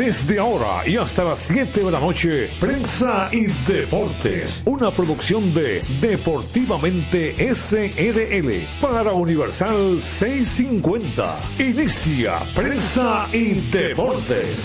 Desde 0.00 0.38
ahora 0.38 0.88
y 0.88 0.96
hasta 0.96 1.24
las 1.24 1.40
7 1.40 1.84
de 1.84 1.90
la 1.90 2.00
noche, 2.00 2.48
Prensa 2.58 3.28
y 3.30 3.48
Deportes, 3.70 4.62
una 4.64 4.90
producción 4.90 5.52
de 5.52 5.82
Deportivamente 6.00 7.34
SRL 7.54 8.66
para 8.80 9.12
Universal 9.12 10.00
650. 10.00 11.38
Inicia 11.58 12.38
Prensa 12.56 13.28
y 13.30 13.60
Deportes. 13.70 14.56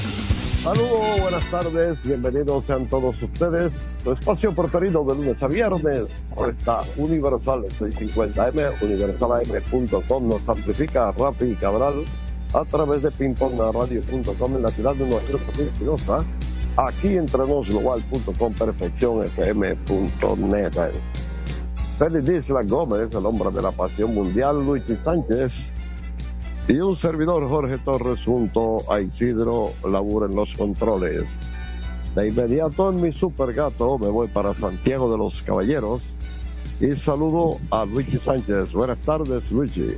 Saludos, 0.63 1.19
buenas 1.19 1.51
tardes, 1.51 2.01
bienvenidos 2.03 2.63
sean 2.65 2.85
todos 2.87 3.21
ustedes. 3.21 3.73
Su 4.05 4.13
espacio 4.13 4.53
preferido 4.53 5.03
de 5.03 5.15
lunes 5.15 5.43
a 5.43 5.47
viernes 5.47 6.05
por 6.33 6.49
esta 6.49 6.79
Universal 6.95 7.65
650M, 7.77 8.81
universalam.com 8.81 10.29
nos 10.29 10.47
amplifica 10.47 11.11
Rafi 11.11 11.55
Cabral 11.55 12.05
a 12.55 12.63
través 12.63 13.03
de 13.03 13.11
pingpongradio.com 13.11 14.55
en 14.55 14.63
la 14.63 14.71
ciudad 14.71 14.95
de 14.95 15.05
Nueva 15.05 15.21
York, 15.27 15.43
aquí 16.77 17.17
entre 17.17 17.43
global.com, 17.43 18.53
perfeccionfm.net. 18.53 20.93
Félix 21.97 22.29
Isla 22.29 22.61
Gómez, 22.63 23.13
el 23.13 23.25
hombre 23.25 23.51
de 23.51 23.61
la 23.61 23.71
pasión 23.71 24.13
mundial, 24.13 24.65
Luis 24.65 24.83
Sánchez 25.03 25.65
y 26.67 26.79
un 26.79 26.97
servidor 26.97 27.47
Jorge 27.47 27.77
Torres 27.77 28.19
junto 28.23 28.91
a 28.91 28.99
Isidro 29.01 29.71
Labur 29.89 30.29
en 30.29 30.35
los 30.35 30.53
controles. 30.53 31.23
De 32.15 32.27
inmediato 32.29 32.89
en 32.89 33.01
mi 33.01 33.11
super 33.11 33.53
gato 33.53 33.99
me 33.99 34.07
voy 34.07 34.29
para 34.29 34.53
Santiago 34.53 35.11
de 35.11 35.17
los 35.17 35.41
Caballeros 35.41 36.03
y 36.79 36.95
saludo 36.95 37.57
a 37.71 37.83
Luigi 37.85 38.17
Sánchez. 38.17 38.71
Buenas 38.71 38.99
tardes, 38.99 39.51
Luigi. 39.51 39.97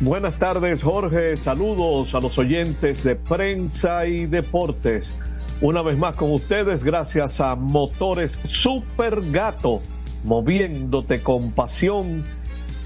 Buenas 0.00 0.38
tardes, 0.38 0.82
Jorge. 0.82 1.36
Saludos 1.36 2.14
a 2.14 2.20
los 2.20 2.38
oyentes 2.38 3.04
de 3.04 3.16
prensa 3.16 4.06
y 4.06 4.24
deportes. 4.24 5.12
Una 5.60 5.82
vez 5.82 5.98
más 5.98 6.16
con 6.16 6.32
ustedes, 6.32 6.82
gracias 6.82 7.38
a 7.38 7.54
Motores 7.54 8.32
Super 8.44 9.20
Gato, 9.30 9.82
moviéndote 10.24 11.22
con 11.22 11.52
pasión 11.52 12.24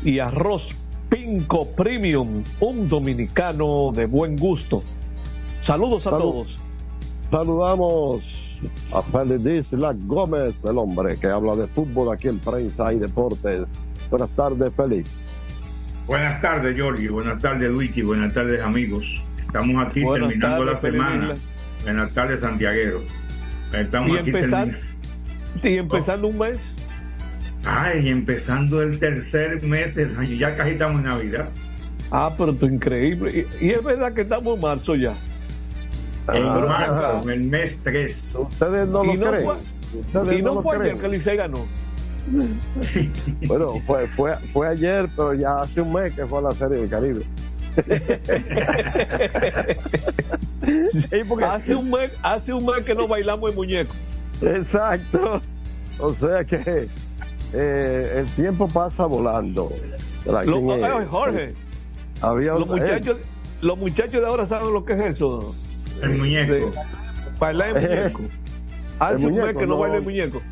y 0.03 0.19
arroz 0.19 0.71
Pinco 1.09 1.69
Premium, 1.69 2.43
un 2.59 2.89
dominicano 2.89 3.93
de 3.95 4.07
buen 4.07 4.37
gusto. 4.37 4.83
Saludos 5.63 6.09
a 6.09 6.11
Salud. 6.11 6.33
todos. 6.33 6.57
Saludamos 7.31 8.23
a 8.93 9.03
Félix 9.03 9.73
La 9.73 9.93
Gómez, 9.93 10.65
el 10.65 10.79
hombre 10.79 11.17
que 11.17 11.29
habla 11.29 11.55
de 11.55 11.69
fútbol 11.69 12.13
aquí 12.13 12.27
en 12.27 12.41
Prensa 12.41 12.93
y 12.93 12.99
Deportes. 12.99 13.69
Buenas 14.11 14.31
tardes, 14.31 14.73
Félix. 14.75 15.09
Buenas 16.07 16.41
tardes, 16.41 16.77
Giorgio. 16.77 17.13
Buenas 17.15 17.41
tardes, 17.41 17.71
Luigi. 17.71 18.03
Buenas 18.03 18.35
tardes, 18.35 18.61
amigos. 18.63 19.05
Estamos 19.41 19.87
aquí 19.87 20.03
Buenas 20.03 20.29
terminando 20.31 20.65
tardes, 20.67 20.83
la 20.85 20.91
semana. 20.91 21.35
Buenas 21.85 22.13
tardes, 22.13 22.41
Santiaguero. 22.41 23.01
Estamos 23.73 24.11
Y 24.11 24.21
aquí 24.21 24.31
empezar- 24.31 24.65
terminando. 24.67 24.79
Y 25.63 25.77
empezando 25.79 26.29
un 26.29 26.39
mes, 26.39 26.61
Ay, 27.67 28.11
empezando 28.11 28.83
el 28.83 28.99
tercer 28.99 29.63
mes 29.63 29.95
del 29.95 30.15
año. 30.19 30.35
Ya 30.37 30.55
casi 30.55 30.73
estamos 30.73 30.97
en 31.03 31.05
Navidad. 31.11 31.49
ah, 32.11 32.31
pero 32.37 32.53
esto 32.53 32.67
es 32.67 32.73
increíble. 32.73 33.47
Y, 33.61 33.67
y 33.67 33.71
es 33.71 33.83
verdad 33.83 34.13
que 34.13 34.21
estamos 34.21 34.57
en 34.57 34.61
marzo 34.61 34.95
ya. 34.97 35.15
En 36.35 36.45
Ah. 36.47 36.61
marzo, 36.69 37.31
el 37.31 37.45
mes 37.45 37.79
3. 37.83 38.35
Ustedes 38.35 38.87
no 38.89 39.05
Y 39.05 39.17
lo 39.17 39.25
no 39.25 39.31
creen. 39.31 39.45
fue- 40.13 40.37
Y 40.39 40.43
no 40.43 40.61
fue 40.61 40.77
ayer 40.77 40.99
que 40.99 41.09
Licey 41.09 41.37
ganó. 41.39 41.67
Bueno, 43.47 43.75
fue, 43.87 44.07
fue, 44.09 44.35
fue 44.53 44.69
ayer, 44.69 45.09
pero 45.17 45.35
ya 45.35 45.61
hace 45.61 45.81
un 45.81 45.93
mes 45.93 46.13
que 46.15 46.25
fue 46.27 46.39
a 46.39 46.43
la 46.43 46.51
Serie 46.53 46.79
del 46.81 46.89
Caribe. 46.89 47.23
Sí, 50.93 51.17
porque- 51.29 51.45
Hace 51.45 51.75
un 51.75 51.91
mes, 51.91 52.13
hace 52.23 52.53
un 52.53 52.65
mes 52.65 52.85
que 52.85 52.95
no 52.95 53.07
bailamos 53.07 53.51
el 53.51 53.57
muñeco. 53.57 53.93
Exacto. 54.41 55.43
O 55.99 56.13
sea 56.15 56.45
que 56.45 56.89
eh, 57.53 58.13
el 58.17 58.27
tiempo 58.35 58.69
pasa 58.69 59.05
volando. 59.07 59.71
Lo- 60.25 60.41
¿Quién 60.41 60.71
es? 60.71 60.85
ay, 60.85 61.07
Jorge, 61.09 61.55
Había 62.21 62.53
los 62.55 62.67
muchachos, 62.67 63.19
los 63.61 63.79
muchachos 63.79 64.13
de 64.21 64.27
ahora 64.27 64.47
saben 64.47 64.73
lo 64.73 64.85
que 64.85 64.95
es 64.95 65.01
eso. 65.01 65.55
El 66.03 66.17
muñeco. 66.19 66.53
De 66.53 66.73
bailar 67.39 67.77
el 67.77 67.89
muñeco. 67.91 68.21
Hace 68.99 69.17
un 69.17 69.23
muñeco, 69.23 69.47
mes 69.47 69.57
que 69.57 69.67
no, 69.67 69.75
no. 69.75 69.79
baila 69.81 69.97
el 69.99 70.03
muñeco. 70.03 70.43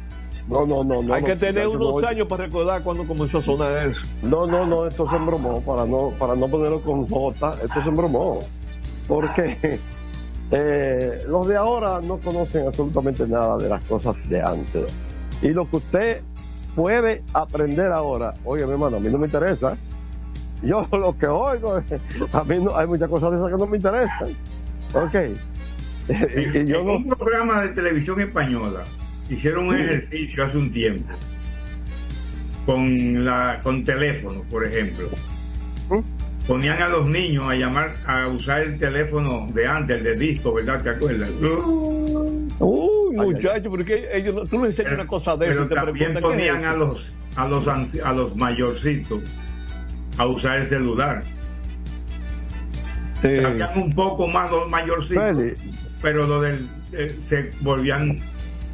No, 0.52 0.66
no, 0.66 0.84
no, 0.84 1.02
no. 1.02 1.14
Hay 1.14 1.22
no, 1.22 1.26
que 1.28 1.36
tener 1.36 1.66
unos 1.66 2.02
no, 2.02 2.06
años 2.06 2.28
para 2.28 2.44
recordar 2.44 2.82
cuando 2.82 3.06
comenzó 3.06 3.38
a 3.38 3.42
sonar 3.42 3.88
eso. 3.88 4.02
No, 4.22 4.46
no, 4.46 4.66
no, 4.66 4.86
esto 4.86 5.08
se 5.08 5.16
embromó 5.16 5.62
para 5.62 5.86
no, 5.86 6.10
para 6.18 6.36
no 6.36 6.46
ponerlo 6.46 6.82
con 6.82 7.08
J, 7.08 7.54
esto 7.64 7.82
se 7.82 7.88
embromó. 7.88 8.40
Porque 9.08 9.80
eh, 10.50 11.24
los 11.26 11.48
de 11.48 11.56
ahora 11.56 12.02
no 12.02 12.18
conocen 12.18 12.66
absolutamente 12.66 13.26
nada 13.26 13.56
de 13.56 13.70
las 13.70 13.82
cosas 13.86 14.14
de 14.28 14.42
antes. 14.42 14.92
Y 15.40 15.48
lo 15.48 15.68
que 15.70 15.76
usted 15.76 16.20
puede 16.76 17.22
aprender 17.32 17.90
ahora, 17.90 18.34
oye, 18.44 18.66
mi 18.66 18.72
hermano, 18.72 18.98
a 18.98 19.00
mí 19.00 19.08
no 19.08 19.16
me 19.16 19.26
interesa. 19.26 19.74
Yo 20.62 20.86
lo 20.92 21.16
que 21.16 21.28
oigo, 21.28 21.76
a 22.32 22.44
mí 22.44 22.58
no, 22.58 22.76
hay 22.76 22.86
muchas 22.86 23.08
cosas 23.08 23.30
de 23.30 23.38
esas 23.38 23.52
que 23.52 23.56
no 23.56 23.66
me 23.66 23.78
interesan. 23.78 24.28
Ok. 24.92 25.14
y, 26.10 26.58
y 26.58 26.66
yo 26.66 26.80
en 26.80 26.86
no. 26.86 26.96
un 26.96 27.08
programa 27.08 27.62
de 27.62 27.68
televisión 27.68 28.20
española 28.20 28.80
hicieron 29.34 29.68
un 29.68 29.76
ejercicio 29.76 30.44
hace 30.44 30.56
un 30.56 30.70
tiempo 30.72 31.12
con 32.66 33.24
la 33.24 33.60
con 33.62 33.82
teléfono, 33.84 34.42
por 34.50 34.64
ejemplo. 34.64 35.08
¿Mm? 35.90 36.00
Ponían 36.46 36.82
a 36.82 36.88
los 36.88 37.06
niños 37.08 37.44
a 37.48 37.54
llamar 37.54 37.94
a 38.06 38.26
usar 38.28 38.62
el 38.62 38.78
teléfono 38.78 39.46
de 39.52 39.66
antes, 39.66 39.98
el 39.98 40.04
de 40.04 40.12
disco, 40.14 40.52
¿verdad? 40.54 40.82
¿Te 40.82 40.90
acuerdas? 40.90 41.30
Uy, 42.58 43.16
muchachos, 43.16 43.68
porque 43.68 44.08
ellos 44.12 44.34
no- 44.34 44.44
tú 44.44 44.62
les 44.62 44.70
enseñas 44.72 44.94
una 44.94 45.06
cosa 45.06 45.36
de 45.36 45.46
eso 45.46 45.54
Pero 45.54 45.68
te 45.68 45.74
también 45.74 46.14
ponían 46.20 46.64
a 46.64 46.74
los 46.74 47.12
a 47.36 47.48
los 47.48 47.66
a 47.66 48.12
los 48.12 48.36
mayorcitos 48.36 49.22
a 50.18 50.26
usar 50.26 50.58
el 50.60 50.68
celular. 50.68 51.22
Sí. 53.22 53.28
Un 53.76 53.92
poco 53.94 54.26
más 54.28 54.50
los 54.50 54.68
mayorcitos, 54.68 55.38
Feli, 55.38 55.54
pero 56.02 56.26
lo 56.26 56.40
del 56.42 56.66
eh, 56.92 57.14
se 57.28 57.50
volvían 57.60 58.18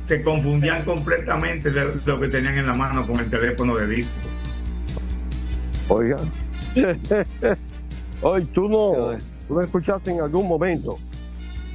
se 0.08 0.22
confundían 0.22 0.84
completamente 0.84 1.70
de 1.70 1.84
lo 2.06 2.18
que 2.18 2.28
tenían 2.28 2.56
en 2.56 2.66
la 2.66 2.72
mano 2.72 3.06
con 3.06 3.20
el 3.20 3.28
teléfono 3.28 3.76
de 3.76 3.86
disco. 3.86 4.12
Oiga. 5.88 6.16
Hoy 8.22 8.44
tú 8.46 8.68
no, 8.68 9.18
tú 9.46 9.54
no 9.54 9.60
escuchaste 9.60 10.10
en 10.10 10.20
algún 10.22 10.48
momento 10.48 10.98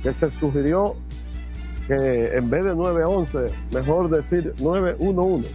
que 0.01 0.13
se 0.13 0.29
sugirió 0.31 0.95
que 1.87 2.35
en 2.35 2.49
vez 2.49 2.65
de 2.65 2.75
911, 2.75 3.53
mejor 3.73 4.09
decir 4.09 4.53
911. 4.59 5.49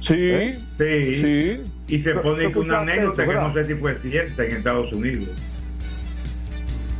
Sí, 0.00 0.14
¿Eh? 0.14 0.58
Sí. 0.78 1.22
sí. 1.22 1.96
Y 1.96 2.02
se 2.02 2.14
pone 2.14 2.52
que 2.52 2.58
una 2.58 2.80
anécdota 2.80 3.22
eso, 3.24 3.32
que 3.32 3.38
no 3.38 3.54
sé 3.54 3.64
si 3.64 3.74
fue 3.74 3.98
cierta 3.98 4.44
en 4.44 4.56
Estados 4.56 4.92
Unidos. 4.92 5.30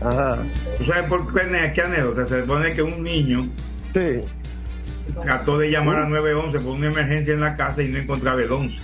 Ajá. 0.00 0.38
¿Tú 0.78 0.84
sabes 0.84 1.04
por 1.08 1.32
qué, 1.32 1.72
qué 1.74 1.82
anécdota? 1.82 2.26
Se 2.26 2.40
supone 2.40 2.70
que 2.74 2.82
un 2.82 3.02
niño 3.02 3.48
Sí. 3.94 4.20
Trató 5.22 5.58
de 5.58 5.70
llamar 5.70 5.96
a 6.02 6.08
911 6.08 6.60
por 6.60 6.72
una 6.74 6.88
emergencia 6.88 7.34
en 7.34 7.40
la 7.40 7.56
casa 7.56 7.82
y 7.82 7.88
no 7.88 7.98
encontraba 7.98 8.40
el 8.42 8.50
11. 8.52 8.76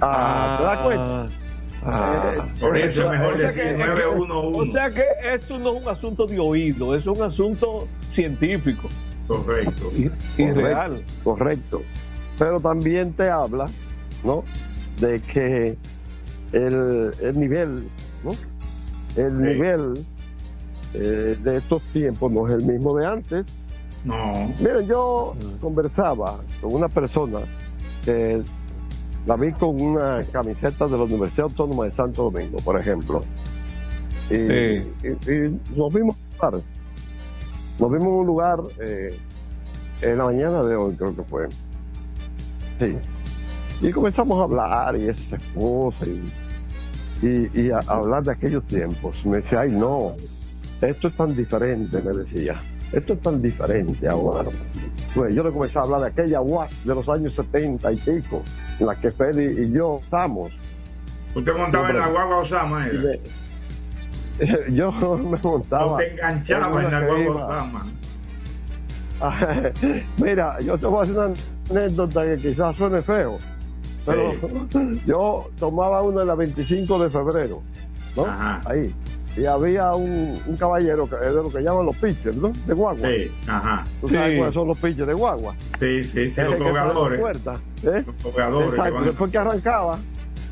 Ah, 0.00 0.56
¿te 0.58 0.64
das 0.64 0.78
cuenta? 0.80 1.28
Ah. 1.84 2.32
Eh, 2.36 2.40
Por 2.60 2.76
eso 2.76 3.04
es 3.04 3.10
mejor 3.20 3.34
O 3.34 3.38
sea 3.38 3.52
que- 3.52 3.62
decir 3.62 3.82
o 3.82 3.86
911. 4.26 4.72
sea 4.72 4.90
que 4.90 5.04
esto 5.34 5.58
no 5.58 5.76
es 5.76 5.82
un 5.82 5.88
asunto 5.88 6.26
de 6.26 6.38
oído, 6.38 6.94
es 6.94 7.06
un 7.06 7.22
asunto 7.22 7.86
científico 8.10 8.88
Correcto. 9.26 9.92
y, 9.96 10.04
y 10.06 10.08
Correcto. 10.48 10.60
real. 10.60 11.02
Correcto. 11.24 11.82
Pero 12.38 12.60
también 12.60 13.12
te 13.12 13.28
habla, 13.28 13.66
¿no? 14.24 14.44
De 15.00 15.20
que 15.20 15.76
el, 16.52 17.10
el 17.20 17.38
nivel, 17.40 17.88
¿no? 18.24 18.30
El 19.20 19.32
Sí. 19.36 19.42
nivel 19.42 20.04
eh, 20.94 21.36
de 21.42 21.56
estos 21.58 21.82
tiempos 21.92 22.30
no 22.32 22.46
es 22.48 22.54
el 22.54 22.62
mismo 22.64 22.96
de 22.96 23.06
antes. 23.06 23.46
No. 24.04 24.52
Miren, 24.60 24.86
yo 24.86 25.34
conversaba 25.60 26.38
con 26.60 26.74
una 26.74 26.88
persona 26.88 27.40
que 28.04 28.42
la 29.26 29.36
vi 29.36 29.52
con 29.52 29.80
una 29.80 30.22
camiseta 30.32 30.86
de 30.86 30.96
la 30.96 31.04
Universidad 31.04 31.44
Autónoma 31.46 31.84
de 31.84 31.92
Santo 31.92 32.30
Domingo, 32.30 32.58
por 32.64 32.78
ejemplo. 32.80 33.24
Y, 34.30 34.34
Sí. 34.34 34.92
y- 35.02 35.30
y 35.32 35.60
nos 35.76 35.92
vimos 35.92 36.16
en 36.16 36.22
un 36.22 36.50
lugar. 36.50 36.62
Nos 37.78 37.90
vimos 37.92 38.06
en 38.06 38.12
un 38.14 38.26
lugar 38.26 38.60
eh, 38.80 39.16
en 40.02 40.18
la 40.18 40.24
mañana 40.24 40.62
de 40.62 40.76
hoy, 40.76 40.94
creo 40.94 41.14
que 41.14 41.22
fue. 41.22 41.48
Sí. 42.78 42.96
Y 43.80 43.90
comenzamos 43.90 44.38
a 44.40 44.44
hablar 44.44 44.96
y 44.96 45.08
esa 45.08 45.36
esposa 45.36 46.04
y, 47.22 47.50
y, 47.54 47.70
a, 47.70 47.78
hablar 47.86 48.22
de 48.24 48.32
aquellos 48.32 48.64
tiempos. 48.64 49.24
Me 49.26 49.38
decía, 49.38 49.60
ay 49.60 49.72
no, 49.72 50.14
esto 50.80 51.08
es 51.08 51.14
tan 51.16 51.34
diferente, 51.36 52.00
me 52.02 52.12
decía. 52.12 52.60
Esto 52.92 53.12
es 53.12 53.20
tan 53.20 53.42
diferente 53.42 54.08
ahora. 54.08 54.50
Pues 55.14 55.34
yo 55.34 55.42
le 55.42 55.50
comencé 55.50 55.78
a 55.78 55.82
hablar 55.82 56.00
de 56.00 56.06
aquella 56.08 56.40
UAS 56.40 56.70
de 56.84 56.94
los 56.94 57.08
años 57.08 57.34
70 57.34 57.92
y 57.92 57.96
pico, 57.96 58.42
en 58.78 58.86
la 58.86 58.94
que 58.94 59.10
Feli 59.10 59.62
y 59.62 59.72
yo 59.72 60.00
estamos. 60.02 60.52
¿Usted 61.34 61.56
montaba 61.56 61.90
en 61.90 61.98
la 61.98 62.08
guagua 62.08 62.36
Osama? 62.38 62.86
Yo 64.70 64.92
me 64.92 65.36
montaba. 65.42 65.94
¿Usted 65.94 66.12
enganchaba 66.12 66.84
en 66.84 66.90
la 66.92 67.00
guagua 67.00 67.46
Osama? 67.46 67.86
Mira, 70.18 70.60
yo 70.60 70.78
te 70.78 70.86
voy 70.86 71.00
a 71.00 71.02
hacer 71.02 71.16
una 71.16 71.34
anécdota 71.70 72.24
que 72.24 72.36
quizás 72.36 72.76
suene 72.76 73.02
feo, 73.02 73.38
pero 74.06 74.32
yo 75.06 75.50
tomaba 75.58 76.02
una 76.02 76.22
en 76.22 76.28
la 76.28 76.34
25 76.36 77.02
de 77.02 77.10
febrero, 77.10 77.62
¿no? 78.16 78.26
Ahí. 78.64 78.94
Y 79.38 79.46
había 79.46 79.92
un, 79.92 80.40
un 80.46 80.56
caballero 80.56 81.08
que 81.08 81.14
es 81.14 81.32
de 81.32 81.42
lo 81.42 81.48
que 81.48 81.60
llaman 81.62 81.86
los 81.86 81.96
pitchers, 81.96 82.36
¿no? 82.36 82.52
De 82.66 82.74
guagua. 82.74 83.08
Sí, 83.08 83.30
ajá. 83.46 83.84
¿Tú 84.00 84.08
sabes 84.08 84.36
cuáles 84.36 84.54
son 84.54 84.66
los 84.66 84.78
pitchers 84.78 85.06
de 85.06 85.14
guagua? 85.14 85.54
Sí, 85.78 86.02
sí, 86.02 86.30
sí, 86.32 86.40
los 86.40 86.54
jugadores. 86.56 87.20
¿eh? 87.20 88.04
Los 88.04 88.22
jugadores. 88.22 88.70
Exacto. 88.70 89.04
Después 89.04 89.30
que 89.30 89.38
arrancaba, 89.38 89.98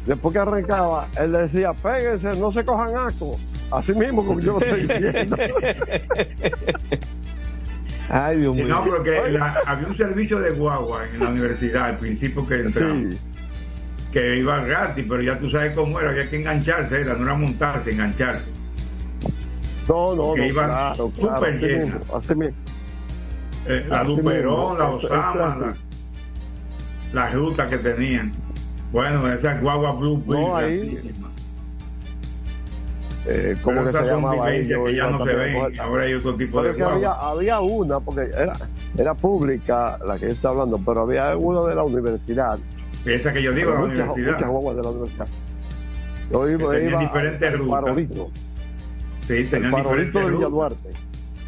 después 0.07 0.33
que 0.33 0.39
arrancaba, 0.39 1.09
él 1.21 1.33
decía, 1.33 1.73
péguense, 1.73 2.39
no 2.39 2.53
se 2.53 2.65
cojan 2.65 2.97
asco. 2.97 3.37
Así 3.73 3.93
mismo 3.93 4.25
como 4.25 4.39
yo 4.39 4.53
lo 4.53 4.65
estoy 4.65 4.81
diciendo. 4.87 5.37
Ay, 8.09 8.39
Dios 8.39 8.55
mío. 8.55 8.69
No, 8.69 8.85
porque 8.85 9.19
había 9.67 9.89
un 9.89 9.97
servicio 9.97 10.39
de 10.39 10.51
guagua 10.51 11.07
en 11.13 11.21
la 11.25 11.31
universidad 11.31 11.87
al 11.87 11.99
principio 11.99 12.47
que 12.47 12.55
entramos. 12.61 13.17
Que 14.13 14.37
iba 14.39 14.65
gratis, 14.65 15.05
pero 15.09 15.21
ya 15.23 15.37
tú 15.39 15.51
sabes 15.51 15.75
cómo 15.77 15.99
era, 15.99 16.11
había 16.11 16.31
que 16.31 16.37
engancharse, 16.37 17.01
era, 17.01 17.15
no 17.15 17.25
era 17.25 17.35
montarse, 17.35 17.91
engancharse. 17.91 18.56
No, 19.89 20.15
no, 20.17 20.35
que 20.35 20.41
no. 20.41 20.47
iba 20.47 20.65
claro, 20.65 20.95
súper 21.15 21.21
claro, 21.29 21.47
llena. 21.59 22.01
así 22.15 22.35
mismo. 22.35 22.55
Eh, 23.69 23.87
la 23.89 24.05
Luperón, 24.05 24.79
la 24.79 24.89
Osama, 24.91 25.57
la, 25.61 25.69
así. 25.71 25.81
la 27.13 27.31
ruta 27.31 27.67
que 27.67 27.79
tenían. 27.79 28.33
Bueno, 28.93 29.31
esas 29.33 29.61
guaguas 29.61 29.99
Blue 29.99 30.23
No, 30.27 30.57
ahí-. 30.57 30.99
Eh, 33.29 33.57
¿Cómo 33.63 33.81
Pero 33.83 33.87
que 33.87 33.93
se 33.93 33.99
esas 33.99 34.09
son 34.09 34.23
llamaba 34.23 34.47
ahí? 34.47 34.69
que 34.69 34.95
ya 34.95 35.11
no 35.11 35.25
se 35.27 35.35
ven, 35.35 35.55
coger- 35.57 35.81
ahora 35.81 36.05
hay 36.05 36.15
otro 36.15 36.37
tipo 36.37 36.61
Pero 36.61 36.73
de 36.73 36.77
que 36.79 36.83
había, 36.85 37.09
guagua. 37.09 37.31
había 37.33 37.61
una, 37.61 37.99
porque 38.01 38.21
era, 38.33 38.53
era 38.97 39.15
pública 39.15 39.99
la 40.07 40.17
que 40.17 40.27
yo 40.27 40.33
estoy 40.33 40.51
hablando, 40.53 40.81
pero 40.87 41.01
había 41.03 41.37
una 41.37 41.69
de 41.69 41.75
la 41.75 41.83
universidad. 41.83 42.57
Esa 43.05 43.33
que 43.33 43.43
yo 43.43 43.53
digo, 43.53 43.73
la 43.73 43.81
muchas, 43.81 43.95
universidad. 43.99 44.33
muchas 44.35 44.49
guaguas 44.49 44.77
de 44.77 44.83
la 44.83 44.89
universidad. 44.91 45.27
Yo 46.31 46.49
iba, 46.49 46.79
iba 46.79 47.01
diferentes 47.01 47.59
rutas. 47.59 47.97
Sí, 49.27 49.35
el 49.35 49.51
tenían 49.51 49.75
diferentes 49.75 50.15
de 50.15 50.21
Villa 50.21 50.33
rutas. 50.33 50.51
Duarte. 50.51 50.93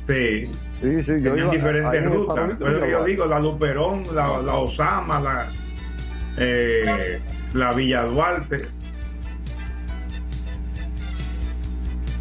Sí, 0.07 0.51
Sí, 0.81 1.03
sí, 1.03 1.13
yo 1.21 1.37
iba 1.37 1.51
diferentes 1.51 2.05
rutas. 2.05 2.51
Pero 2.59 2.87
yo 2.87 3.05
digo, 3.05 3.27
la 3.27 3.41
Luperón, 3.41 4.05
la, 4.15 4.41
la 4.41 4.55
Osama, 4.57 5.19
la, 5.19 5.47
eh, 6.37 7.21
la 7.53 7.73
Villa 7.73 8.05
Duarte. 8.05 8.67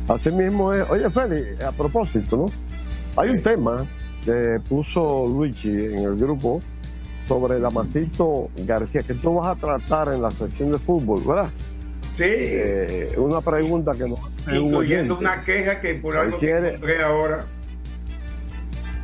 Así 0.07 0.31
mismo 0.31 0.73
es. 0.73 0.89
Oye, 0.89 1.09
Feli, 1.09 1.43
a 1.63 1.71
propósito, 1.71 2.37
¿no? 2.37 2.45
Hay 3.21 3.29
un 3.29 3.41
tema 3.43 3.85
que 4.25 4.59
puso 4.67 5.27
Luigi 5.27 5.85
en 5.85 5.99
el 5.99 6.15
grupo 6.15 6.61
sobre 7.27 7.59
Damasito 7.59 8.49
García, 8.65 9.01
que 9.01 9.13
tú 9.13 9.35
vas 9.35 9.47
a 9.47 9.55
tratar 9.55 10.13
en 10.13 10.21
la 10.21 10.31
sección 10.31 10.71
de 10.71 10.79
fútbol, 10.79 11.21
¿verdad? 11.27 11.49
Sí, 12.17 12.23
Eh, 12.23 13.13
una 13.17 13.41
pregunta 13.41 13.91
que 13.91 14.09
nos 14.09 14.19
hace 14.19 14.57
un 14.59 14.65
incluyendo 14.67 15.13
oyente. 15.13 15.13
una 15.35 15.43
queja 15.43 15.79
que 15.79 15.93
por 15.95 16.17
algo 16.17 16.39
que 16.39 16.47
quiere- 16.47 16.67
encontré 16.69 17.03
ahora. 17.03 17.45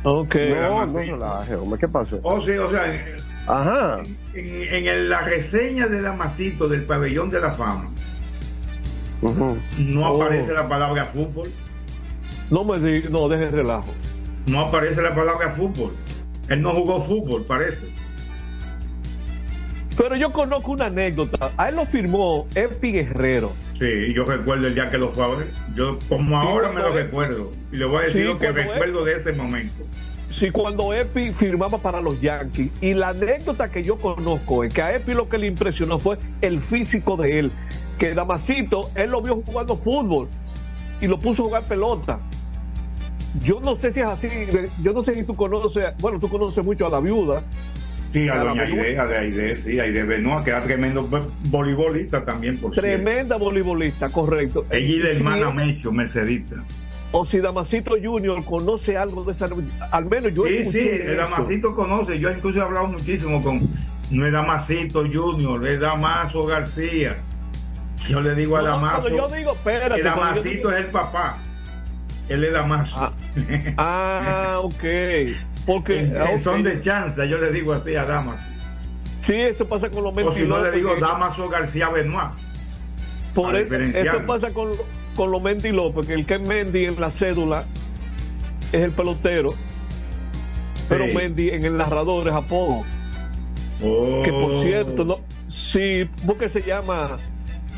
Ok. 0.02 0.34
No, 0.34 0.54
no 0.54 0.60
Damasito. 0.86 1.14
relaje, 1.16 1.54
hombre, 1.54 1.78
¿qué 1.80 1.88
pasó? 1.88 2.18
O 2.22 2.42
sí, 2.42 2.50
o 2.52 2.70
sea, 2.70 2.92
en, 2.94 3.00
Ajá. 3.46 4.02
en- 4.34 4.62
en 4.74 4.86
el- 4.88 5.08
la 5.08 5.20
reseña 5.22 5.86
de 5.86 6.02
Damasito 6.02 6.66
del 6.68 6.82
pabellón 6.82 7.30
de 7.30 7.40
la 7.40 7.52
fama 7.52 7.88
no 9.78 10.10
Oh. 10.12 10.22
aparece 10.22 10.52
la 10.52 10.68
palabra 10.68 11.06
fútbol. 11.06 11.48
No 12.50 12.64
me 12.64 12.78
digas, 12.78 13.10
no, 13.10 13.28
deje 13.28 13.44
el 13.44 13.52
relajo. 13.52 13.86
No 14.46 14.60
aparece 14.66 15.00
la 15.00 15.14
palabra 15.14 15.52
fútbol. 15.52 15.94
Él 16.48 16.60
no 16.60 16.74
jugó 16.74 17.00
fútbol, 17.00 17.44
parece. 17.46 17.86
Pero 19.96 20.16
yo 20.16 20.30
conozco 20.32 20.72
una 20.72 20.86
anécdota. 20.86 21.52
A 21.56 21.68
él 21.68 21.76
lo 21.76 21.86
firmó 21.86 22.48
Epi 22.54 22.92
Guerrero. 22.92 23.52
Sí, 23.78 24.12
yo 24.14 24.24
recuerdo 24.24 24.66
el 24.66 24.74
día 24.74 24.90
que 24.90 24.98
lo 24.98 25.12
fue. 25.12 25.46
Yo, 25.74 25.98
como 26.08 26.38
ahora 26.38 26.70
me 26.72 26.80
lo 26.80 26.92
recuerdo. 26.92 27.52
Y 27.72 27.76
le 27.76 27.84
voy 27.84 27.98
a 27.98 28.00
decir 28.06 28.22
Sí, 28.22 28.28
lo 28.28 28.38
que 28.38 28.50
recuerdo 28.50 29.04
de 29.04 29.16
ese 29.16 29.32
momento. 29.32 29.84
Sí, 30.36 30.50
cuando 30.50 30.92
Epi 30.92 31.32
firmaba 31.32 31.78
para 31.78 32.00
los 32.00 32.20
Yankees. 32.20 32.70
Y 32.80 32.94
la 32.94 33.10
anécdota 33.10 33.70
que 33.70 33.82
yo 33.84 33.96
conozco 33.96 34.64
es 34.64 34.74
que 34.74 34.82
a 34.82 34.96
Epi 34.96 35.14
lo 35.14 35.28
que 35.28 35.38
le 35.38 35.46
impresionó 35.46 35.98
fue 35.98 36.18
el 36.40 36.60
físico 36.60 37.16
de 37.16 37.38
él. 37.38 37.52
Que 37.98 38.14
Damasito, 38.14 38.90
él 38.96 39.10
lo 39.10 39.22
vio 39.22 39.42
jugando 39.42 39.76
fútbol 39.76 40.28
y 41.00 41.06
lo 41.06 41.18
puso 41.18 41.42
a 41.42 41.44
jugar 41.46 41.64
pelota. 41.64 42.18
Yo 43.42 43.60
no 43.60 43.76
sé 43.76 43.92
si 43.92 44.00
es 44.00 44.06
así. 44.06 44.28
Yo 44.82 44.92
no 44.92 45.02
sé 45.04 45.14
si 45.14 45.22
tú 45.22 45.36
conoces, 45.36 45.92
bueno, 46.00 46.18
tú 46.18 46.28
conoces 46.28 46.64
mucho 46.64 46.86
a 46.86 46.90
la 46.90 47.00
viuda. 47.00 47.42
Sí, 48.14 48.28
a 48.28 48.32
A 48.32 48.36
la 48.36 48.44
doña. 48.44 48.62
Aide, 48.62 48.98
a 48.98 49.06
de 49.06 49.18
Aide, 49.18 49.56
sí, 49.56 49.80
Aide 49.80 50.04
Benoit, 50.04 50.44
que 50.44 50.50
era 50.50 50.62
tremendo 50.62 51.02
vo- 51.06 51.28
voleibolista 51.50 52.24
también, 52.24 52.56
por. 52.58 52.70
Tremenda 52.70 53.36
voleibolista, 53.36 54.08
correcto. 54.08 54.64
Ella 54.70 54.86
y 54.86 54.98
la 55.00 55.10
Sí, 55.10 55.16
hermana 55.16 55.50
Mecho, 55.50 55.90
Mercedita. 55.90 56.56
o 57.10 57.26
si 57.26 57.38
Damasito 57.40 57.96
Junior 58.00 58.44
conoce 58.44 58.96
algo 58.96 59.24
de 59.24 59.32
esa, 59.32 59.46
al 59.90 60.04
menos 60.06 60.32
yo 60.32 60.44
Sí, 60.46 60.70
sí, 60.70 60.78
el. 60.78 61.16
Damasito 61.16 61.74
conoce. 61.74 62.18
Yo 62.20 62.30
incluso 62.30 62.60
he 62.60 62.62
hablado 62.62 62.86
muchísimo 62.86 63.42
con. 63.42 63.60
No 64.12 64.26
es 64.26 64.32
Damasito 64.32 65.02
Junior, 65.12 65.66
es 65.66 65.80
Damaso 65.80 66.44
García. 66.46 67.16
Yo 68.08 68.20
le 68.20 68.34
digo 68.36 68.56
a 68.58 68.60
No, 68.62 68.66
Damaso. 68.68 69.08
yo 69.08 69.28
digo, 69.28 69.52
espérate, 69.54 69.94
que 69.96 69.98
yo 69.98 70.04
Damasito 70.04 70.48
digo- 70.50 70.70
es 70.70 70.78
el 70.78 70.86
papá. 70.86 71.38
Él 72.28 72.44
es 72.44 72.52
Damaso. 72.52 72.94
Ah, 72.96 73.12
Ah, 73.76 74.58
ok. 74.62 74.84
Porque 75.66 76.12
ah, 76.18 76.38
son 76.42 76.62
de 76.62 76.80
chanza, 76.80 77.24
yo 77.26 77.38
le 77.38 77.50
digo 77.52 77.72
así 77.72 77.94
a 77.96 78.04
Damaso. 78.04 78.42
sí, 79.22 79.34
eso 79.34 79.66
pasa 79.66 79.90
con 79.90 80.04
los 80.04 80.12
O 80.12 80.16
si 80.16 80.22
no 80.22 80.56
mentirosos. 80.58 80.64
le 80.64 80.72
digo 80.72 80.96
Damaso 81.00 81.48
García 81.48 81.88
Benoit. 81.88 82.30
Por 83.34 83.56
eso, 83.56 84.26
pasa 84.26 84.50
con, 84.50 84.70
con 85.16 85.30
los 85.32 85.42
Mendy 85.42 85.72
López, 85.72 86.06
que 86.06 86.14
el 86.14 86.24
que 86.24 86.34
es 86.34 86.46
Mendy 86.46 86.84
en 86.86 87.00
la 87.00 87.10
cédula 87.10 87.64
es 88.72 88.80
el 88.80 88.92
pelotero, 88.92 89.54
pero. 90.88 91.06
Mendy 91.12 91.50
en 91.50 91.64
el 91.64 91.76
narrador 91.76 92.28
es 92.28 92.34
apodo. 92.34 92.82
Oh. 93.82 94.22
Que 94.24 94.30
por 94.30 94.62
cierto, 94.62 95.04
no, 95.04 95.18
sí, 95.52 96.08
porque 96.26 96.48
se 96.48 96.60
llama, 96.62 97.18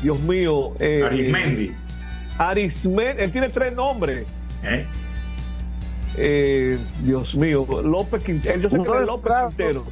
Dios 0.03 0.19
mío, 0.21 0.73
eh, 0.79 1.01
Arismendi. 1.03 1.71
Arismendi, 2.37 3.23
él 3.23 3.31
tiene 3.31 3.49
tres 3.49 3.73
nombres. 3.73 4.27
¿Eh? 4.63 4.85
Eh, 6.19 6.79
Dios 7.03 7.35
mío, 7.35 7.65
López 7.83 8.23
Quintero, 8.23 8.59
yo 8.59 8.69
sé 8.69 8.77
que 8.77 8.83
No 8.83 8.95
es 8.95 9.01
es 9.01 9.07
López 9.07 9.31
raro, 9.31 9.47
Quintero. 9.49 9.85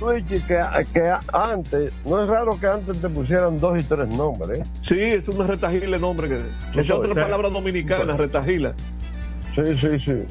Luigi, 0.00 0.40
que, 0.46 0.62
que 0.94 1.12
antes, 1.32 1.92
no 2.06 2.22
es 2.22 2.28
raro 2.28 2.58
que 2.58 2.66
antes 2.66 2.98
te 3.00 3.08
pusieran 3.08 3.58
dos 3.58 3.78
y 3.80 3.82
tres 3.82 4.08
nombres. 4.08 4.60
¿eh? 4.60 4.62
Sí, 4.82 5.00
es 5.00 5.28
una 5.28 5.46
retagila 5.46 5.96
el 5.96 6.00
nombre. 6.00 6.28
Que, 6.28 6.36
esa 6.72 6.80
es 6.80 6.90
otra 6.90 7.08
está- 7.10 7.22
palabra 7.22 7.48
dominicana, 7.50 8.16
retagila. 8.16 8.74
Sí, 9.54 9.76
sí, 9.80 9.98
sí. 10.04 10.22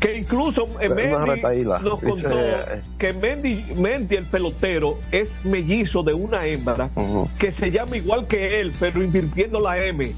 Que 0.00 0.18
incluso 0.18 0.66
eh, 0.80 0.88
Mendy 0.88 1.64
nos 1.64 2.00
contó 2.00 2.28
eh, 2.32 2.82
que 2.98 3.12
Mendy, 3.12 3.64
Mendy, 3.76 4.16
el 4.16 4.24
pelotero, 4.24 4.98
es 5.12 5.30
mellizo 5.44 6.02
de 6.02 6.12
una 6.14 6.44
hembra 6.46 6.90
que 7.38 7.52
se 7.52 7.70
llama 7.70 7.96
igual 7.96 8.26
que 8.26 8.60
él, 8.60 8.72
pero 8.80 9.02
invirtiendo 9.02 9.60
la 9.60 9.78
M. 9.78 10.12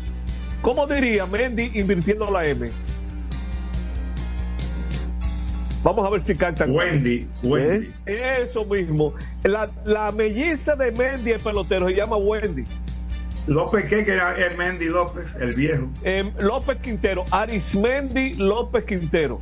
¿Cómo 0.62 0.86
diría 0.86 1.26
Mendy 1.26 1.70
invirtiendo 1.74 2.30
la 2.30 2.46
M? 2.46 2.70
Vamos 5.82 6.06
a 6.06 6.10
ver 6.10 6.22
si 6.22 6.34
cantan. 6.34 6.72
Wendy. 6.72 7.28
Wendy. 7.42 7.90
Eso 8.04 8.64
mismo. 8.64 9.14
La, 9.44 9.70
la 9.84 10.10
melliza 10.10 10.74
de 10.74 10.90
Mendy, 10.90 11.32
el 11.32 11.40
pelotero, 11.40 11.86
se 11.86 11.94
llama 11.94 12.16
Wendy. 12.16 12.64
López, 13.46 13.86
¿qué? 13.86 14.04
Que 14.04 14.12
era 14.12 14.36
el 14.36 14.56
Mendy 14.58 14.86
López, 14.86 15.24
el 15.40 15.54
viejo. 15.54 15.88
Em, 16.02 16.30
López 16.40 16.76
Quintero, 16.78 17.24
Arismendi 17.30 18.34
López 18.34 18.84
Quintero. 18.84 19.40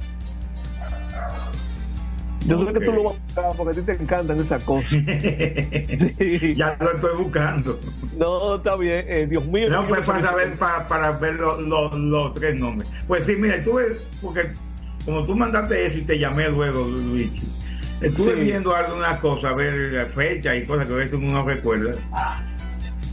Yo 2.47 2.67
sé 2.67 2.73
que 2.73 2.81
tú 2.81 2.93
lo 2.93 3.05
vas 3.05 3.17
a 3.17 3.21
buscar 3.21 3.45
porque 3.57 3.71
a 3.81 3.83
ti 3.83 3.87
te 3.93 4.03
encantan 4.03 4.41
esas 4.41 4.65
cosas. 4.65 4.91
Sí. 6.19 6.55
ya 6.55 6.77
lo 6.81 6.93
estoy 6.93 7.17
buscando. 7.17 7.79
No, 8.17 8.57
está 8.57 8.77
bien. 8.77 9.05
eh, 9.09 9.27
Dios 9.29 9.47
mío. 9.47 9.69
No, 9.71 9.87
pues 9.87 10.05
para 10.07 10.23
saber, 10.23 10.55
para, 10.59 10.87
para 10.89 11.11
ver 11.13 11.35
los 11.35 11.61
los 11.61 12.35
tres 12.35 12.59
nombres. 12.59 12.89
Pues 13.07 13.27
sí, 13.27 13.35
mira, 13.37 13.63
tú 13.63 13.75
ves, 13.75 14.03
porque 14.23 14.49
como 15.05 15.25
tú 15.27 15.35
mandaste 15.37 15.87
eso 15.87 15.99
y 15.99 16.03
te 16.03 16.19
llamé 16.19 16.49
luego, 16.49 16.85
Luigi, 16.85 17.43
Estuve 18.01 18.35
viendo 18.35 18.75
algunas 18.75 19.19
cosas, 19.21 19.57
ver 19.57 19.93
la 19.93 20.05
fecha 20.05 20.55
y 20.55 20.65
cosas 20.67 20.87
que 20.87 20.93
a 20.93 20.97
veces 20.97 21.15
uno 21.15 21.33
no 21.33 21.45
recuerda, 21.47 21.95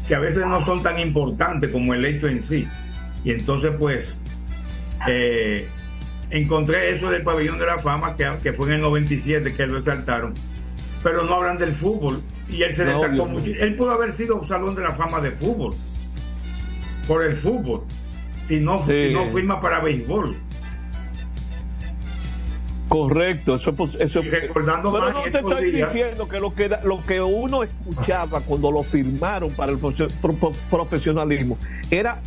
que 0.08 0.16
a 0.16 0.20
veces 0.20 0.46
no 0.46 0.66
son 0.66 0.84
tan 0.84 1.00
importantes 1.00 1.70
como 1.72 1.94
el 1.94 2.04
hecho 2.04 2.28
en 2.28 2.44
sí. 2.44 2.68
Y 3.24 3.32
entonces, 3.32 3.74
pues, 3.80 4.18
eh, 5.08 5.68
encontré 6.34 6.96
eso 6.96 7.10
del 7.10 7.24
pabellón 7.24 7.60
de 7.60 7.66
la 7.66 7.78
fama, 7.78 8.16
que, 8.16 8.30
que 8.42 8.54
fue 8.54 8.68
en 8.68 8.74
el 8.74 8.82
97 8.82 9.56
que 9.56 9.68
lo 9.68 9.78
exaltaron, 9.78 10.34
pero 11.04 11.24
no 11.24 11.36
hablan 11.36 11.58
del 11.58 11.72
fútbol. 11.74 12.22
Y 12.50 12.63
él 12.63 12.75
se 12.75 12.84
destacó 12.84 13.25
mucho. 13.25 13.46
Él 13.46 13.75
pudo 13.75 13.92
haber 13.92 14.16
sido 14.16 14.36
un 14.36 14.48
salón 14.48 14.75
de 14.75 14.82
la 14.82 14.94
fama 14.94 15.22
de 15.22 15.32
fútbol, 15.32 15.75
por 17.08 17.24
el 17.24 17.38
fútbol, 17.38 17.84
si 18.48 18.60
no, 18.60 18.86
si 18.86 19.13
no 19.13 19.32
firma 19.32 19.62
para 19.62 19.80
béisbol. 19.80 20.36
Correcto, 22.90 23.56
eso, 23.56 23.74
eso 24.00 24.22
recordando 24.22 24.92
pero 24.92 25.12
no 25.12 25.24
te 25.24 25.38
estoy 25.40 25.72
diciendo 25.72 26.28
que 26.28 26.40
lo 26.40 26.54
que 26.54 26.70
lo 26.84 27.02
que 27.04 27.22
uno 27.22 27.63
escuchaba 27.63 28.42
cuando 28.42 28.72
lo 28.72 28.84
firmaron 28.84 29.52
para 29.56 29.72
el 29.72 29.80
profesionalismo 30.70 31.58
era 31.90 32.22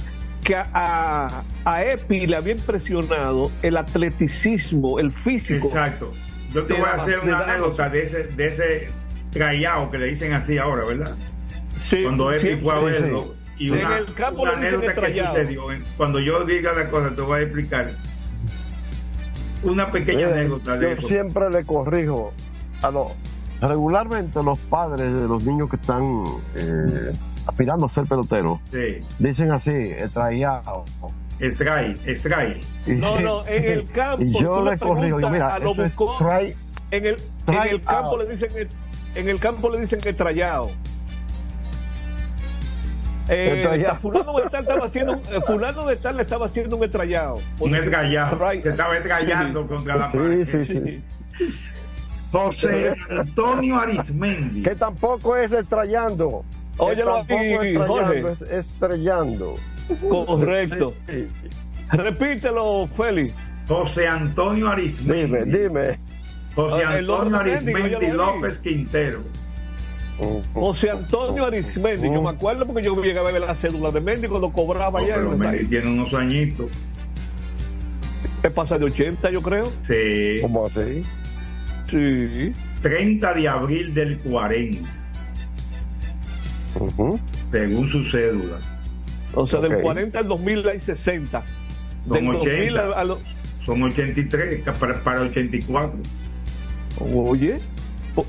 que 0.47 0.55
a, 0.55 1.43
a, 1.65 1.85
Epi 1.85 2.26
le 2.26 2.37
había 2.37 2.53
impresionado 2.53 3.50
el 3.62 3.76
atleticismo, 3.76 4.99
el 5.00 5.11
físico. 5.11 5.69
Exacto. 5.69 6.12
Yo 6.55 6.65
te 6.65 6.75
voy 6.75 6.85
a 6.85 7.03
hacer 7.03 7.19
una 7.19 7.41
anécdota 7.41 7.88
de 7.88 8.03
ese, 8.03 8.25
de 8.25 8.45
ese 8.47 8.88
trayado 9.31 9.91
que 9.91 9.99
le 9.99 10.07
dicen 10.07 10.33
así 10.33 10.57
ahora, 10.57 10.85
¿verdad? 10.85 11.15
Sí. 11.83 12.05
Cuando 12.05 12.33
Epi 12.33 12.57
fue 12.57 12.75
a 12.75 12.79
verlo. 12.79 13.35
Y 13.59 13.71
una, 13.71 13.99
en 13.99 14.07
el 14.07 14.15
campo 14.15 14.43
una 14.43 14.53
anécdota 14.53 14.95
que 14.95 15.25
sucedió. 15.25 15.65
Cuando 15.97 16.21
yo 16.21 16.45
diga 16.45 16.73
la 16.73 16.88
cosa, 16.88 17.15
te 17.15 17.23
voy 17.23 17.41
a 17.41 17.43
explicar 17.43 17.91
una 19.62 19.91
pequeña 19.91 20.29
anécdota 20.29 20.76
de 20.76 20.99
yo 21.00 21.09
siempre 21.09 21.50
le 21.50 21.65
corrijo 21.65 22.33
a 22.83 22.91
los 22.91 23.12
regularmente 23.61 24.43
los 24.43 24.59
padres 24.59 25.12
de 25.12 25.26
los 25.26 25.45
niños 25.45 25.71
que 25.71 25.76
están 25.76 26.25
eh, 26.55 27.12
aspirando 27.47 27.87
a 27.87 27.88
ser 27.88 28.07
peloteros 28.07 28.59
dicen 29.19 29.50
así 29.53 29.71
extrayado 29.71 30.85
extrae 31.38 31.97
extrae 32.07 32.61
no 32.87 33.21
no 33.21 33.47
en 33.47 33.65
el 33.65 33.91
campo 33.91 34.23
y 34.23 34.33
yo 34.41 34.65
le 34.65 34.79
corrijo 34.79 35.21
yo 35.21 35.31
mira 35.31 35.59
lo 35.59 35.75
buscó, 35.75 36.17
en 36.91 37.07
el 37.07 37.17
en 37.47 37.62
el 37.62 37.83
campo 37.83 38.17
le 38.19 38.26
dicen 38.26 38.69
en 39.15 39.29
el 39.29 39.38
campo 39.38 39.71
le 39.71 39.81
dicen 39.81 40.00
extrayado 40.05 40.71
eh, 43.29 43.85
fulano 44.00 44.38
de 44.38 44.49
tal 44.50 44.61
estaba 44.61 44.87
haciendo 44.87 45.15
eh, 45.15 45.41
fulano 45.45 45.87
de 45.87 45.97
tal 45.97 46.17
le 46.17 46.23
estaba 46.23 46.47
haciendo 46.47 46.76
un 46.76 46.85
estrellado 46.85 47.41
un 47.59 47.75
estrellado 47.75 48.38
se 48.62 48.69
estaba 48.69 48.97
estrellando 48.97 49.67
contra 49.67 49.97
la 49.97 50.12
pared. 50.12 50.47
sí, 50.49 50.65
sí, 50.65 51.03
José 52.33 52.95
Antonio 53.09 53.81
Arismendi. 53.81 54.62
Que 54.62 54.75
tampoco 54.75 55.37
es 55.37 55.53
estrellando 55.53 56.45
óyelo 56.78 57.16
aquí 57.18 57.35
Jorge 57.87 58.21
es 58.21 58.42
estrellando 58.42 59.56
correcto 60.09 60.95
repítelo 61.90 62.88
Félix 62.97 63.35
José 63.68 64.09
Antonio 64.09 64.68
Arismendi 64.68 65.23
dime 65.23 65.45
dime 65.45 65.99
José 66.54 66.85
Antonio 66.85 67.37
Arismendi 67.37 68.06
López 68.12 68.59
Quintero 68.59 69.21
José 70.54 70.90
Antonio 70.90 71.45
Arismendi, 71.45 72.11
yo 72.11 72.23
me 72.23 72.30
acuerdo 72.30 72.66
porque 72.66 72.83
yo 72.83 73.00
llegaba 73.02 73.28
a 73.28 73.33
ver 73.33 73.42
la 73.42 73.54
cédula 73.54 73.90
de 73.90 74.00
Mendy 74.00 74.28
cuando 74.28 74.50
cobraba 74.50 74.99
allá. 74.99 75.16
Pero 75.16 75.37
Mendy 75.37 75.66
tiene 75.66 75.90
unos 75.90 76.14
añitos. 76.14 76.71
¿Qué 78.42 78.50
pasa 78.50 78.78
de 78.78 78.87
80, 78.87 79.30
yo 79.30 79.42
creo? 79.42 79.71
Sí. 79.87 80.40
¿Cómo 80.40 80.66
así? 80.66 81.04
Sí. 81.90 82.52
30 82.80 83.35
de 83.35 83.49
abril 83.49 83.92
del 83.92 84.18
40. 84.21 84.88
Según 87.50 87.90
su 87.90 88.04
cédula. 88.04 88.56
O 89.35 89.47
sea, 89.47 89.61
del 89.61 89.80
40 89.80 90.18
al 90.18 90.28
2000 90.28 90.68
hay 90.68 90.80
60. 90.80 91.42
Son 92.09 92.28
80. 92.28 93.06
Son 93.64 93.83
83 93.83 94.62
para, 94.78 95.00
para 95.00 95.21
84. 95.23 95.92
Oye 97.14 97.61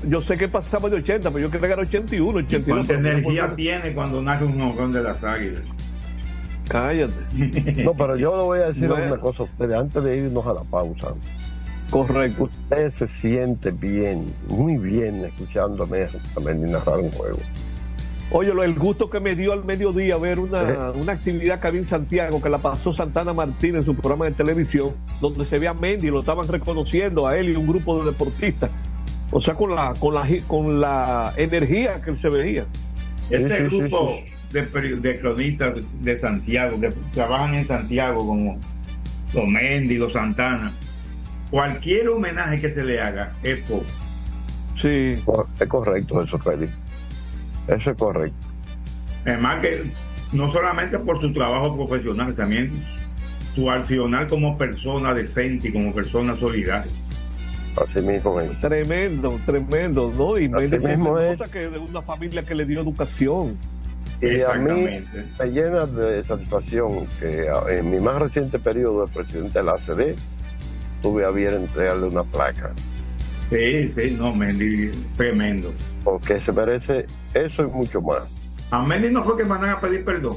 yo 0.06 0.20
sé 0.20 0.36
que 0.36 0.48
pasaba 0.48 0.90
de 0.90 0.96
80, 0.96 1.30
pero 1.30 1.40
yo 1.46 1.50
creo 1.50 1.62
que 1.62 1.68
era 1.68 1.82
81, 1.82 2.38
82. 2.38 2.86
¿Cuánta 2.86 2.94
energía 2.94 3.54
tiene 3.56 3.92
cuando 3.92 4.20
nace 4.20 4.44
un 4.44 4.60
hogón 4.60 4.92
de 4.92 5.02
las 5.02 5.22
águilas? 5.24 5.62
Cállate. 6.68 7.14
No, 7.84 7.94
pero 7.94 8.16
yo 8.16 8.36
le 8.36 8.44
voy 8.44 8.58
a 8.60 8.66
decir 8.66 8.90
una 8.90 9.16
cosa 9.16 9.42
a 9.42 9.46
ustedes 9.46 9.74
antes 9.74 10.04
de 10.04 10.16
irnos 10.18 10.46
a 10.46 10.52
la 10.52 10.62
pausa. 10.62 11.14
Correcto. 11.90 12.44
Usted 12.44 12.92
se 12.92 13.08
siente 13.08 13.70
bien, 13.70 14.26
muy 14.48 14.76
bien 14.76 15.24
escuchándome 15.24 16.06
también 16.34 16.70
narrar 16.70 16.98
un 16.98 17.10
juego. 17.12 17.38
Oye, 18.30 18.50
el 18.50 18.74
gusto 18.74 19.08
que 19.08 19.20
me 19.20 19.34
dio 19.34 19.52
al 19.52 19.64
mediodía 19.64 20.16
ver 20.18 20.38
una, 20.38 20.62
eh. 20.62 20.76
una 20.94 21.12
actividad 21.12 21.60
que 21.60 21.68
había 21.68 21.80
en 21.80 21.86
Santiago, 21.86 22.42
que 22.42 22.50
la 22.50 22.58
pasó 22.58 22.92
Santana 22.92 23.32
Martín 23.32 23.76
en 23.76 23.84
su 23.84 23.94
programa 23.94 24.26
de 24.26 24.32
televisión, 24.32 24.92
donde 25.20 25.46
se 25.46 25.58
ve 25.58 25.66
a 25.66 25.74
Mendy, 25.74 26.08
lo 26.08 26.20
estaban 26.20 26.46
reconociendo 26.46 27.26
a 27.26 27.38
él 27.38 27.48
y 27.48 27.56
un 27.56 27.66
grupo 27.66 27.98
de 27.98 28.10
deportistas 28.10 28.70
o 29.30 29.40
sea, 29.40 29.54
con 29.54 29.74
la, 29.74 29.94
con 29.98 30.14
la, 30.14 30.26
con 30.46 30.80
la 30.80 31.32
energía 31.36 32.00
que 32.00 32.10
él 32.10 32.18
se 32.18 32.28
veía. 32.28 32.66
Este 33.30 33.64
grupo 33.64 34.14
de, 34.52 34.62
de, 34.96 35.20
cronistas 35.20 35.74
de 36.00 36.20
Santiago, 36.20 36.80
que 36.80 36.92
trabajan 37.12 37.54
en 37.54 37.66
Santiago, 37.66 38.26
como 38.26 38.58
los 39.34 39.46
Mendigos, 39.46 40.14
Santana, 40.14 40.72
cualquier 41.50 42.08
homenaje 42.08 42.60
que 42.60 42.70
se 42.70 42.82
le 42.82 43.00
haga 43.00 43.32
es 43.42 43.58
poco. 43.64 43.84
Sí. 44.76 45.16
Es 45.60 45.68
correcto 45.68 46.22
eso, 46.22 46.38
Félix. 46.38 46.72
Eso 47.68 47.90
es 47.90 47.96
correcto. 47.96 48.46
Además 49.24 49.60
que 49.60 49.84
no 50.32 50.52
solamente 50.52 50.98
por 50.98 51.20
su 51.20 51.32
trabajo 51.32 51.76
profesional, 51.76 52.34
también 52.34 52.72
su 53.54 53.70
accionar 53.70 54.26
como 54.26 54.56
persona 54.56 55.14
decente 55.14 55.68
y 55.68 55.72
como 55.72 55.92
persona 55.92 56.36
solidaria. 56.36 56.90
Así 57.76 58.00
mismo 58.00 58.40
es. 58.40 58.58
Tremendo, 58.60 59.38
tremendo, 59.46 60.12
¿no? 60.16 60.38
Y 60.38 60.48
me 60.48 60.68
mismo 60.68 61.18
es. 61.18 61.40
que 61.50 61.68
de 61.68 61.78
una 61.78 62.02
familia 62.02 62.42
que 62.42 62.54
le 62.54 62.64
dio 62.64 62.80
educación. 62.80 63.56
Y 64.20 64.42
a 64.42 64.54
mí 64.54 64.88
me 65.38 65.46
llena 65.46 65.86
de 65.86 66.24
satisfacción 66.24 67.06
que 67.20 67.46
en 67.68 67.90
mi 67.90 68.00
más 68.00 68.20
reciente 68.20 68.58
periodo 68.58 69.06
de 69.06 69.12
presidente 69.12 69.60
de 69.60 69.64
la 69.64 69.72
ACD 69.72 70.16
tuve 71.02 71.24
a 71.24 71.30
bien 71.30 71.54
entregarle 71.54 72.06
una 72.06 72.24
placa. 72.24 72.72
Sí, 73.50 73.88
sí, 73.88 74.16
no, 74.18 74.34
Mendy, 74.34 74.90
tremendo. 75.16 75.72
Porque 76.04 76.40
se 76.40 76.52
merece 76.52 77.06
eso 77.34 77.62
y 77.62 77.66
mucho 77.66 78.00
más. 78.02 78.22
A 78.70 78.82
Mendy 78.82 79.10
no 79.10 79.24
fue 79.24 79.36
que 79.36 79.44
mandan 79.44 79.70
a 79.70 79.80
pedir 79.80 80.04
perdón. 80.04 80.36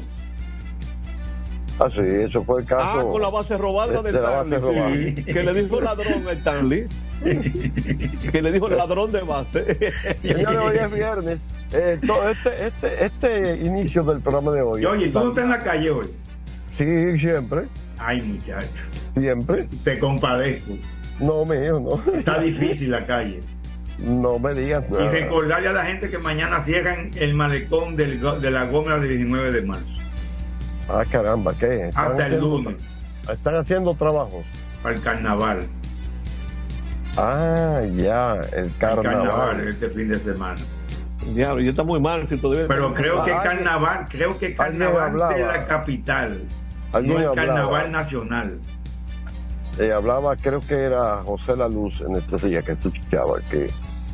Ah, 1.80 1.90
sí, 1.92 2.02
eso 2.02 2.44
fue 2.44 2.62
el 2.62 2.68
caso. 2.68 3.00
Ah, 3.00 3.04
con 3.12 3.22
la 3.22 3.30
base 3.30 3.58
robada 3.58 4.04
de, 4.04 4.10
Stanley. 4.12 5.16
que 5.16 5.44
le 5.44 5.54
dijo 5.54 5.82
ladrón 5.82 6.28
a 6.28 6.32
Stanley. 6.34 6.88
que 8.32 8.42
le 8.42 8.52
dijo 8.52 8.70
ladrón 8.70 9.12
de 9.12 9.22
base. 9.22 9.78
Señores, 10.22 10.58
hoy 10.58 10.78
es 10.78 10.94
viernes. 10.94 11.40
Eh, 11.74 12.00
este, 12.32 12.68
este, 12.68 13.06
este 13.06 13.66
inicio 13.66 14.04
del 14.04 14.20
programa 14.22 14.52
de 14.52 14.62
hoy. 14.62 14.86
Oye, 14.86 15.10
¿tú 15.12 15.20
no 15.20 15.30
estás 15.30 15.44
en 15.44 15.50
la 15.50 15.60
calle 15.60 15.90
hoy? 15.90 16.08
Sí, 16.78 17.20
siempre. 17.20 17.64
Ay, 17.98 18.22
muchacho. 18.22 18.68
Siempre. 19.18 19.68
Te 19.84 19.98
compadezco. 20.00 20.74
No, 21.22 21.46
mío, 21.46 21.80
no. 21.80 22.14
Está 22.18 22.40
difícil 22.40 22.92
la 22.92 23.06
calle. 23.06 23.42
No 24.00 24.40
me 24.40 24.54
digas 24.54 24.90
nada. 24.90 25.06
Y 25.06 25.10
recordarle 25.10 25.68
a 25.70 25.74
la 25.74 25.86
gente 25.86 26.10
que 26.10 26.18
mañana 26.18 26.64
cierran 26.64 27.12
el 27.16 27.36
malecón 27.36 27.96
del, 27.96 28.20
de 28.42 28.52
la 28.52 28.66
goma 28.66 28.98
del 28.98 29.10
19 29.10 29.52
de 29.52 29.62
marzo. 29.62 29.86
Ah, 30.90 31.04
caramba, 31.10 31.54
¿qué? 31.60 31.92
Hasta 31.94 32.28
el 32.28 32.40
lunes. 32.40 32.76
Están 33.32 33.56
haciendo 33.56 33.94
trabajos. 33.94 34.44
Para 34.82 34.96
el 34.96 35.02
carnaval. 35.02 35.68
Ah, 37.18 37.82
ya, 37.96 38.42
el 38.56 38.72
carnaval. 38.78 39.14
El 39.14 39.28
carnaval 39.28 39.68
este 39.68 39.90
fin 39.90 40.08
de 40.10 40.18
semana. 40.18 40.62
Ya, 41.36 41.54
yo 41.54 41.70
está 41.70 41.84
muy 41.84 42.00
mal 42.00 42.28
si 42.28 42.36
todavía 42.36 42.68
Pero 42.68 42.94
creo 42.96 43.24
que 43.24 43.32
carnaval, 43.32 44.08
creo 44.10 44.40
que 44.40 44.56
carnaval 44.56 45.14
de 45.36 45.44
la 45.44 45.68
capital, 45.68 46.42
no 46.94 47.20
el 47.20 47.36
carnaval 47.36 47.92
nacional. 47.92 48.60
Eh, 49.80 49.92
hablaba, 49.92 50.36
creo 50.36 50.60
que 50.60 50.76
era 50.76 51.24
José 51.24 51.56
La 51.56 51.68
Luz 51.68 52.02
en 52.02 52.16
este 52.16 52.48
día 52.48 52.62
que 52.62 52.74
escuchabas, 52.74 53.42
que, 53.44 53.70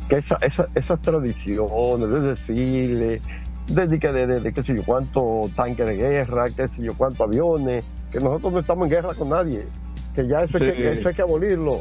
que 0.08 0.16
esa, 0.16 0.38
esa, 0.40 0.68
esas 0.74 1.00
tradiciones 1.00 2.08
de 2.08 2.20
desfile, 2.20 3.20
de, 3.66 3.98
que, 3.98 4.12
de, 4.12 4.52
qué 4.52 4.62
sé 4.62 4.74
yo, 4.74 4.82
cuánto 4.84 5.50
tanque 5.54 5.84
de 5.84 5.96
guerra, 5.96 6.46
qué 6.54 6.68
sé 6.68 6.82
yo, 6.82 6.94
cuántos 6.94 7.20
aviones, 7.20 7.84
que 8.12 8.18
nosotros 8.20 8.52
no 8.52 8.58
estamos 8.60 8.86
en 8.86 8.90
guerra 8.90 9.14
con 9.14 9.30
nadie, 9.30 9.64
que 10.14 10.26
ya 10.26 10.42
eso, 10.42 10.58
hay, 10.58 10.72
que, 10.72 10.92
eso 10.92 11.08
hay 11.08 11.14
que 11.14 11.22
abolirlo. 11.22 11.80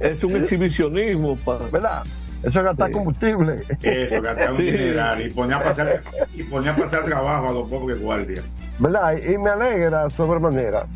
Es 0.00 0.24
un 0.24 0.36
exhibicionismo, 0.36 1.38
¿verdad? 1.70 2.02
Eso 2.42 2.58
es 2.58 2.64
gastar 2.64 2.90
combustible. 2.90 3.60
Eso, 3.82 4.22
gastar 4.22 4.52
un 4.52 4.60
y 4.60 5.30
poner, 5.30 5.54
a 5.54 5.62
pasar, 5.62 6.02
y 6.34 6.42
poner 6.42 6.70
a 6.70 6.76
pasar 6.76 7.04
trabajo 7.04 7.48
a 7.48 7.52
los 7.52 7.68
pobres 7.68 8.00
guardias. 8.00 8.44
¿Verdad? 8.78 9.18
Y 9.22 9.38
me 9.38 9.50
alegra 9.50 10.10
sobremanera, 10.10 10.86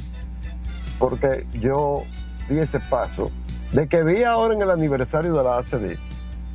porque 0.99 1.47
yo 1.55 2.03
di 2.49 2.59
ese 2.59 2.81
paso 2.81 3.31
de 3.73 3.87
que 3.87 4.03
vi 4.03 4.25
ahora 4.25 4.55
en 4.55 4.63
el 4.63 4.71
aniversario 4.71 5.35
de 5.35 5.45
la 5.45 5.59
ACD, 5.59 5.97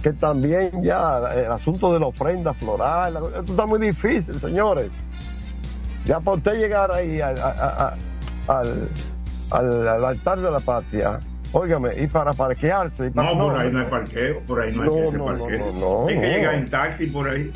que 0.01 0.13
también 0.13 0.83
ya 0.83 1.21
el 1.33 1.51
asunto 1.51 1.93
de 1.93 1.99
la 1.99 2.07
ofrenda 2.07 2.53
floral, 2.53 3.15
esto 3.37 3.51
está 3.51 3.65
muy 3.65 3.79
difícil, 3.79 4.39
señores. 4.39 4.89
Ya 6.05 6.19
para 6.19 6.37
usted 6.37 6.59
llegar 6.59 6.91
ahí 6.91 7.21
al, 7.21 7.35
al, 9.51 10.05
altar 10.05 10.39
de 10.39 10.51
la 10.51 10.59
patria, 10.59 11.19
óigame, 11.53 11.91
y 11.97 12.07
para 12.07 12.33
parquearse. 12.33 13.11
no, 13.13 13.37
por 13.37 13.57
ahí 13.57 13.71
no 13.71 13.79
hay 13.79 13.85
parqueo, 13.85 14.39
por 14.41 14.61
ahí 14.61 14.75
no, 14.75 14.83
hay 14.83 14.89
que 14.89 15.17
no, 15.57 15.71
no, 15.73 16.07
hay 16.07 16.19
que 16.19 16.27
llegar 16.27 16.55
en 16.55 16.69
taxi 16.69 17.05
por 17.07 17.29
ahí. 17.29 17.51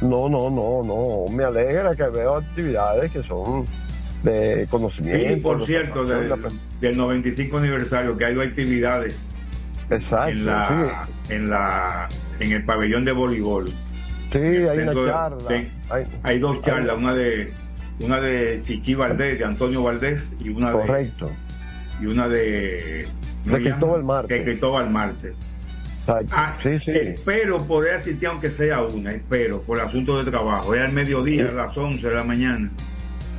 No, 0.00 0.28
no, 0.28 0.50
no, 0.50 0.82
no. 0.82 1.32
Me 1.32 1.44
alegra 1.44 1.94
que 1.94 2.02
veo 2.04 2.38
actividades 2.38 3.12
que 3.12 3.22
son 3.22 3.66
de 4.22 4.66
conocimiento. 4.70 5.34
Sí, 5.34 5.40
por 5.40 5.66
cierto, 5.66 6.04
del 6.04 6.96
95 6.96 7.58
aniversario, 7.58 8.16
que 8.16 8.24
hay 8.24 8.34
dos 8.34 8.46
actividades. 8.46 9.28
Exacto. 9.90 10.30
En 10.30 10.46
la, 10.46 11.08
en 11.28 11.50
la, 11.50 12.08
en 12.40 12.52
el 12.52 12.64
pabellón 12.64 13.04
de 13.04 13.12
voleibol. 13.12 13.68
Sí, 14.32 14.38
hay 14.38 14.78
una 14.78 14.94
charla. 14.94 15.64
hay, 16.22 16.38
dos 16.38 16.62
charlas, 16.62 16.96
una 16.96 17.14
de 17.14 17.52
una 18.00 18.20
de 18.20 18.62
Chiqui 18.66 18.94
Valdés, 18.94 19.38
de 19.38 19.44
Antonio 19.44 19.82
Valdés, 19.82 20.22
y 20.40 20.48
una 20.48 20.72
Correcto. 20.72 21.26
de 21.26 22.04
y 22.04 22.06
una 22.06 22.28
de 22.28 23.06
de 23.44 23.60
Cristóbal 23.60 24.02
Marte. 24.02 24.34
De 24.34 24.44
Cristóbal 24.44 24.90
Marte. 24.90 25.34
Ah, 26.06 26.54
sí, 26.62 26.78
sí. 26.80 26.90
Espero 26.90 27.58
poder 27.58 27.96
asistir 27.96 28.26
aunque 28.26 28.50
sea 28.50 28.82
una, 28.82 29.12
espero, 29.12 29.62
por 29.62 29.78
el 29.78 29.84
asunto 29.84 30.22
de 30.22 30.28
trabajo. 30.28 30.74
Es 30.74 30.80
al 30.80 30.92
mediodía, 30.92 31.46
a 31.48 31.52
las 31.52 31.76
11 31.76 32.08
de 32.08 32.14
la 32.14 32.24
mañana 32.24 32.70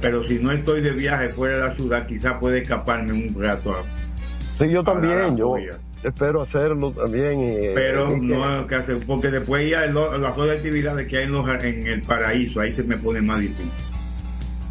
pero 0.04 0.22
si 0.22 0.38
no 0.38 0.52
estoy 0.52 0.82
de 0.82 0.92
viaje 0.92 1.30
fuera 1.30 1.56
de 1.56 1.62
la 1.62 1.74
ciudad, 1.76 2.06
quizás 2.06 2.34
puede 2.38 2.62
escaparme 2.62 3.14
un 3.14 3.42
rato. 3.42 3.74
sí, 4.60 4.70
yo 4.70 4.84
también, 4.84 5.38
yo 5.38 5.56
espero 6.04 6.42
hacerlo 6.42 6.92
también. 6.92 7.72
pero 7.74 8.10
no 8.10 8.68
que 8.68 8.76
hacer, 8.76 8.98
porque 9.08 9.32
después 9.32 9.72
ya 9.72 9.86
las 9.86 10.38
otras 10.38 10.58
actividades 10.58 11.08
que 11.08 11.20
hay 11.20 11.24
en, 11.24 11.88
el 11.88 12.02
paraíso, 12.02 12.60
ahí 12.60 12.74
se 12.74 12.84
me 12.84 12.98
pone 12.98 13.22
más 13.22 13.40
difícil. 13.40 13.72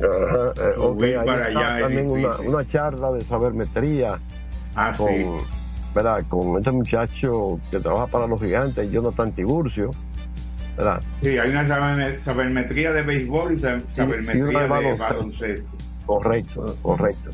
Eh, 0.01 1.17
para 1.25 1.47
allá 1.47 1.81
también 1.81 2.11
una, 2.11 2.69
charla 2.69 3.13
de 3.13 3.23
sabermetría 3.23 4.19
ah, 4.75 4.93
con, 4.95 5.39
¿verdad? 5.95 6.25
con 6.29 6.59
este 6.59 6.73
muchacho 6.73 7.59
que 7.71 7.81
trabaja 7.81 8.07
para 8.07 8.27
los 8.27 8.39
gigantes, 8.39 8.91
Jonathan 8.91 9.33
Tiburcio 9.33 9.93
Sí, 11.23 11.39
hay 11.39 11.51
una 11.51 11.69
sabermetría 11.69 12.93
de 12.93 13.03
béisbol 13.03 13.55
y 13.55 13.59
sabermetría 13.59 14.61
de 14.61 14.97
baloncesto. 14.97 15.71
Correcto, 16.07 16.77
correcto. 16.83 17.31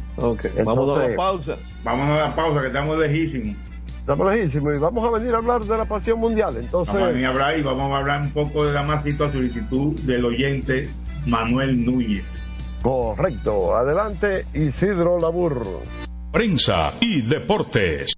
vamos 0.65 0.99
a 0.99 1.09
la 1.09 1.17
pausa. 1.17 1.55
Vámonos 1.83 2.19
a 2.19 2.29
la 2.29 2.35
pausa, 2.35 2.61
que 2.61 2.67
estamos 2.67 2.99
lejísimos. 2.99 3.57
Estamos 4.01 4.35
lejísimos 4.35 4.77
y 4.77 4.79
vamos 4.79 5.05
a 5.05 5.19
venir 5.19 5.35
a 5.35 5.39
hablar 5.39 5.65
de 5.65 5.77
la 5.77 5.85
pasión 5.85 6.19
mundial. 6.19 6.57
Entonces... 6.57 6.95
Vamos 6.95 7.09
a 7.09 7.13
venir 7.13 7.27
a 7.27 7.31
hablar 7.31 7.59
y 7.59 7.63
vamos 7.63 7.93
a 7.93 7.99
hablar 7.99 8.23
un 8.23 8.31
poco 8.31 8.67
de 8.67 8.73
la 8.73 8.83
masita 8.83 9.31
solicitud 9.31 9.99
del 10.01 10.25
oyente 10.25 10.89
Manuel 11.27 11.85
Núñez. 11.85 12.25
Correcto. 12.83 13.77
Adelante, 13.77 14.47
Isidro 14.55 15.19
Labur. 15.19 15.63
Prensa 16.33 16.93
y 17.01 17.23
deportes. 17.23 18.18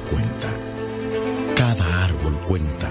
cuenta. 0.00 0.48
Cada 1.56 2.04
árbol 2.04 2.40
cuenta. 2.40 2.90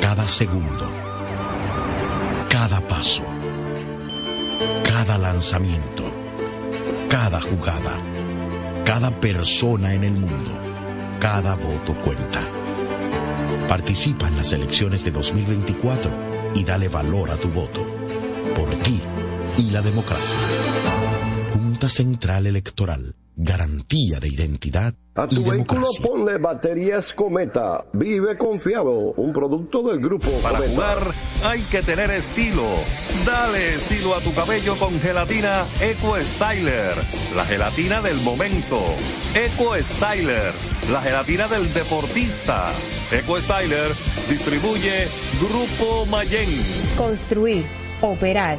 Cada 0.00 0.26
segundo. 0.28 0.90
Cada 2.48 2.80
paso. 2.86 3.24
Cada 4.84 5.18
lanzamiento. 5.18 6.04
Cada 7.08 7.40
jugada. 7.40 7.98
Cada 8.84 9.10
persona 9.10 9.94
en 9.94 10.04
el 10.04 10.12
mundo. 10.12 10.52
Cada 11.20 11.54
voto 11.54 11.94
cuenta. 12.02 12.40
Participa 13.68 14.28
en 14.28 14.36
las 14.36 14.52
elecciones 14.52 15.04
de 15.04 15.10
2024 15.10 16.52
y 16.54 16.64
dale 16.64 16.88
valor 16.88 17.30
a 17.30 17.36
tu 17.36 17.48
voto. 17.48 17.86
Por 18.54 18.70
ti 18.82 19.02
y 19.56 19.70
la 19.70 19.82
democracia. 19.82 20.38
Junta 21.52 21.88
Central 21.88 22.46
Electoral 22.46 23.14
garantía 23.38 24.18
de 24.18 24.28
identidad. 24.28 24.94
A 25.14 25.26
tu 25.26 25.44
vehículo 25.44 25.86
ponle 26.02 26.38
baterías 26.38 27.12
Cometa. 27.12 27.84
Vive 27.92 28.36
confiado. 28.36 29.12
Un 29.16 29.32
producto 29.32 29.82
del 29.82 30.00
grupo 30.00 30.30
Para 30.42 30.58
jugar 30.58 31.14
hay 31.42 31.62
que 31.62 31.82
tener 31.82 32.10
estilo. 32.10 32.64
Dale 33.24 33.74
estilo 33.74 34.14
a 34.14 34.20
tu 34.20 34.34
cabello 34.34 34.76
con 34.76 35.00
gelatina 35.00 35.66
Eco 35.80 36.16
Styler. 36.20 36.94
La 37.34 37.44
gelatina 37.44 38.00
del 38.02 38.20
momento. 38.22 38.80
Eco 39.34 39.74
Styler. 39.76 40.52
La 40.92 41.00
gelatina 41.00 41.48
del 41.48 41.72
deportista. 41.72 42.72
Eco 43.12 43.40
Styler 43.40 43.92
distribuye 44.28 45.06
Grupo 45.40 46.06
Mayen. 46.06 46.48
Construir, 46.96 47.64
operar, 48.00 48.58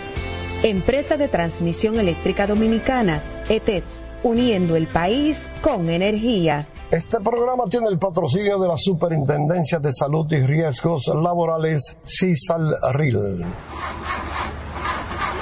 Empresa 0.63 1.17
de 1.17 1.27
Transmisión 1.27 1.99
Eléctrica 1.99 2.45
Dominicana, 2.45 3.23
ETED, 3.49 3.81
uniendo 4.21 4.75
el 4.75 4.87
país 4.87 5.49
con 5.63 5.89
energía. 5.89 6.67
Este 6.91 7.19
programa 7.19 7.63
tiene 7.67 7.87
el 7.87 7.97
patrocinio 7.97 8.59
de 8.59 8.67
la 8.67 8.77
Superintendencia 8.77 9.79
de 9.79 9.91
Salud 9.91 10.31
y 10.31 10.45
Riesgos 10.45 11.07
Laborales, 11.07 11.97
CISALRIL. 12.05 13.43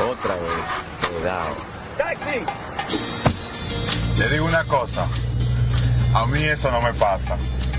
Otra 0.09 0.35
vez, 0.35 1.11
cuidado. 1.11 1.55
¡Taxi! 1.97 2.39
Le 4.19 4.29
digo 4.29 4.45
una 4.45 4.63
cosa, 4.63 5.05
a 6.13 6.25
mí 6.27 6.43
eso 6.43 6.71
no 6.71 6.81
me 6.81 6.93
pasa. 6.93 7.35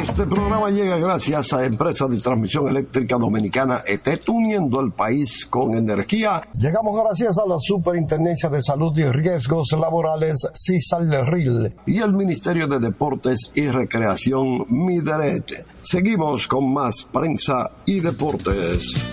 Este 0.00 0.26
programa 0.26 0.70
llega 0.70 0.96
gracias 0.96 1.52
a 1.52 1.64
Empresa 1.64 2.06
de 2.06 2.18
Transmisión 2.20 2.68
Eléctrica 2.68 3.16
Dominicana 3.16 3.82
ET, 3.86 4.06
uniendo 4.28 4.80
el 4.80 4.92
país 4.92 5.46
con 5.46 5.74
energía. 5.74 6.40
Llegamos 6.58 7.00
gracias 7.02 7.38
a 7.38 7.46
la 7.46 7.56
Superintendencia 7.58 8.48
de 8.48 8.62
Salud 8.62 8.96
y 8.98 9.04
Riesgos 9.04 9.72
Laborales, 9.72 10.48
CISALRIL, 10.54 11.74
y 11.86 11.98
el 11.98 12.12
Ministerio 12.12 12.66
de 12.66 12.78
Deportes 12.78 13.50
y 13.54 13.68
Recreación, 13.68 14.66
MIDERET. 14.68 15.66
Seguimos 15.80 16.46
con 16.46 16.72
más 16.72 17.02
prensa 17.02 17.70
y 17.84 18.00
deportes. 18.00 19.10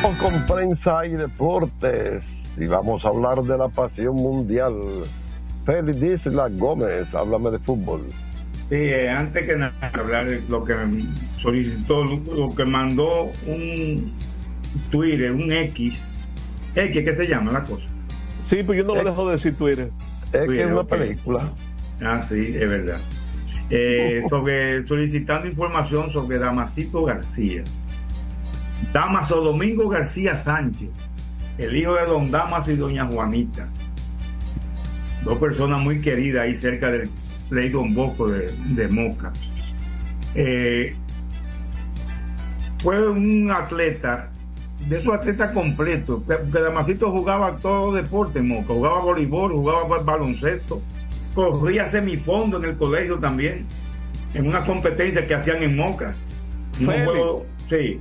Con 0.00 0.46
prensa 0.46 1.04
y 1.06 1.12
deportes 1.12 2.24
y 2.56 2.66
vamos 2.66 3.04
a 3.04 3.08
hablar 3.08 3.42
de 3.42 3.56
la 3.56 3.68
pasión 3.68 4.16
mundial. 4.16 4.74
Félix 5.64 6.26
Isla 6.26 6.48
Gómez, 6.48 7.14
háblame 7.14 7.50
de 7.50 7.58
fútbol. 7.60 8.06
Sí, 8.68 8.74
eh, 8.74 9.08
antes 9.08 9.46
que 9.46 9.56
nada, 9.56 9.72
hablar 9.94 10.26
de 10.26 10.42
lo 10.48 10.62
que 10.62 10.74
solicitó, 11.40 12.04
lo 12.04 12.54
que 12.54 12.64
mandó 12.66 13.30
un 13.46 14.12
Twitter, 14.90 15.32
un 15.32 15.50
X. 15.50 15.98
X, 16.74 17.04
¿qué 17.04 17.16
se 17.16 17.26
llama 17.26 17.52
la 17.52 17.64
cosa? 17.64 17.86
Sí, 18.50 18.62
pues 18.62 18.78
yo 18.78 18.84
no 18.84 18.94
lo 18.94 19.04
dejo 19.04 19.26
de 19.26 19.32
decir 19.32 19.54
Twitter. 19.54 19.90
Es 20.26 20.32
que 20.32 20.46
Twitter, 20.46 20.66
es 20.66 20.72
una 20.72 20.84
película. 20.84 21.52
Ah, 22.02 22.22
sí, 22.28 22.54
es 22.54 22.68
verdad. 22.68 23.00
Eh, 23.70 24.22
sobre 24.28 24.86
solicitando 24.86 25.46
información 25.48 26.12
sobre 26.12 26.38
Damasito 26.38 27.04
García. 27.04 27.64
Damaso 28.92 29.40
Domingo 29.42 29.88
García 29.88 30.42
Sánchez, 30.42 30.90
el 31.58 31.76
hijo 31.76 31.94
de 31.94 32.06
don 32.06 32.30
Damaso 32.30 32.70
y 32.70 32.76
doña 32.76 33.06
Juanita. 33.06 33.68
Dos 35.24 35.38
personas 35.38 35.80
muy 35.80 36.00
queridas 36.00 36.44
ahí 36.44 36.54
cerca 36.54 36.90
del 36.90 37.10
Play 37.48 37.68
Don 37.70 37.94
Bosco 37.94 38.28
de, 38.28 38.50
de 38.68 38.88
Moca. 38.88 39.32
Eh, 40.34 40.94
fue 42.82 43.08
un 43.08 43.50
atleta, 43.50 44.30
de 44.88 44.98
esos 44.98 45.12
atletas 45.14 45.50
completos, 45.52 46.22
que, 46.28 46.58
Damasito 46.60 47.10
jugaba 47.10 47.56
todo 47.58 47.92
deporte 47.92 48.38
en 48.38 48.48
Moca, 48.48 48.66
jugaba 48.74 49.00
voleibol, 49.00 49.52
jugaba 49.52 49.84
ba- 49.88 49.98
baloncesto, 50.02 50.80
corría 51.34 51.88
semifondo 51.88 52.58
en 52.58 52.64
el 52.66 52.76
colegio 52.76 53.18
también, 53.18 53.66
en 54.34 54.46
una 54.46 54.64
competencia 54.64 55.26
que 55.26 55.34
hacían 55.34 55.62
en 55.62 55.76
Moca. 55.76 56.14
Un 56.80 56.86
Félix. 56.86 57.04
juego- 57.04 57.46
sí. 57.68 57.98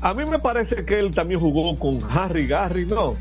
A 0.00 0.14
mí 0.14 0.24
me 0.24 0.38
parece 0.38 0.84
que 0.84 0.98
él 0.98 1.10
también 1.14 1.38
jugó 1.38 1.78
con 1.78 1.98
Harry 2.10 2.46
Garry, 2.46 2.86
¿no? 2.86 3.14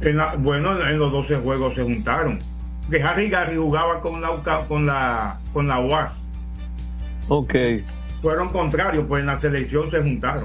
En 0.00 0.16
la- 0.16 0.36
bueno, 0.36 0.86
en 0.88 0.98
los 0.98 1.10
12 1.12 1.36
juegos 1.36 1.74
se 1.74 1.82
juntaron. 1.82 2.38
Que 2.90 3.02
Harry 3.02 3.28
Garry 3.30 3.56
jugaba 3.56 4.00
con 4.00 4.20
la 4.20 4.30
UCA 4.32 4.66
con 4.66 4.86
la 4.86 5.38
con 5.52 5.66
la 5.68 5.80
UAS. 5.80 6.12
Ok. 7.28 7.54
Fueron 8.20 8.48
contrarios, 8.50 9.06
pues 9.08 9.20
en 9.20 9.26
la 9.26 9.40
selección 9.40 9.90
se 9.90 10.00
juntaron. 10.02 10.44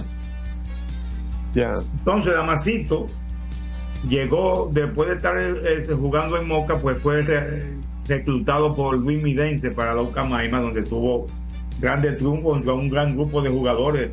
Ya. 1.54 1.74
Entonces 1.98 2.34
Damasito 2.34 3.08
llegó, 4.08 4.70
después 4.72 5.10
de 5.10 5.16
estar 5.16 5.36
eh, 5.40 5.86
jugando 5.94 6.38
en 6.38 6.48
Moca, 6.48 6.78
pues 6.78 7.02
fue 7.02 7.22
re- 7.22 7.64
reclutado 8.08 8.76
por 8.76 8.96
Luis 8.98 9.22
Midense 9.22 9.72
para 9.72 9.94
la 9.94 10.02
Ucamaima, 10.02 10.60
donde 10.60 10.84
tuvo 10.84 11.28
grandes 11.80 12.18
triunfos 12.18 12.54
contra 12.54 12.74
un 12.74 12.90
gran 12.90 13.16
grupo 13.16 13.42
de 13.42 13.50
jugadores 13.50 14.12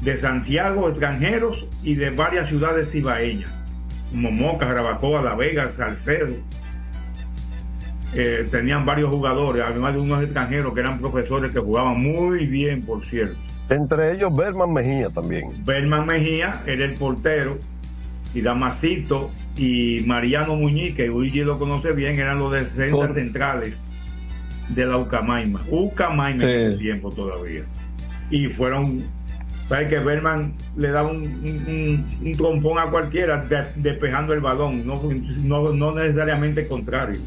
de 0.00 0.16
Santiago, 0.16 0.88
extranjeros 0.88 1.66
y 1.82 1.94
de 1.94 2.10
varias 2.10 2.48
ciudades 2.48 2.90
cibaeñas, 2.90 3.50
como 4.10 4.30
Moca, 4.30 4.66
Jarabacoa, 4.66 5.22
La 5.22 5.34
Vega, 5.34 5.70
Salcedo. 5.76 6.34
Eh, 8.14 8.48
tenían 8.50 8.86
varios 8.86 9.10
jugadores, 9.10 9.62
además 9.66 9.94
de 9.94 10.00
unos 10.00 10.22
extranjeros 10.22 10.72
que 10.72 10.80
eran 10.80 10.98
profesores 10.98 11.52
que 11.52 11.58
jugaban 11.60 12.00
muy 12.00 12.46
bien, 12.46 12.82
por 12.82 13.04
cierto. 13.04 13.36
Entre 13.68 14.14
ellos, 14.14 14.34
Berman 14.34 14.72
Mejía 14.72 15.10
también. 15.10 15.44
Berman 15.64 16.06
Mejía 16.06 16.62
era 16.66 16.86
el 16.86 16.94
portero 16.94 17.58
y 18.34 18.40
Damasito 18.40 19.30
y 19.56 20.00
Mariano 20.06 20.56
Muñiz, 20.56 20.94
que 20.94 21.06
Luigi 21.08 21.40
lo 21.40 21.58
conoce 21.58 21.92
bien, 21.92 22.18
eran 22.18 22.38
los 22.38 22.52
defensas 22.52 22.96
Por- 23.08 23.14
centrales 23.14 23.76
de 24.70 24.86
la 24.86 24.96
Ucamaima. 24.96 25.60
Ucamaima 25.70 26.44
en 26.44 26.48
ese 26.72 26.78
tiempo 26.78 27.10
todavía. 27.10 27.62
Y 28.30 28.46
fueron, 28.46 29.02
sabes 29.68 29.88
que 29.90 29.98
Berman 29.98 30.54
le 30.78 30.90
da 30.90 31.02
un, 31.02 31.16
un- 31.24 31.64
un- 31.68 32.26
un 32.26 32.32
trompón 32.32 32.78
a 32.78 32.84
cualquiera 32.86 33.44
de- 33.44 33.64
despejando 33.76 34.32
el 34.32 34.40
balón, 34.40 34.86
no, 34.86 34.98
no, 35.42 35.72
no 35.74 35.94
necesariamente 35.94 36.66
contrario. 36.66 37.18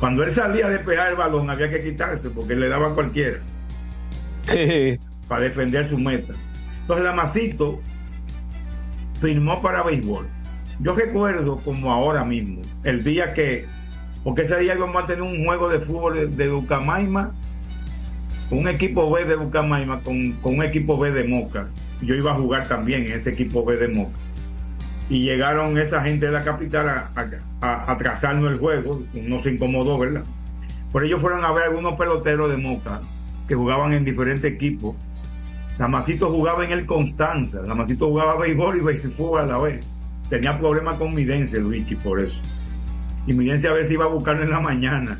Cuando 0.00 0.22
él 0.24 0.34
salía 0.34 0.66
a 0.66 0.70
despejar 0.70 1.10
el 1.10 1.16
balón 1.16 1.48
había 1.48 1.70
que 1.70 1.82
quitarse 1.82 2.28
porque 2.28 2.54
le 2.54 2.68
daba 2.68 2.88
a 2.88 2.94
cualquiera 2.94 3.38
para 5.28 5.42
defender 5.42 5.88
su 5.88 5.98
meta. 5.98 6.34
Entonces 6.82 7.04
Damasito 7.04 7.80
firmó 9.20 9.60
para 9.62 9.82
béisbol. 9.82 10.26
Yo 10.80 10.94
recuerdo 10.94 11.56
como 11.64 11.90
ahora 11.90 12.24
mismo, 12.24 12.60
el 12.84 13.02
día 13.02 13.32
que, 13.32 13.64
porque 14.22 14.42
ese 14.42 14.58
día 14.58 14.74
íbamos 14.74 15.02
a 15.02 15.06
tener 15.06 15.22
un 15.22 15.44
juego 15.44 15.68
de 15.70 15.80
fútbol 15.80 16.14
de, 16.14 16.26
de 16.26 16.52
Ucamaima, 16.52 17.32
un 18.50 18.68
equipo 18.68 19.10
B 19.10 19.24
de 19.24 19.36
Ucamaima 19.36 20.00
con, 20.00 20.32
con 20.34 20.56
un 20.58 20.62
equipo 20.62 20.98
B 20.98 21.10
de 21.10 21.24
Moca. 21.24 21.68
Yo 22.02 22.14
iba 22.14 22.32
a 22.32 22.34
jugar 22.34 22.68
también 22.68 23.06
en 23.06 23.18
ese 23.18 23.30
equipo 23.30 23.64
B 23.64 23.76
de 23.76 23.88
Moca. 23.88 24.18
Y 25.08 25.20
llegaron 25.22 25.78
esa 25.78 26.02
gente 26.02 26.26
de 26.26 26.32
la 26.32 26.42
capital 26.42 26.88
a, 26.88 27.10
a, 27.14 27.26
a- 27.66 27.92
a 27.92 27.98
trazarnos 27.98 28.50
el 28.52 28.58
juego, 28.58 29.02
no 29.14 29.42
se 29.42 29.52
incomodó, 29.52 29.98
¿verdad? 29.98 30.24
Por 30.92 31.04
ello 31.04 31.18
fueron 31.20 31.44
a 31.44 31.52
ver 31.52 31.64
algunos 31.64 31.94
peloteros 31.94 32.50
de 32.50 32.56
Moca 32.56 33.00
que 33.48 33.54
jugaban 33.54 33.92
en 33.92 34.04
diferentes 34.04 34.44
equipos. 34.52 34.96
Damasito 35.78 36.30
jugaba 36.30 36.64
en 36.64 36.72
el 36.72 36.86
Constanza, 36.86 37.60
Damasito 37.62 38.08
jugaba 38.08 38.36
béisbol 38.36 38.78
y 38.78 38.80
béisbol 38.80 39.40
a 39.42 39.46
la 39.46 39.58
vez. 39.58 39.86
Tenía 40.28 40.58
problemas 40.58 40.96
con 40.98 41.14
Midense, 41.14 41.60
Luigi, 41.60 41.94
por 41.96 42.18
eso. 42.20 42.34
Y 43.26 43.32
Midense 43.34 43.68
a 43.68 43.72
veces 43.72 43.92
iba 43.92 44.06
a 44.06 44.08
buscarlo 44.08 44.42
en 44.42 44.50
la 44.50 44.60
mañana 44.60 45.18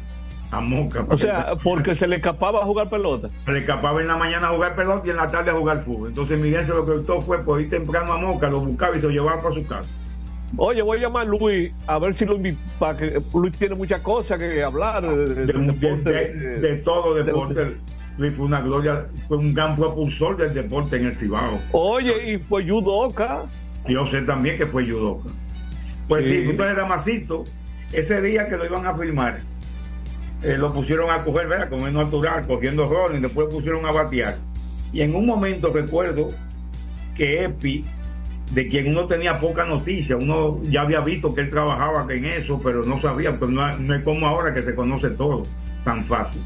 A 0.53 0.61
Moca. 0.61 1.05
O 1.09 1.19
sea, 1.19 1.55
porque 1.63 1.95
se 1.97 2.07
le 2.07 2.17
escapaba 2.17 2.61
a 2.61 2.65
jugar 2.65 2.89
pelota. 2.89 3.29
Se 3.45 3.53
le 3.53 3.61
escapaba 3.61 4.01
en 4.01 4.07
la 4.07 4.17
mañana 4.17 4.49
a 4.49 4.51
jugar 4.51 4.77
pelota 4.77 5.03
y 5.07 5.11
en 5.11 5.17
la 5.17 5.27
tarde 5.27 5.51
a 5.51 5.55
jugar 5.55 5.83
fútbol. 5.85 6.09
Entonces 6.11 6.39
Miguel 6.41 6.65
se 6.65 6.73
lo 6.73 6.85
que 6.87 6.93
optó 6.93 7.21
fue 7.21 7.43
por 7.45 7.61
ir 7.61 7.69
temprano 7.71 8.13
a 8.13 8.19
Moca, 8.19 8.49
lo 8.49 8.61
buscaba 8.61 8.97
y 8.97 9.01
se 9.01 9.07
lo 9.07 9.13
llevaba 9.13 9.43
para 9.43 9.55
su 9.55 9.67
casa. 9.67 9.89
Oye, 10.57 10.81
voy 10.83 10.99
a 10.99 11.01
llamar 11.03 11.27
a 11.27 11.29
Luis 11.29 11.73
a 11.89 11.99
ver 11.99 12.15
si 12.15 12.25
invito, 12.25 12.59
para 12.79 12.97
que 12.97 13.21
Luis 13.35 13.59
tiene 13.59 13.75
muchas 13.75 14.01
cosas 14.01 14.39
que 14.39 14.63
hablar 14.63 15.03
de, 15.03 15.35
de, 15.35 15.47
deporte, 15.53 16.11
de- 16.13 16.77
todo 16.85 17.15
de- 17.15 17.25
deporte. 17.25 17.77
Luis 18.17 18.33
fue 18.33 18.47
una 18.47 18.61
gloria, 18.61 19.07
fue 19.29 19.37
un 19.39 19.53
gran 19.53 19.75
propulsor 19.77 20.37
del 20.37 20.55
deporte 20.55 20.97
en 20.97 21.07
el 21.07 21.17
Cibao. 21.17 21.59
Oye, 21.73 22.33
y 22.35 22.39
fue 22.39 22.67
judoka. 22.67 23.43
Yo 23.89 24.07
sé 24.07 24.23
también 24.23 24.57
que 24.57 24.67
fue 24.67 24.89
judoka. 24.89 25.29
Pues 26.09 26.25
sí, 26.25 26.31
Sí. 26.45 26.51
entonces 26.51 26.77
Damasito, 26.77 27.45
ese 27.93 28.23
día 28.23 28.49
que 28.49 28.57
lo 28.57 28.65
iban 28.65 28.87
a 28.87 28.95
filmar, 28.97 29.41
eh, 30.47 30.57
lo 30.57 30.73
pusieron 30.73 31.11
a 31.11 31.25
coger, 31.25 31.49
¿verdad? 31.49 31.69
Como 31.69 31.89
es 31.89 31.93
natural, 31.93 32.47
cogiendo 32.47 32.89
rol 32.89 33.17
y 33.17 33.21
después 33.21 33.53
pusieron 33.53 33.85
a 33.85 33.91
batear. 33.91 34.37
Y 34.93 35.01
en 35.01 35.17
un 35.17 35.27
momento 35.27 35.73
recuerdo 35.73 36.31
que 37.17 37.45
Epi, 37.45 37.85
de 38.53 38.69
quien 38.69 38.91
uno 38.91 39.09
tenía 39.09 39.41
poca 39.41 39.65
noticia, 39.65 40.17
uno 40.17 40.63
ya 40.63 40.83
había 40.83 41.01
visto 41.01 41.35
que 41.35 41.41
él 41.41 41.51
trabajaba 41.51 42.07
en 42.09 42.27
eso, 42.27 42.61
pero 42.63 42.85
no 42.85 43.01
sabía, 43.01 43.37
pues 43.37 43.51
no, 43.51 43.77
no 43.79 43.95
es 43.95 44.05
como 44.05 44.25
ahora 44.25 44.55
que 44.55 44.63
se 44.63 44.77
conoce 44.77 45.11
todo 45.11 45.43
tan 45.83 46.05
fácil. 46.05 46.41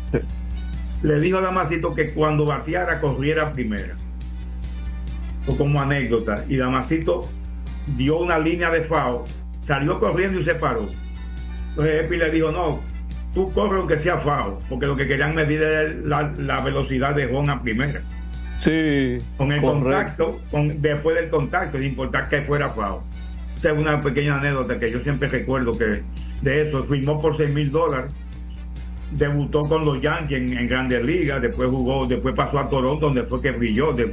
Le 1.02 1.20
dijo 1.20 1.36
a 1.36 1.42
Damasito 1.42 1.94
que 1.94 2.12
cuando 2.12 2.46
bateara 2.46 3.02
corriera 3.02 3.52
primera. 3.52 3.96
Fue 5.42 5.58
como 5.58 5.78
anécdota. 5.78 6.42
Y 6.48 6.56
Damasito 6.56 7.28
dio 7.98 8.16
una 8.16 8.38
línea 8.38 8.70
de 8.70 8.82
FAO, 8.82 9.24
salió 9.66 10.00
corriendo 10.00 10.40
y 10.40 10.44
se 10.44 10.54
paró. 10.54 10.88
Entonces 11.70 12.04
Epi 12.04 12.16
le 12.16 12.30
dijo, 12.30 12.50
no, 12.50 12.80
tú 13.34 13.52
corre 13.52 13.78
aunque 13.78 13.98
sea 13.98 14.18
FAO, 14.18 14.60
porque 14.68 14.86
lo 14.86 14.96
que 14.96 15.06
querían 15.06 15.34
medir 15.34 15.62
era 15.62 15.88
la, 16.04 16.32
la 16.38 16.60
velocidad 16.60 17.14
de 17.14 17.26
Ron 17.26 17.48
a 17.50 17.62
primera. 17.62 18.00
Sí. 18.60 19.18
Con 19.36 19.52
el 19.52 19.60
correcto. 19.62 20.24
contacto, 20.26 20.40
con, 20.50 20.82
después 20.82 21.16
del 21.16 21.30
contacto, 21.30 21.78
sin 21.78 21.88
importar 21.88 22.28
que 22.28 22.42
fuera 22.42 22.68
FAO. 22.68 23.02
Esa 23.56 23.72
es 23.72 23.78
una 23.78 23.98
pequeña 24.00 24.36
anécdota 24.38 24.78
que 24.78 24.90
yo 24.90 25.00
siempre 25.00 25.28
recuerdo 25.28 25.72
que 25.76 26.02
de 26.42 26.68
eso, 26.68 26.84
firmó 26.84 27.20
por 27.20 27.36
6 27.36 27.50
mil 27.54 27.70
dólares, 27.70 28.10
debutó 29.12 29.60
con 29.62 29.84
los 29.84 30.00
Yankees 30.00 30.38
en, 30.38 30.56
en 30.58 30.68
Grandes 30.68 31.02
Ligas, 31.02 31.42
después 31.42 31.68
jugó, 31.68 32.06
después 32.06 32.34
pasó 32.34 32.58
a 32.58 32.68
Toronto, 32.68 33.06
donde 33.06 33.22
fue 33.24 33.40
que 33.42 33.50
brilló, 33.50 33.92
de- 33.92 34.10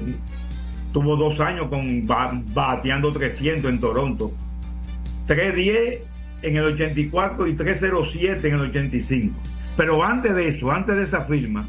tuvo 0.91 1.15
dos 1.15 1.39
años 1.39 1.67
con 1.69 2.05
ba- 2.07 2.31
bateando 2.53 3.11
300 3.11 3.71
en 3.71 3.79
Toronto, 3.79 4.31
310 5.27 6.01
en 6.41 6.55
el 6.55 6.65
84 6.65 7.47
y 7.47 7.55
307 7.55 8.47
en 8.47 8.53
el 8.53 8.61
85. 8.61 9.37
Pero 9.75 10.03
antes 10.03 10.35
de 10.35 10.47
eso, 10.49 10.71
antes 10.71 10.95
de 10.95 11.03
esa 11.03 11.21
firma, 11.21 11.65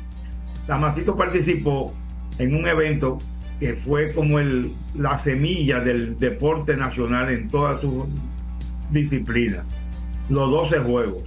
Damasito 0.67 1.17
participó 1.17 1.95
en 2.39 2.55
un 2.55 2.67
evento 2.67 3.19
que 3.61 3.75
fue 3.75 4.13
como 4.13 4.39
el, 4.39 4.71
la 4.97 5.19
semilla 5.19 5.81
del 5.81 6.19
deporte 6.19 6.77
nacional 6.77 7.31
en 7.31 7.49
todas 7.49 7.81
sus 7.81 8.05
disciplinas, 8.91 9.65
los 10.29 10.51
12 10.51 10.79
juegos, 10.81 11.23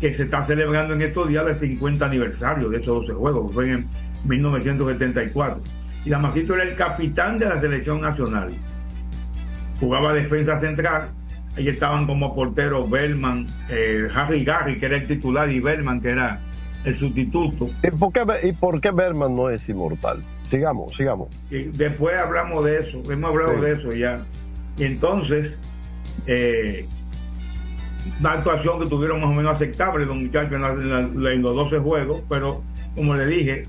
que 0.00 0.14
se 0.14 0.24
está 0.24 0.46
celebrando 0.46 0.94
en 0.94 1.02
estos 1.02 1.28
días 1.28 1.46
el 1.46 1.58
50 1.58 2.06
aniversario 2.06 2.70
de 2.70 2.78
esos 2.78 3.06
12 3.06 3.12
juegos, 3.14 3.52
fue 3.52 3.70
en 3.70 3.86
1974. 4.24 5.62
Y 6.04 6.10
Damasito 6.10 6.54
era 6.54 6.62
el 6.62 6.76
capitán 6.76 7.36
de 7.36 7.46
la 7.46 7.60
selección 7.60 8.00
nacional. 8.00 8.50
Jugaba 9.78 10.14
defensa 10.14 10.58
central, 10.60 11.10
ahí 11.56 11.68
estaban 11.68 12.06
como 12.06 12.34
porteros 12.34 12.88
Bellman, 12.90 13.46
eh, 13.68 14.08
Harry 14.14 14.44
Garry, 14.44 14.78
que 14.78 14.86
era 14.86 14.96
el 14.96 15.06
titular, 15.06 15.50
y 15.50 15.60
Bellman, 15.60 16.00
que 16.00 16.10
era 16.10 16.40
el 16.84 16.96
sustituto. 16.98 17.68
¿Y 17.82 17.90
por 17.90 18.12
qué, 18.12 18.22
¿y 18.48 18.52
por 18.52 18.80
qué 18.80 18.90
Berman 18.90 19.34
no 19.36 19.50
es 19.50 19.68
inmortal? 19.68 20.22
Sigamos, 20.50 20.96
sigamos. 20.96 21.28
Y 21.50 21.64
después 21.64 22.16
hablamos 22.18 22.64
de 22.64 22.80
eso, 22.80 23.02
hemos 23.12 23.30
hablado 23.30 23.54
Sí. 23.54 23.60
de 23.60 23.72
eso 23.72 23.92
ya. 23.92 24.20
Y 24.78 24.84
entonces, 24.84 25.60
eh, 26.26 26.86
una 28.18 28.32
actuación 28.32 28.80
que 28.82 28.88
tuvieron 28.88 29.20
más 29.20 29.30
o 29.30 29.34
menos 29.34 29.54
aceptable 29.54 30.06
los 30.06 30.16
muchachos 30.16 30.52
en, 30.52 30.62
la- 30.62 30.70
en 30.70 31.22
la- 31.22 31.32
en 31.32 31.42
los 31.42 31.54
12 31.54 31.78
juegos, 31.78 32.22
pero 32.28 32.62
como 32.94 33.14
le 33.14 33.26
dije, 33.26 33.66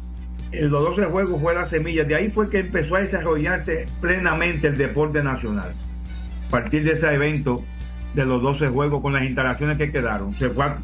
en 0.53 0.69
los 0.71 0.83
12 0.83 1.05
juegos 1.05 1.41
fue 1.41 1.53
la 1.53 1.65
semilla, 1.67 2.03
de 2.03 2.15
ahí 2.15 2.29
fue 2.31 2.49
que 2.49 2.59
empezó 2.59 2.95
a 2.95 2.99
desarrollarse 3.01 3.85
plenamente 3.99 4.67
el 4.67 4.77
deporte 4.77 5.21
nacional. 5.23 5.73
Partir 6.51 6.83
de 6.83 6.91
ese 6.91 7.13
evento 7.13 7.63
de 8.13 8.25
los 8.25 8.41
12 8.41 8.67
juegos 8.67 9.01
con 9.01 9.13
las 9.13 9.23
instalaciones 9.23 9.77
que 9.77 9.91
quedaron, 9.91 10.33
se 10.33 10.49
fue 10.49 10.65
a, 10.65 10.77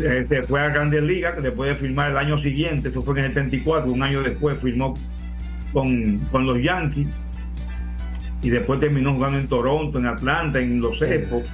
eh, 0.00 0.26
se 0.28 0.42
fue 0.42 0.60
a 0.60 0.68
Grandes 0.70 1.02
Ligas, 1.02 1.34
que 1.36 1.40
después 1.40 1.70
de 1.70 1.76
firmar 1.76 2.10
el 2.10 2.16
año 2.16 2.36
siguiente, 2.38 2.88
eso 2.88 3.02
fue 3.02 3.18
en 3.20 3.26
el 3.26 3.32
74, 3.34 3.90
un 3.92 4.02
año 4.02 4.22
después 4.22 4.58
firmó 4.58 4.94
con, 5.72 6.18
con 6.32 6.46
los 6.46 6.60
Yankees 6.60 7.06
y 8.42 8.50
después 8.50 8.80
terminó 8.80 9.14
jugando 9.14 9.38
en 9.38 9.46
Toronto, 9.48 9.98
en 9.98 10.06
Atlanta, 10.06 10.60
en 10.60 10.80
los 10.80 11.00
Expos. 11.00 11.44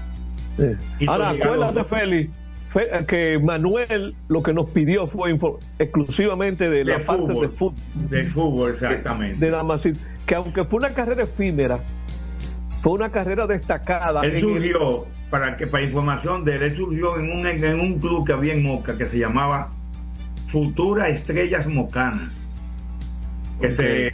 Y 0.99 1.07
Ahora, 1.07 1.33
llegando- 1.35 1.65
acuérdate, 1.65 1.85
Félix, 1.89 2.31
Fe- 2.73 3.05
que 3.07 3.39
Manuel 3.43 4.15
lo 4.29 4.43
que 4.43 4.53
nos 4.53 4.67
pidió 4.71 5.07
fue 5.07 5.37
exclusivamente 5.79 6.69
de, 6.71 6.85
la 6.85 6.99
De 6.99 7.05
parte 7.05 7.23
fútbol. 7.23 7.41
de 7.43 7.49
fútbol. 7.57 7.75
De 8.11 8.23
fútbol, 8.25 8.71
exactamente. 8.71 9.45
De 9.45 9.51
Damasito. 9.51 9.99
Que 10.27 10.35
aunque 10.37 10.65
fue 10.65 10.79
una 10.79 10.91
carrera 10.91 11.25
efímera, 11.25 11.79
fue 12.83 12.93
una 12.93 13.11
carrera 13.11 13.47
destacada. 13.47 14.23
Él 14.23 14.35
el- 14.37 14.41
surgió, 14.41 15.07
para 15.31 15.57
que 15.57 15.67
para 15.67 15.85
información 15.85 16.45
de 16.45 16.57
él, 16.57 16.63
él 16.65 16.77
surgió 16.77 17.19
en 17.19 17.31
un, 17.33 17.47
en 17.47 17.81
un 17.81 17.99
club 17.99 18.27
que 18.27 18.33
había 18.33 18.55
en 18.55 18.63
Moca 18.63 18.97
que 18.97 19.07
se 19.07 19.19
llamaba 19.19 19.71
Futura 20.49 21.09
Estrellas 21.09 21.67
Mocanas, 21.67 22.33
que 23.61 23.71
se 23.71 24.13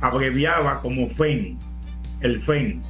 abreviaba 0.00 0.80
como 0.80 1.08
FEN, 1.10 1.56
el 2.20 2.40
FEN, 2.42 2.82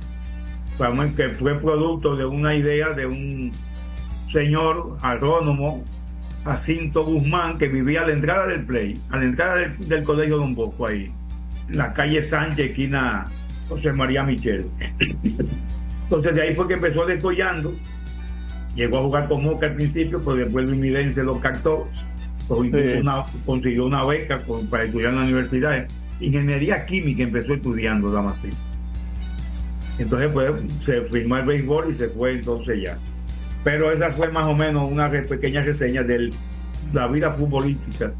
que 1.17 1.29
fue 1.31 1.59
producto 1.61 2.17
de 2.17 2.25
una 2.25 2.55
idea 2.55 2.91
de 2.91 3.07
un 3.07 3.53
señor 4.33 4.97
agrónomo, 5.03 5.85
Jacinto 6.45 7.05
Guzmán, 7.05 7.59
que 7.59 7.67
vivía 7.67 8.03
a 8.03 8.07
la 8.07 8.13
entrada 8.13 8.47
del 8.47 8.65
Play, 8.65 8.99
a 9.11 9.17
la 9.17 9.25
entrada 9.25 9.57
del, 9.57 9.89
del 9.89 10.05
colegio 10.05 10.37
Don 10.39 10.55
Bosco 10.55 10.87
ahí, 10.87 11.11
en 11.69 11.77
la 11.77 11.93
calle 11.93 12.23
Sánchez, 12.23 12.71
esquina 12.71 13.27
José 13.69 13.93
María 13.93 14.23
Michel. 14.23 14.67
Entonces 16.05 16.35
de 16.35 16.43
ahí 16.43 16.55
fue 16.55 16.69
que 16.69 16.75
empezó 16.75 17.05
descollando. 17.05 17.73
Llegó 18.75 18.99
a 18.99 19.03
jugar 19.03 19.29
con 19.29 19.43
Moca 19.43 19.67
al 19.67 19.75
principio, 19.75 20.21
pero 20.25 20.37
después 20.37 20.69
el 20.71 20.77
Milense 20.77 21.23
lo 21.23 21.41
captó. 21.41 21.89
Sí. 22.49 22.99
una- 23.01 23.25
consiguió 23.45 23.87
una 23.87 24.05
beca 24.05 24.39
con- 24.39 24.67
para 24.69 24.85
estudiar 24.85 25.13
en 25.13 25.19
la 25.19 25.25
universidad. 25.25 25.87
Ingeniería 26.21 26.87
química 26.87 27.25
empezó 27.25 27.55
estudiando 27.55 28.13
Damasceno. 28.13 28.55
Entonces 29.99 30.31
pues 30.31 30.53
se 30.85 31.01
firmó 31.03 31.39
el 31.39 31.47
béisbol 31.47 31.93
y 31.93 31.99
se 31.99 32.09
fue 32.09 32.35
entonces 32.35 32.83
ya. 32.83 32.99
Pero 33.65 33.91
esa 33.91 34.11
fue 34.13 34.31
más 34.31 34.45
o 34.45 34.55
menos 34.55 34.91
una 34.91 35.11
pequeña 35.11 35.63
reseña 35.63 36.03
de 36.05 36.31
la 36.93 37.09
vida 37.09 37.33
futbolística 37.33 38.13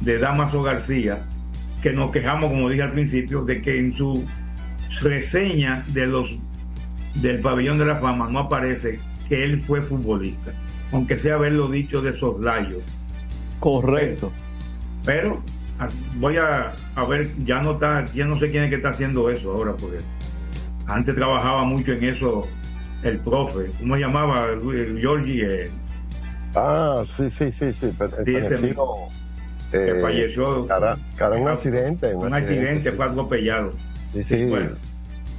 de 0.00 0.18
Damaso 0.18 0.62
García, 0.62 1.18
que 1.82 1.92
nos 1.92 2.10
quejamos, 2.12 2.50
como 2.50 2.70
dije 2.70 2.82
al 2.84 2.92
principio, 2.92 3.42
de 3.44 3.60
que 3.60 3.78
en 3.78 3.92
su 3.92 4.24
reseña 5.00 5.84
de 5.88 6.06
los 6.06 6.30
del 7.14 7.40
pabellón 7.40 7.78
de 7.78 7.86
la 7.86 7.96
fama 7.96 8.28
no 8.30 8.40
aparece 8.40 8.98
que 9.28 9.44
él 9.44 9.60
fue 9.62 9.80
futbolista, 9.82 10.52
aunque 10.92 11.18
sea 11.18 11.34
haberlo 11.34 11.68
dicho 11.68 12.00
de 12.00 12.16
soslayo. 12.18 12.78
Correcto. 13.58 14.32
Pero 15.04 15.42
voy 16.18 16.36
a, 16.36 16.72
a 16.94 17.04
ver, 17.04 17.30
ya 17.44 17.62
no 17.62 17.72
está, 17.72 18.04
ya 18.14 18.24
no 18.26 18.38
sé 18.38 18.48
quién 18.48 18.64
es 18.64 18.70
que 18.70 18.76
está 18.76 18.90
haciendo 18.90 19.28
eso 19.30 19.52
ahora, 19.52 19.72
porque 19.72 19.98
antes 20.86 21.14
trabajaba 21.14 21.64
mucho 21.64 21.92
en 21.92 22.04
eso 22.04 22.46
el 23.02 23.18
profe, 23.18 23.70
¿cómo 23.80 23.94
se 23.94 24.00
llamaba? 24.00 24.46
El- 24.46 24.98
Giorgi, 25.00 25.40
eh, 25.42 25.70
Ah, 26.54 27.04
sí, 27.16 27.30
sí, 27.30 27.50
sí, 27.52 27.72
sí. 27.72 27.92
pero- 27.96 28.10
Sí, 28.24 28.34
ese 28.34 28.42
fallecido, 28.42 28.60
mismo. 28.66 29.08
que 29.70 29.90
eh, 29.90 30.00
falleció. 30.02 30.66
Cara, 30.66 30.96
cara, 31.16 31.36
un 31.36 31.48
accidente. 31.48 32.12
Un 32.14 32.34
accidente, 32.34 32.90
fue 32.92 33.06
atropellado. 33.06 33.72
Sí, 34.12 34.24
sí. 34.28 34.44
Bueno. 34.46 34.70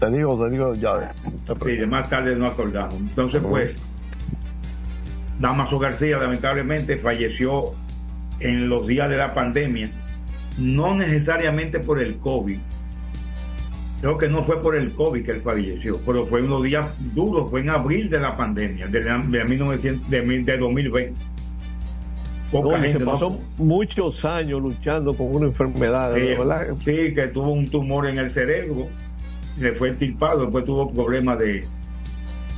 Te 0.02 0.10
digo, 0.10 0.44
te 0.44 0.50
digo, 0.50 0.74
ya. 0.74 1.14
Sí, 1.64 1.72
de 1.78 1.86
más 1.86 2.10
tarde 2.10 2.36
no 2.36 2.48
acordamos. 2.48 2.96
Entonces, 2.96 3.40
pues, 3.48 3.76
Damaso 5.40 5.78
García 5.80 6.18
lamentablemente 6.18 6.98
falleció 6.98 7.66
en 8.40 8.68
los 8.68 8.88
días 8.88 9.10
de 9.10 9.18
la 9.18 9.34
pandemia, 9.36 9.90
no 10.58 10.96
necesariamente 10.96 11.80
por 11.80 12.02
el 12.02 12.18
COVID. 12.18 12.58
Creo 14.02 14.18
que 14.18 14.28
no 14.28 14.44
fue 14.44 14.60
por 14.60 14.76
el 14.76 14.92
COVID 14.92 15.24
que 15.24 15.32
él 15.32 15.42
falleció, 15.42 16.00
pero 16.04 16.26
fue 16.26 16.42
unos 16.42 16.64
días 16.64 16.88
duros, 17.14 17.52
fue 17.52 17.62
en 17.62 17.70
abril 17.70 18.10
de 18.10 18.20
la 18.20 18.36
pandemia, 18.36 18.88
de, 18.88 19.04
la- 19.04 19.20
de 19.20 19.46
1900 19.46 20.10
de, 20.10 20.22
de 20.44 20.58
2020. 20.58 21.14
Poca 22.52 22.80
gente, 22.80 22.98
se 22.98 23.06
¿no? 23.06 23.12
pasó 23.12 23.40
muchos 23.58 24.26
años 24.26 24.60
luchando 24.62 25.14
con 25.14 25.28
una 25.36 25.46
enfermedad, 25.46 26.14
Sí, 26.16 26.22
¿verdad? 26.22 26.68
sí, 26.84 27.14
que 27.14 27.28
tuvo 27.32 27.52
un 27.52 27.68
tumor 27.70 28.08
en 28.08 28.18
el 28.18 28.32
cerebro, 28.32 28.88
le 29.58 29.74
fue 29.74 29.90
extirpado, 29.90 30.42
después 30.42 30.66
tuvo 30.66 30.92
problemas 30.92 31.40
de, 31.40 31.66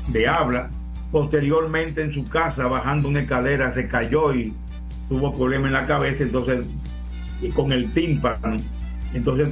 de 0.10 0.28
habla 0.28 0.70
posteriormente 1.14 2.02
en 2.02 2.12
su 2.12 2.24
casa 2.26 2.66
bajando 2.66 3.08
una 3.08 3.22
escalera 3.22 3.72
se 3.74 3.88
cayó 3.88 4.34
y 4.34 4.52
tuvo 5.08 5.32
problemas 5.32 5.68
en 5.68 5.74
la 5.74 5.86
cabeza, 5.86 6.24
entonces 6.24 6.66
y 7.40 7.50
con 7.50 7.72
el 7.72 7.92
tímpano, 7.94 8.58
entonces 9.14 9.50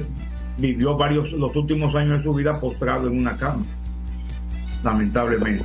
vivió 0.58 0.96
varios 0.96 1.30
los 1.32 1.54
últimos 1.54 1.94
años 1.94 2.18
de 2.18 2.24
su 2.24 2.34
vida 2.34 2.58
postrado 2.58 3.06
en 3.06 3.18
una 3.18 3.36
cama, 3.36 3.64
lamentablemente. 4.82 5.64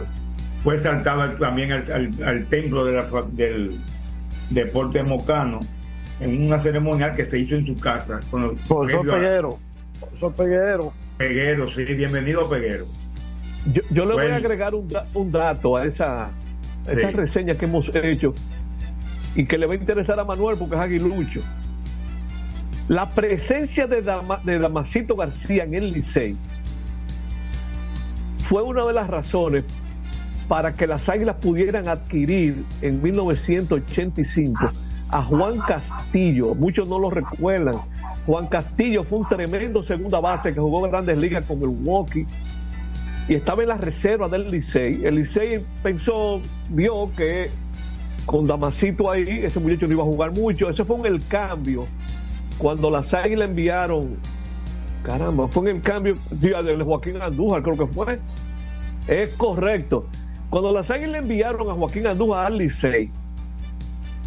Fue 0.63 0.81
saltado 0.81 1.31
también 1.37 1.71
al, 1.71 2.45
templo 2.45 2.85
del 2.85 3.79
deporte 4.49 5.01
mocano 5.03 5.59
en 6.19 6.45
una 6.45 6.59
ceremonial 6.59 7.15
que 7.15 7.25
se 7.25 7.39
hizo 7.39 7.55
en 7.55 7.65
su 7.65 7.75
casa. 7.75 8.19
Con 8.29 8.55
Profesor 8.67 9.07
Peguero, 9.07 9.59
Peguero. 10.35 10.93
Peguero, 11.17 11.67
sí, 11.67 11.83
bienvenido 11.83 12.47
Peguero. 12.49 12.85
Yo, 13.89 14.05
le 14.05 14.13
voy 14.13 14.27
a 14.27 14.35
agregar 14.35 14.73
un, 14.75 15.31
dato 15.31 15.75
a 15.75 15.85
esa, 15.85 16.29
esa 16.87 17.11
reseña 17.11 17.55
que 17.55 17.65
hemos 17.65 17.93
hecho 17.93 18.33
y 19.35 19.45
que 19.45 19.57
le 19.57 19.65
va 19.65 19.73
a 19.73 19.77
interesar 19.77 20.19
a 20.19 20.23
Manuel 20.23 20.57
porque 20.57 20.75
es 20.75 20.81
aguilucho. 20.81 21.41
La 22.87 23.09
presencia 23.09 23.87
de, 23.87 24.01
de 24.43 24.59
Damasito 24.59 25.15
García 25.15 25.63
en 25.63 25.73
el 25.73 25.91
Licey 25.91 26.37
fue 28.47 28.63
una 28.63 28.85
de 28.85 28.93
las 28.93 29.07
razones 29.07 29.65
para 30.47 30.73
que 30.73 30.87
las 30.87 31.09
Águilas 31.09 31.35
pudieran 31.41 31.89
adquirir 31.89 32.63
en 32.81 33.01
1985 33.01 34.69
a 35.09 35.21
Juan 35.23 35.59
Castillo. 35.59 36.55
Muchos 36.55 36.87
no 36.87 36.99
lo 36.99 37.09
recuerdan. 37.09 37.75
Juan 38.27 38.47
Castillo 38.47 39.05
fue 39.05 39.19
un 39.19 39.25
tremendo 39.25 39.81
segunda 39.81 40.19
base 40.19 40.53
que 40.53 40.59
jugó 40.59 40.85
en 40.85 40.91
grandes 40.91 41.17
ligas 41.17 41.45
con 41.45 41.59
Milwaukee 41.59 42.27
y 43.29 43.35
estaba 43.35 43.63
en 43.63 43.69
la 43.69 43.77
reserva 43.77 44.27
del 44.27 44.51
Licey. 44.51 45.05
El 45.05 45.15
Licey 45.15 45.65
pensó, 45.81 46.41
vio 46.69 47.09
que 47.15 47.49
con 48.25 48.45
Damasito 48.45 49.09
ahí, 49.09 49.39
ese 49.43 49.61
muchacho 49.61 49.87
no 49.87 49.93
iba 49.93 50.03
a 50.03 50.05
jugar 50.05 50.31
mucho. 50.31 50.69
Ese 50.69 50.83
fue 50.83 50.97
en 50.97 51.05
el 51.05 51.25
cambio. 51.25 51.87
Cuando 52.57 52.89
las 52.89 53.13
Águilas 53.13 53.49
enviaron, 53.49 54.17
caramba, 55.03 55.47
fue 55.47 55.69
en 55.69 55.77
el 55.77 55.81
cambio 55.81 56.15
de 56.31 56.83
Joaquín 56.83 57.21
Andújar, 57.21 57.63
creo 57.63 57.77
que 57.77 57.87
fue. 57.87 58.19
Es 59.07 59.29
correcto. 59.35 60.07
Cuando 60.49 60.73
las 60.73 60.91
Águilas 60.91 61.21
enviaron 61.21 61.69
a 61.69 61.73
Joaquín 61.75 62.07
Andújar 62.07 62.47
al 62.47 62.57
Licey, 62.57 63.09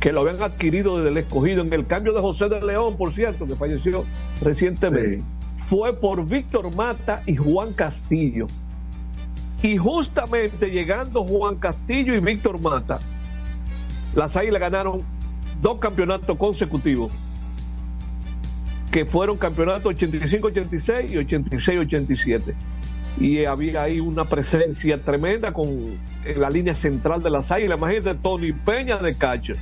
que 0.00 0.12
lo 0.12 0.22
habían 0.22 0.42
adquirido 0.42 0.96
desde 0.96 1.10
el 1.10 1.18
escogido 1.18 1.62
en 1.62 1.72
el 1.72 1.86
cambio 1.86 2.14
de 2.14 2.20
José 2.20 2.48
de 2.48 2.62
León, 2.62 2.96
por 2.96 3.12
cierto, 3.12 3.46
que 3.46 3.54
falleció 3.54 4.04
recientemente, 4.40 5.22
fue 5.68 5.94
por 5.94 6.26
Víctor 6.26 6.74
Mata 6.74 7.22
y 7.26 7.36
Juan 7.36 7.74
Castillo. 7.74 8.46
Y 9.62 9.76
justamente 9.76 10.70
llegando 10.70 11.22
Juan 11.22 11.56
Castillo 11.56 12.14
y 12.14 12.20
Víctor 12.20 12.58
Mata, 12.58 12.98
las 14.14 14.34
Águilas 14.36 14.60
ganaron 14.60 15.02
dos 15.60 15.78
campeonatos 15.78 16.36
consecutivos, 16.38 17.12
que 18.90 19.04
fueron 19.04 19.36
campeonatos 19.36 19.94
85-86 19.94 21.10
y 21.10 21.16
86-87. 21.16 22.54
Y 23.20 23.44
había 23.44 23.82
ahí 23.82 24.00
una 24.00 24.24
presencia 24.24 24.96
tremenda 24.96 25.52
con 25.52 25.68
en 26.24 26.40
la 26.40 26.48
línea 26.48 26.74
central 26.74 27.22
de 27.22 27.30
las 27.30 27.50
Águilas. 27.50 27.78
Imagínate 27.78 28.14
Tony 28.14 28.52
Peña 28.52 28.96
de 28.98 29.14
catcher. 29.14 29.56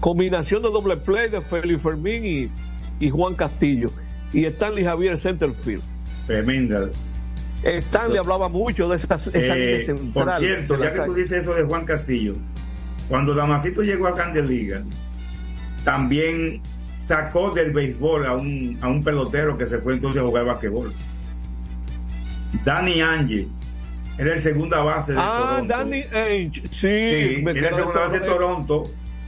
Combinación 0.00 0.62
de 0.62 0.70
doble 0.70 0.96
play 0.96 1.28
de 1.28 1.40
Félix 1.40 1.82
Fermín 1.82 2.50
y, 3.00 3.10
Juan 3.10 3.34
Castillo. 3.34 3.88
Y 4.32 4.44
Stanley 4.46 4.84
Javier 4.84 5.18
Centerfield. 5.18 5.82
Tremenda 6.26 6.88
Stanley 7.64 8.18
hablaba 8.18 8.48
mucho 8.48 8.88
de 8.88 8.96
esa, 8.96 9.14
esa 9.14 9.30
eh, 9.34 9.94
Por 10.12 10.30
cierto, 10.38 10.78
ya 10.82 10.92
que 10.92 11.00
tú 11.00 11.14
dices 11.14 11.42
eso 11.42 11.54
de 11.54 11.62
Juan 11.64 11.84
Castillo, 11.86 12.34
cuando 13.08 13.34
Damasito 13.34 13.82
llegó 13.82 14.06
a 14.06 14.12
Grandes 14.12 14.46
Liga, 14.46 14.82
también 15.84 16.60
sacó 17.06 17.50
del 17.50 17.72
béisbol 17.72 18.26
a 18.26 18.34
un, 18.34 18.78
a 18.80 18.88
un 18.88 19.02
pelotero 19.02 19.56
que 19.56 19.66
se 19.66 19.78
fue 19.78 19.94
entonces 19.94 20.20
a 20.20 20.24
jugar 20.24 20.44
basquetbol. 20.44 20.92
Danny 22.64 23.00
Ange, 23.00 23.48
era 24.18 24.34
el 24.34 24.40
segunda 24.40 24.82
base 24.82 25.12
de 25.12 25.18
ah, 25.20 25.62
Danny 25.66 26.04
Ange, 26.12 26.62
sí. 26.70 26.86
era 26.86 27.68
el 27.68 27.74
segunda 27.74 28.06
base 28.06 28.20
de 28.20 28.26
Toronto. 28.26 28.84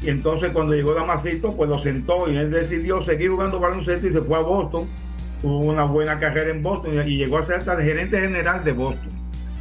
Y 0.07 0.11
entonces 0.11 0.53
cuando 0.53 0.73
llegó 0.73 0.95
Damasito, 0.95 1.55
pues 1.55 1.69
lo 1.69 1.79
sentó 1.81 2.31
y 2.31 2.37
él 2.37 2.51
decididio 2.51 3.03
seguir 3.03 3.31
jugando 3.31 3.61
baloncesto 3.61 4.07
y 4.07 4.13
se 4.13 4.23
fue 4.23 4.39
a 4.39 4.41
Boston 4.41 4.87
tuvo 5.41 5.59
una 5.59 5.85
buena 5.85 6.19
carrera 6.19 6.51
en 6.51 6.63
Boston 6.63 7.09
y, 7.09 7.17
llegó 7.17 7.39
a 7.39 7.47
ser 7.47 7.57
hasta 7.57 7.75
el 7.75 7.85
gerente 7.85 8.21
general 8.21 8.65
de 8.65 8.73
Boston. 8.73 9.11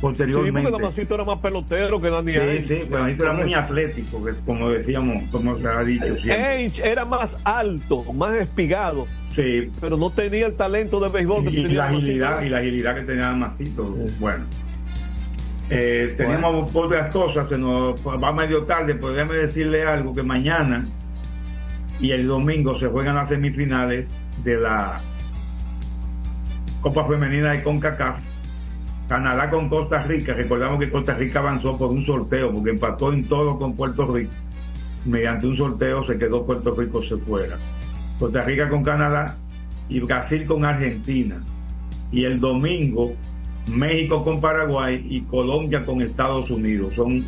Posteriormente. 0.02 0.60
Sí, 0.60 0.64
porque 0.66 0.84
Damasito 0.84 1.16
era 1.16 1.24
más 1.24 1.40
pelotero 1.40 2.02
que 2.02 2.10
Dani 2.10 2.34
Sí, 2.34 2.66
sí, 2.68 2.88
Damasito 2.90 3.24
era 3.24 3.34
muy 3.34 3.54
atlético, 3.54 4.22
como 4.46 4.70
decíamos, 4.70 5.24
como 5.32 5.58
se 5.58 5.68
ha 5.68 5.84
dicho 5.84 6.16
siempre. 6.18 6.68
era 6.84 7.06
más 7.06 7.38
alto, 7.44 8.04
más 8.14 8.36
espigado. 8.36 9.08
Sí. 9.34 9.70
Pero 9.82 9.98
no 9.98 10.10
tenía 10.10 10.46
el 10.48 10.56
talento 10.56 11.00
de 11.00 11.10
béisbol 11.10 11.48
y, 11.50 11.70
la 11.70 11.88
agilidad 11.88 12.42
y 12.42 12.50
la 12.50 12.58
agilidad 12.60 12.96
que 12.96 13.02
tenía 13.02 13.26
Damasito. 13.28 13.96
Bueno. 14.20 14.46
Eh, 15.70 16.14
tenemos 16.16 16.76
otras 16.76 17.12
cosas, 17.12 17.50
se 17.50 17.58
nos 17.58 18.00
va 18.06 18.32
medio 18.32 18.64
tarde, 18.64 18.96
pero 18.96 19.14
déjame 19.14 19.36
decirle 19.36 19.84
algo, 19.86 20.14
que 20.14 20.22
mañana 20.22 20.86
y 22.00 22.12
el 22.12 22.28
domingo 22.28 22.78
se 22.78 22.88
juegan 22.88 23.16
las 23.16 23.30
semifinales 23.30 24.08
de 24.44 24.58
la 24.58 25.02
Copa 26.82 27.08
Femenina 27.08 27.52
de 27.52 27.64
CONCACAF. 27.64 28.18
Canadá 29.08 29.50
con 29.50 29.70
Costa 29.70 30.02
Rica. 30.02 30.34
Recordamos 30.34 30.80
que 30.80 30.90
Costa 30.90 31.14
Rica 31.14 31.40
avanzó 31.40 31.78
por 31.78 31.92
un 31.92 32.06
sorteo 32.06 32.52
porque 32.52 32.72
empató 32.72 33.14
en 33.14 33.26
todo 33.26 33.58
con 33.58 33.76
Puerto 33.76 34.06
Rico. 34.06 34.32
Mediante 35.06 35.48
un 35.48 35.56
sorteo 35.56 36.06
se 36.06 36.18
quedó 36.18 36.46
Puerto 36.46 36.74
Rico 36.74 37.04
se 37.04 37.16
fuera. 37.18 37.58
Costa 38.20 38.42
Rica 38.42 38.68
con 38.70 38.84
Canadá 38.84 39.36
y 39.90 40.00
Brasil 40.00 40.46
con 40.46 40.66
Argentina. 40.66 41.42
Y 42.12 42.24
el 42.26 42.40
domingo 42.40 43.14
México 43.68 44.24
con 44.24 44.42
Paraguay 44.42 45.06
y 45.10 45.22
Colombia 45.22 45.84
con 45.84 46.02
Estados 46.02 46.50
Unidos. 46.50 46.94
Son 46.94 47.26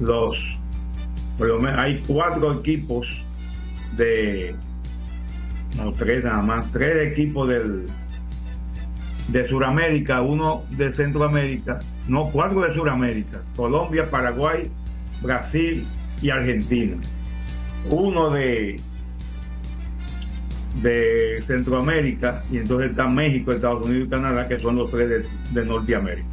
los, 0.00 0.36
hay 1.76 2.02
cuatro 2.06 2.52
equipos 2.52 3.06
de, 3.96 4.54
no, 5.76 5.92
tres 5.92 6.24
nada 6.24 6.42
más, 6.42 6.70
tres 6.72 7.12
equipos 7.12 7.48
del, 7.48 7.86
de 9.28 9.48
Sudamérica, 9.48 10.20
uno 10.22 10.64
de 10.70 10.94
Centroamérica, 10.94 11.78
no, 12.08 12.30
cuatro 12.30 12.62
de 12.62 12.74
Sudamérica, 12.74 13.42
Colombia, 13.56 14.08
Paraguay, 14.10 14.70
Brasil 15.22 15.86
y 16.20 16.30
Argentina. 16.30 16.96
Uno 17.90 18.30
de 18.30 18.80
de 20.80 21.42
Centroamérica 21.46 22.42
y 22.50 22.58
entonces 22.58 22.90
está 22.90 23.06
México, 23.06 23.52
Estados 23.52 23.84
Unidos 23.84 24.06
y 24.06 24.10
Canadá, 24.10 24.48
que 24.48 24.58
son 24.58 24.76
los 24.76 24.90
tres 24.90 25.26
de, 25.52 25.64
Norteamérica. 25.64 26.26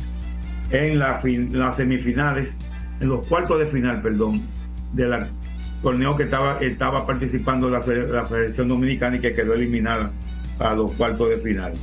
En 0.71 0.99
la 0.99 1.21
las 1.51 1.75
semifinales, 1.75 2.55
en 3.01 3.09
los 3.09 3.27
cuartos 3.27 3.59
de 3.59 3.65
final, 3.65 4.01
perdón, 4.01 4.41
de 4.93 5.07
la 5.07 5.27
torneo 5.81 6.15
que 6.15 6.23
estaba, 6.23 6.59
estaba 6.59 7.05
participando 7.05 7.69
la, 7.69 7.79
la 7.79 8.25
Federación 8.25 8.67
Dominicana 8.67 9.17
y 9.17 9.19
que 9.19 9.33
quedó 9.33 9.53
eliminada 9.53 10.11
a 10.59 10.73
los 10.73 10.91
cuartos 10.91 11.29
de 11.29 11.37
final 11.37 11.73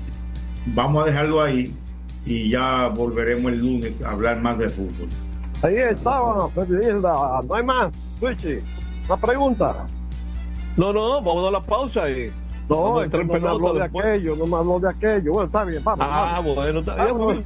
vamos 0.74 1.02
a 1.02 1.06
dejarlo 1.06 1.42
ahí 1.42 1.72
y 2.24 2.50
ya 2.50 2.88
volveremos 2.88 3.52
el 3.52 3.60
lunes 3.60 3.92
a 4.02 4.10
hablar 4.10 4.40
más 4.40 4.58
de 4.58 4.68
fútbol. 4.68 5.08
Ahí 5.62 5.76
estaba, 5.76 6.48
no 7.42 7.54
hay 7.54 7.62
más. 7.62 7.92
Switchy, 8.18 8.58
una 9.06 9.16
pregunta. 9.16 9.86
No, 10.76 10.92
no, 10.92 11.22
vamos 11.22 11.48
a 11.48 11.50
la 11.52 11.60
pausa 11.60 12.10
y. 12.10 12.30
No, 12.68 13.04
no 13.04 13.24
me 13.24 13.48
habló 13.48 13.74
de 13.74 13.84
aquello, 13.84 14.36
no 14.36 14.46
me 14.46 14.56
habló 14.56 14.80
de 14.80 14.88
aquello. 14.88 15.32
Bueno, 15.32 15.46
está 15.46 15.64
bien, 15.64 15.82
vamos. 15.84 16.06
Ah, 16.08 16.40
bueno, 16.42 16.82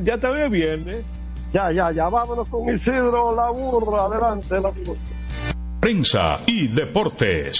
ya, 0.02 0.14
está 0.14 0.30
bien 0.30 0.50
viernes. 0.50 1.04
Ya, 1.52 1.70
ya, 1.72 1.90
ya, 1.90 2.09
vámonos 2.09 2.48
con 2.48 2.72
Isidro 2.72 3.35
La 3.35 3.50
Burra, 3.50 4.04
adelante, 4.04 4.54
la 4.61 4.70
burra. 4.70 4.98
Prensa 5.80 6.38
y 6.46 6.68
deportes. 6.68 7.60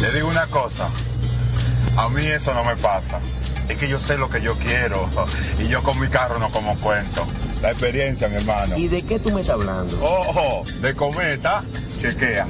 Le 0.00 0.10
digo 0.12 0.28
una 0.28 0.46
cosa. 0.46 0.88
A 1.96 2.08
mí 2.08 2.24
eso 2.24 2.54
no 2.54 2.64
me 2.64 2.74
pasa. 2.76 3.20
Es 3.68 3.76
que 3.76 3.88
yo 3.88 4.00
sé 4.00 4.16
lo 4.16 4.28
que 4.30 4.40
yo 4.40 4.56
quiero. 4.56 5.08
Y 5.58 5.68
yo 5.68 5.82
con 5.82 5.98
mi 6.00 6.08
carro 6.08 6.38
no 6.38 6.48
como 6.48 6.74
cuento. 6.76 7.26
La 7.60 7.70
experiencia, 7.70 8.28
mi 8.28 8.36
hermano. 8.36 8.78
¿Y 8.78 8.88
de 8.88 9.02
qué 9.02 9.18
tú 9.18 9.30
me 9.30 9.42
estás 9.42 9.54
hablando? 9.60 10.02
Ojo, 10.02 10.64
de 10.80 10.94
cometa, 10.94 11.62
chequea. 12.00 12.46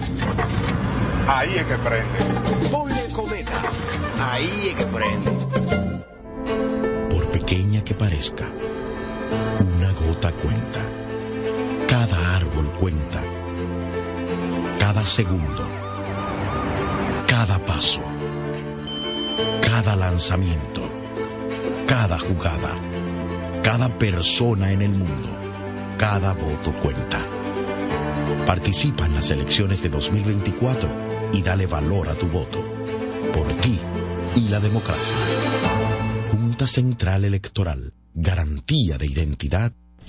Ahí 1.26 1.56
es 1.56 1.64
que 1.64 1.76
prende. 1.76 2.18
Ponle 2.70 3.10
cometa. 3.12 3.62
Ahí 4.30 4.68
es 4.68 4.74
que 4.76 4.84
prende. 4.84 5.30
Por 7.10 7.30
pequeña 7.32 7.82
que 7.82 7.94
parezca, 7.94 8.44
una 9.60 9.90
gota 9.92 10.30
cuenta. 10.32 10.86
Cada 11.88 12.36
árbol 12.36 12.72
cuenta. 12.74 13.20
Cada 14.78 15.04
segundo. 15.04 15.79
Cada 17.30 17.64
paso. 17.64 18.02
Cada 19.62 19.94
lanzamiento. 19.94 20.82
Cada 21.86 22.18
jugada. 22.18 22.74
Cada 23.62 23.88
persona 23.96 24.72
en 24.72 24.82
el 24.82 24.90
mundo. 24.90 25.28
Cada 25.96 26.32
voto 26.32 26.72
cuenta. 26.82 27.24
Participa 28.44 29.06
en 29.06 29.14
las 29.14 29.30
elecciones 29.30 29.80
de 29.80 29.90
2024 29.90 31.30
y 31.32 31.40
dale 31.40 31.66
valor 31.66 32.08
a 32.08 32.16
tu 32.16 32.26
voto. 32.26 32.64
Por 33.32 33.46
ti 33.60 33.78
y 34.34 34.48
la 34.48 34.58
democracia. 34.58 35.16
Junta 36.32 36.66
Central 36.66 37.24
Electoral. 37.24 37.94
Garantía 38.12 38.98
de 38.98 39.06
identidad 39.06 39.72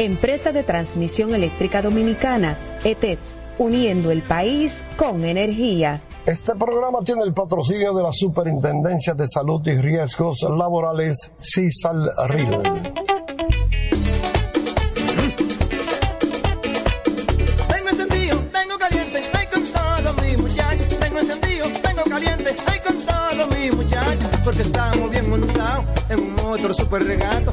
Empresa 0.00 0.50
de 0.50 0.62
Transmisión 0.62 1.34
Eléctrica 1.34 1.82
Dominicana, 1.82 2.56
ETED, 2.84 3.18
uniendo 3.58 4.10
el 4.10 4.22
país 4.22 4.82
con 4.96 5.26
energía. 5.26 6.00
Este 6.24 6.54
programa 6.54 7.00
tiene 7.04 7.22
el 7.22 7.34
patrocinio 7.34 7.92
de 7.92 8.04
la 8.04 8.10
Superintendencia 8.10 9.12
de 9.12 9.28
Salud 9.28 9.60
y 9.66 9.76
Riesgos 9.76 10.40
Laborales, 10.40 11.32
CISAL-RIL. 11.42 12.48
Tengo 17.68 17.88
encendido, 17.90 18.38
tengo 18.52 18.78
caliente, 18.78 19.20
ay 19.38 19.46
con 19.52 19.64
todos 19.64 20.24
mis 20.24 20.38
muchachos. 20.40 20.88
Tengo 20.98 21.18
encendido, 21.18 21.66
tengo 21.82 22.04
caliente, 22.04 22.56
ay 22.66 22.80
con 22.80 22.96
todos 22.96 23.58
mis 23.58 23.76
muchachos. 23.76 24.30
Porque 24.42 24.62
estamos 24.62 25.10
bien 25.10 25.28
montados 25.28 25.84
en 26.08 26.20
un 26.20 26.40
otro 26.40 26.72
super 26.72 27.04
regato. 27.04 27.52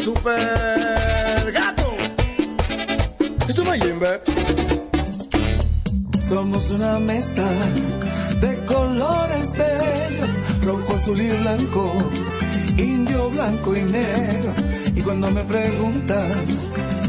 Super 0.00 1.52
gato. 1.52 1.92
Esto 3.48 3.74
es. 3.74 3.80
Somos 6.28 6.70
una 6.70 6.98
mezcla 7.00 7.48
de 8.40 8.64
colores 8.64 9.52
bellos, 9.52 10.30
rojo, 10.64 10.94
azul 10.94 11.20
y 11.20 11.28
blanco, 11.28 11.92
indio, 12.78 13.30
blanco 13.30 13.76
y 13.76 13.82
negro. 13.82 14.52
Y 14.94 15.02
cuando 15.02 15.30
me 15.32 15.44
preguntan 15.44 16.32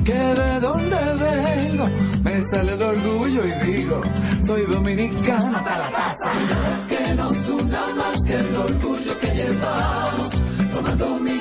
que 0.03 0.13
de 0.13 0.59
dónde 0.59 0.97
vengo, 1.25 1.89
me 2.23 2.41
sale 2.41 2.73
el 2.73 2.81
orgullo 2.81 3.45
y 3.45 3.51
digo, 3.65 4.01
soy 4.45 4.63
dominicano 4.63 5.57
hasta 5.57 5.77
la 5.77 5.91
taza. 5.91 6.31
Que 6.89 7.15
nos 7.15 7.49
una 7.49 7.85
más 7.95 8.21
que 8.23 8.35
el 8.35 8.55
orgullo 8.55 9.19
que 9.19 9.27
llevamos, 9.27 10.29
tomando 10.73 11.19
mi 11.19 11.40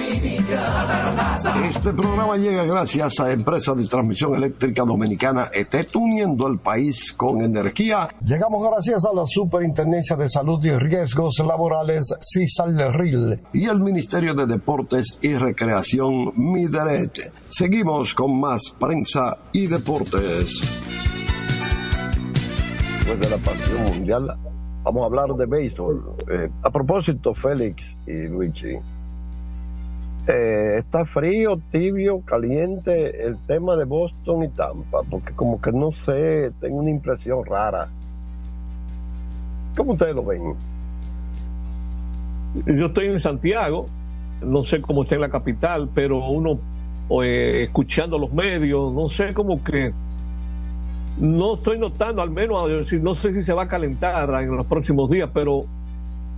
Este 0.23 1.93
programa 1.93 2.37
llega 2.37 2.63
gracias 2.63 3.19
a 3.19 3.31
Empresa 3.31 3.73
de 3.73 3.87
Transmisión 3.87 4.35
Eléctrica 4.35 4.83
Dominicana 4.83 5.49
ETET, 5.51 5.95
uniendo 5.95 6.47
el 6.47 6.59
país 6.59 7.11
con 7.13 7.41
energía. 7.41 8.07
Llegamos 8.23 8.69
gracias 8.69 9.03
a 9.05 9.15
la 9.15 9.23
Superintendencia 9.25 10.15
de 10.15 10.29
Salud 10.29 10.63
y 10.63 10.69
Riesgos 10.71 11.39
Laborales, 11.39 12.13
CISAL-RIL, 12.19 13.39
y 13.53 13.65
el 13.65 13.79
Ministerio 13.79 14.35
de 14.35 14.45
Deportes 14.45 15.17
y 15.21 15.33
Recreación, 15.33 16.33
MIDERET. 16.35 17.33
Seguimos 17.47 18.13
con 18.13 18.39
más 18.39 18.69
prensa 18.79 19.39
y 19.51 19.65
deportes. 19.65 20.79
Después 22.99 23.19
de 23.19 23.29
la 23.29 23.37
pasión 23.37 23.85
mundial, 23.85 24.27
vamos 24.83 25.01
a 25.01 25.05
hablar 25.05 25.29
de 25.35 25.47
béisbol. 25.47 26.15
Eh, 26.29 26.49
a 26.61 26.69
propósito, 26.69 27.33
Félix 27.33 27.97
y 28.05 28.27
Luigi, 28.27 28.77
eh, 30.27 30.75
está 30.79 31.05
frío, 31.05 31.59
tibio, 31.71 32.21
caliente 32.21 33.25
el 33.25 33.37
tema 33.47 33.75
de 33.75 33.85
Boston 33.85 34.43
y 34.43 34.49
Tampa, 34.49 34.99
porque 35.09 35.33
como 35.33 35.61
que 35.61 35.71
no 35.71 35.91
sé, 36.05 36.51
tengo 36.59 36.77
una 36.77 36.89
impresión 36.89 37.45
rara 37.45 37.89
¿Cómo 39.75 39.93
ustedes 39.93 40.15
lo 40.15 40.25
ven? 40.25 40.53
Yo 42.65 42.87
estoy 42.87 43.07
en 43.07 43.19
Santiago, 43.19 43.85
no 44.41 44.63
sé 44.63 44.81
cómo 44.81 45.03
está 45.03 45.15
en 45.15 45.21
la 45.21 45.29
capital, 45.29 45.89
pero 45.93 46.27
uno 46.27 46.59
eh, 47.23 47.63
escuchando 47.63 48.17
los 48.17 48.33
medios, 48.33 48.93
no 48.93 49.09
sé 49.09 49.33
cómo 49.33 49.63
que 49.63 49.93
no 51.19 51.55
estoy 51.55 51.79
notando, 51.79 52.21
al 52.21 52.31
menos, 52.31 52.91
no 52.91 53.15
sé 53.15 53.33
si 53.33 53.43
se 53.43 53.53
va 53.53 53.63
a 53.63 53.67
calentar 53.67 54.29
en 54.43 54.55
los 54.55 54.65
próximos 54.65 55.09
días, 55.09 55.29
pero 55.33 55.63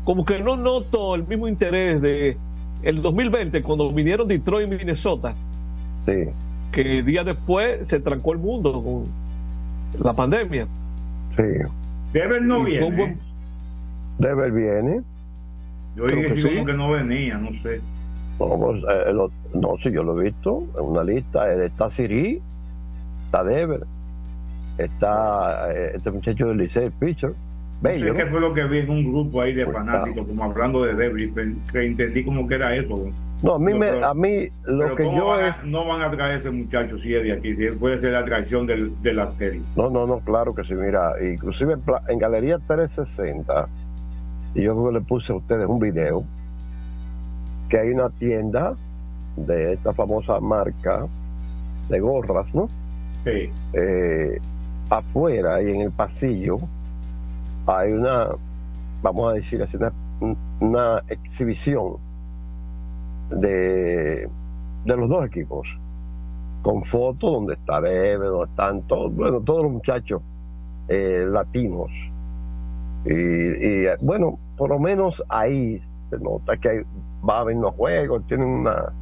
como 0.04 0.26
que 0.26 0.40
no 0.40 0.56
noto 0.56 1.16
el 1.16 1.26
mismo 1.26 1.48
interés 1.48 2.02
de 2.02 2.38
el 2.84 3.02
2020 3.02 3.62
cuando 3.62 3.92
vinieron 3.92 4.28
Detroit 4.28 4.68
y 4.68 4.76
Minnesota. 4.76 5.34
Sí. 6.06 6.26
Que 6.72 7.04
día 7.04 7.24
después 7.24 7.88
se 7.88 8.00
trancó 8.00 8.34
el 8.34 8.40
mundo 8.40 8.84
con 8.84 9.04
la 10.04 10.14
pandemia. 10.14 10.68
Sí. 11.38 11.44
Deber 12.12 12.42
no 12.42 12.64
viene. 12.64 13.18
Deber 14.18 14.52
viene. 14.52 15.02
Yo 15.96 16.08
dije 16.08 16.34
que 16.34 16.42
sí. 16.42 16.50
como 16.50 16.66
que 16.66 16.74
no 16.74 16.92
venía, 16.92 17.38
no 17.38 17.52
sé. 17.62 17.82
No, 18.40 18.58
pues, 18.58 18.84
eh, 18.84 19.14
lo, 19.14 19.32
no, 19.54 19.78
si 19.82 19.92
yo 19.92 20.04
lo 20.04 20.20
he 20.20 20.26
visto 20.26 20.64
en 20.78 20.86
una 20.86 21.04
lista. 21.04 21.52
Está 21.64 21.90
Siri, 21.90 22.42
está 23.26 23.44
Deber, 23.44 23.82
está 24.78 25.72
eh, 25.72 25.92
este 25.96 26.12
muchacho 26.12 26.48
del 26.48 26.58
Liceo, 26.58 26.92
Pitcher. 27.00 27.34
Bello, 27.84 28.14
¿Qué 28.14 28.26
fue 28.28 28.40
lo 28.40 28.54
que 28.54 28.64
vi 28.64 28.80
en 28.80 28.90
un 28.90 29.12
grupo 29.12 29.42
ahí 29.42 29.54
de 29.54 29.66
pues 29.66 29.76
fanáticos, 29.76 30.26
como 30.26 30.42
hablando 30.46 30.86
de 30.86 30.94
Deber, 30.94 31.30
que 31.70 31.86
entendí 31.86 32.24
como 32.24 32.48
que 32.48 32.56
era 32.56 32.74
eso. 32.74 32.96
No, 33.42 33.56
a 33.56 33.60
mí, 33.60 33.74
me, 33.74 34.02
a 34.02 34.14
mí 34.14 34.48
lo 34.64 34.96
que 34.96 35.04
yo 35.04 35.26
van 35.26 35.44
a, 35.44 35.58
no 35.66 35.86
van 35.86 36.02
a 36.02 36.10
traer 36.10 36.40
ese 36.40 36.50
muchacho 36.50 36.98
si 37.00 37.14
es 37.14 37.24
de 37.24 37.34
aquí, 37.34 37.54
si 37.58 37.68
puede 37.72 38.00
ser 38.00 38.14
la 38.14 38.20
atracción 38.20 38.66
del, 38.66 38.94
de 39.02 39.14
la 39.14 39.32
serie. 39.32 39.62
No, 39.76 39.90
no, 39.90 40.08
no, 40.08 40.20
claro 40.20 40.56
que 40.56 40.64
sí, 40.64 40.74
mira, 40.76 41.16
inclusive 41.22 41.76
en 42.08 42.20
Galería 42.20 42.58
360, 42.58 43.68
y 44.56 44.62
yo 44.62 44.76
creo 44.76 44.88
que 44.88 45.00
le 45.00 45.02
puse 45.02 45.34
a 45.34 45.36
ustedes 45.36 45.68
un 45.68 45.80
video, 45.82 46.24
que 47.68 47.80
hay 47.80 47.90
una 47.90 48.10
tienda 48.12 48.76
de 49.36 49.74
esta 49.74 49.92
famosa 49.92 50.40
marca 50.40 51.06
de 51.90 52.00
gorras, 52.00 52.56
¿no? 52.56 52.70
Sí. 53.26 53.50
Eh, 53.74 54.40
afuera 54.90 55.62
y 55.62 55.70
en 55.70 55.82
el 55.82 55.92
pasillo 55.92 56.60
hay 57.66 57.94
una, 57.94 58.30
vamos 59.02 59.32
a 59.32 59.34
decir 59.34 59.62
así, 59.64 59.78
una, 60.60 61.04
exhibición 61.08 61.98
de, 63.30 64.30
de 64.86 64.98
los 64.98 65.10
dos 65.10 65.26
equipos, 65.26 65.68
con 66.62 66.84
fotos 66.84 67.32
donde 67.32 67.54
está 67.56 67.80
Bebe, 67.80 68.26
donde 68.26 68.50
están 68.50 68.82
todos, 68.84 69.14
bueno, 69.16 69.42
todos 69.42 69.64
los 69.64 69.72
muchachos 69.72 70.22
eh, 70.88 71.26
latinos. 71.28 71.90
Y, 73.06 73.86
bueno, 74.02 74.40
por 74.58 74.70
lo 74.70 74.80
menos 74.80 75.22
ahí 75.28 75.82
se 76.10 76.18
nota 76.20 76.56
que 76.58 76.86
va 77.28 77.38
a 77.38 77.42
haber 77.42 77.58
unos 77.58 77.76
juegos, 77.76 78.26
tienen 78.28 78.48
una 78.48 78.94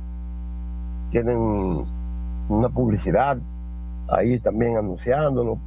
tienen 1.12 1.86
una 2.48 2.70
publicidad 2.70 3.38
ahí 4.10 4.40
también 4.40 4.78
anunciándolo. 4.78 5.58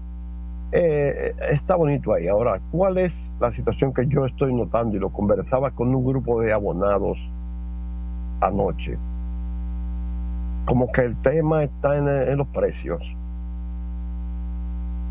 Eh, 0.77 1.33
está 1.53 1.77
bonito 1.77 2.13
ahí. 2.13 2.27
Ahora, 2.27 2.61
¿cuál 2.73 2.99
es 2.99 3.33
la 3.39 3.53
situación 3.53 3.95
que 3.95 4.09
yo 4.09 4.27
estoy 4.27 4.53
notando? 4.53 4.97
Y 4.97 4.99
lo 4.99 5.11
conversaba 5.11 5.71
con 5.71 5.95
un 5.95 6.05
grupo 6.05 6.41
de 6.41 6.53
abonados 6.53 7.17
anoche. 8.41 8.99
Como 10.65 10.91
que 10.91 11.03
el 11.03 11.17
tema 11.23 11.63
está 11.63 11.97
en, 11.97 12.37
los 12.37 12.49
precios. 12.49 13.01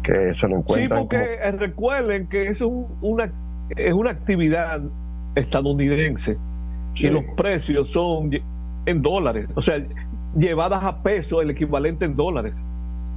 Que 0.03 0.33
se 0.33 0.47
lo 0.49 0.57
encuentran. 0.57 1.03
Sí, 1.03 1.07
porque 1.07 1.51
recuerden 1.51 2.27
que 2.27 2.49
es, 2.49 2.59
una, 2.59 3.31
es 3.69 3.93
una 3.93 4.11
actividad 4.11 4.81
estadounidense 5.35 6.37
y 6.95 7.07
los 7.07 7.23
precios 7.37 7.89
son 7.91 8.31
en 8.85 9.01
dólares. 9.01 9.47
O 9.55 9.61
sea, 9.61 9.81
llevadas 10.37 10.83
a 10.83 11.01
peso, 11.03 11.41
el 11.41 11.51
equivalente 11.51 12.03
en 12.03 12.17
dólares. 12.17 12.53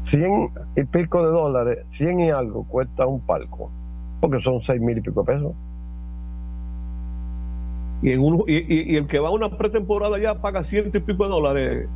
100 0.07 0.50
y 0.76 0.84
pico 0.84 1.24
de 1.24 1.32
dólares, 1.32 1.78
100 1.90 2.20
y 2.20 2.30
algo 2.30 2.64
cuesta 2.64 3.07
un 3.07 3.20
palco, 3.20 3.70
porque 4.20 4.40
son 4.40 4.61
6 4.62 4.80
mil 4.80 4.98
y 4.98 5.00
pico 5.00 5.22
de 5.22 5.32
pesos. 5.32 5.52
Y, 8.02 8.12
en 8.12 8.20
un, 8.20 8.44
y, 8.46 8.92
y, 8.92 8.96
el 8.96 9.07
que 9.07 9.18
va 9.18 9.28
a 9.28 9.32
una 9.32 9.50
pretemporada 9.50 10.18
ya 10.18 10.34
paga 10.36 10.62
ciento 10.62 10.98
y 10.98 11.00
pico 11.00 11.24
de 11.24 11.30
dólares. 11.30 11.88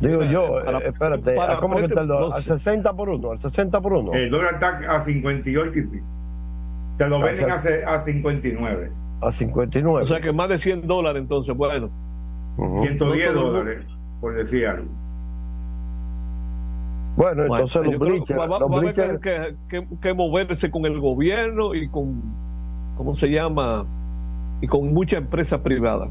Digo 0.00 0.22
yo, 0.24 0.60
eh, 0.60 0.88
espérate, 0.88 1.34
¿cómo 1.58 1.76
que 1.76 1.86
está 1.86 2.02
el 2.02 2.08
dólar? 2.08 2.36
¿Al 2.36 2.42
60 2.42 2.92
por 2.92 3.08
uno? 3.08 3.30
¿Al 3.32 3.40
60 3.40 3.80
por 3.80 3.94
uno? 3.94 4.12
El 4.12 4.30
dólar 4.30 4.54
está 4.54 4.78
a 4.94 5.04
58 5.04 5.78
y 5.78 5.82
pico. 5.82 6.06
Te 6.98 7.08
lo 7.08 7.20
venden 7.20 7.50
a, 7.50 7.54
a 7.54 8.04
59. 8.04 8.92
A 9.22 9.32
59. 9.32 10.04
O 10.04 10.06
sea 10.06 10.20
que 10.20 10.32
más 10.32 10.48
de 10.50 10.58
100 10.58 10.86
dólares 10.86 11.22
entonces, 11.22 11.56
bueno. 11.56 11.88
110 12.56 13.34
dólares, 13.34 13.84
por 14.20 14.34
decir 14.34 14.66
algo. 14.66 14.86
Bueno, 17.16 17.44
entonces 17.44 17.82
los 17.82 17.98
bleachers. 17.98 18.38
Va, 18.38 18.46
los 18.46 18.70
va 18.70 18.76
a 18.76 18.78
haber 18.78 19.20
que, 19.20 19.56
que, 19.68 19.86
que, 20.00 20.14
moverse 20.14 20.70
con 20.70 20.84
el 20.84 21.00
gobierno 21.00 21.74
y 21.74 21.88
con. 21.88 22.22
¿Cómo 22.96 23.14
se 23.14 23.28
llama? 23.28 23.86
Y 24.60 24.66
con 24.66 24.92
mucha 24.92 25.18
empresa 25.18 25.62
privada. 25.62 26.08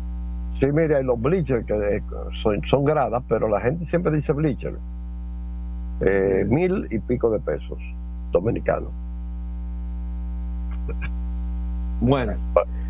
Sí, 0.60 0.68
mira, 0.68 1.02
los 1.02 1.22
bleachers 1.22 1.66
que 1.66 2.02
son, 2.42 2.62
son 2.68 2.86
gradas, 2.86 3.24
pero 3.28 3.48
la 3.48 3.60
gente 3.60 3.86
siempre 3.86 4.12
dice 4.16 4.34
bleacher. 4.34 4.76
Eh, 6.02 6.46
mil 6.48 6.88
y 6.92 7.00
pico 7.00 7.30
de 7.30 7.40
pesos 7.40 7.78
dominicanos. 8.32 8.90
Bueno, 12.02 12.34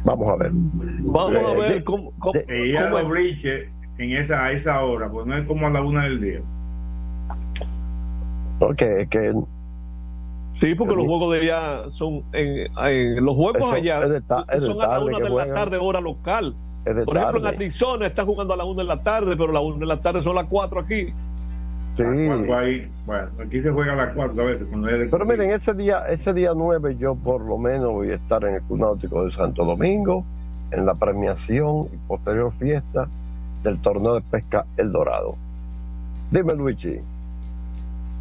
vamos 0.03 0.29
a 0.29 0.35
ver. 0.35 0.51
Vamos 0.53 1.35
a 1.35 1.53
ver 1.53 1.83
cómo. 1.83 2.11
cómo, 2.19 2.33
de, 2.33 2.75
cómo 2.75 2.99
los 2.99 3.09
bleachers 3.09 3.69
en 3.97 4.11
esa, 4.11 4.45
a 4.45 4.51
esa 4.51 4.81
hora, 4.83 5.09
pues 5.09 5.25
no 5.25 5.35
es 5.35 5.45
como 5.45 5.67
a 5.67 5.69
la 5.69 5.81
una 5.81 6.03
del 6.03 6.21
día. 6.21 6.41
Porque 8.59 9.07
que 9.09 9.33
Sí, 10.59 10.73
porque 10.73 10.95
los 10.95 11.05
juegos 11.05 11.33
de 11.33 11.39
allá 11.41 11.89
son 11.91 12.23
en, 12.31 12.67
en 12.87 13.25
los 13.25 13.35
juegos 13.35 13.73
allá 13.73 14.01
son 14.59 14.81
a 14.81 14.87
la 14.87 14.99
una 15.01 15.19
de 15.19 15.29
la 15.29 15.53
tarde 15.53 15.77
hora 15.77 15.99
local. 15.99 16.55
Por 16.83 17.17
ejemplo, 17.17 17.39
en 17.39 17.45
Arizona 17.47 18.07
están 18.07 18.25
jugando 18.25 18.53
a 18.53 18.57
la 18.57 18.63
una 18.63 18.83
de 18.83 18.87
la 18.87 19.01
tarde, 19.01 19.35
pero 19.35 19.49
a 19.49 19.53
la 19.53 19.59
una 19.59 19.79
de 19.79 19.85
la 19.85 19.99
tarde 19.99 20.21
son 20.21 20.35
las 20.35 20.45
cuatro 20.45 20.79
aquí. 20.79 21.07
Sí. 21.97 22.03
Ahí, 22.03 22.89
bueno, 23.05 23.27
aquí 23.43 23.61
se 23.61 23.71
juega 23.71 23.93
a 23.93 23.95
las 23.95 24.13
cuatro 24.13 24.43
a 24.43 24.45
veces. 24.45 24.67
Cuando 24.69 24.87
pero 24.87 25.25
miren, 25.25 25.51
ese 25.51 25.73
día, 25.73 26.05
ese 26.09 26.33
día 26.33 26.51
9 26.55 26.97
yo 26.97 27.15
por 27.15 27.41
lo 27.41 27.57
menos 27.57 27.91
voy 27.91 28.11
a 28.11 28.15
estar 28.15 28.43
en 28.43 28.55
el 28.55 28.61
Club 28.63 28.79
Náutico 28.79 29.25
de 29.25 29.31
Santo 29.31 29.65
Domingo, 29.65 30.25
en 30.71 30.85
la 30.85 30.93
premiación 30.93 31.87
y 31.93 31.97
posterior 32.07 32.53
fiesta 32.59 33.07
del 33.63 33.81
torneo 33.81 34.15
de 34.15 34.21
pesca 34.21 34.65
El 34.77 34.91
Dorado. 34.91 35.35
Dime, 36.31 36.53
Luigi. 36.53 36.99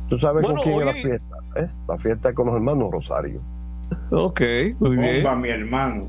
¿Tú 0.09 0.19
sabes 0.19 0.47
con 0.47 0.57
quién 0.57 0.81
es 0.81 0.87
la 0.87 0.93
fiesta? 0.93 1.37
¿eh? 1.57 1.69
La 1.89 1.99
fiesta 1.99 2.29
es 2.31 2.35
con 2.35 2.47
los 2.47 2.55
hermanos 2.55 2.91
Rosario. 2.91 3.41
Ok, 4.11 4.41
muy 4.81 4.97
bien. 4.97 5.23
Bomba, 5.23 5.37
mi 5.37 5.49
hermano. 5.51 6.05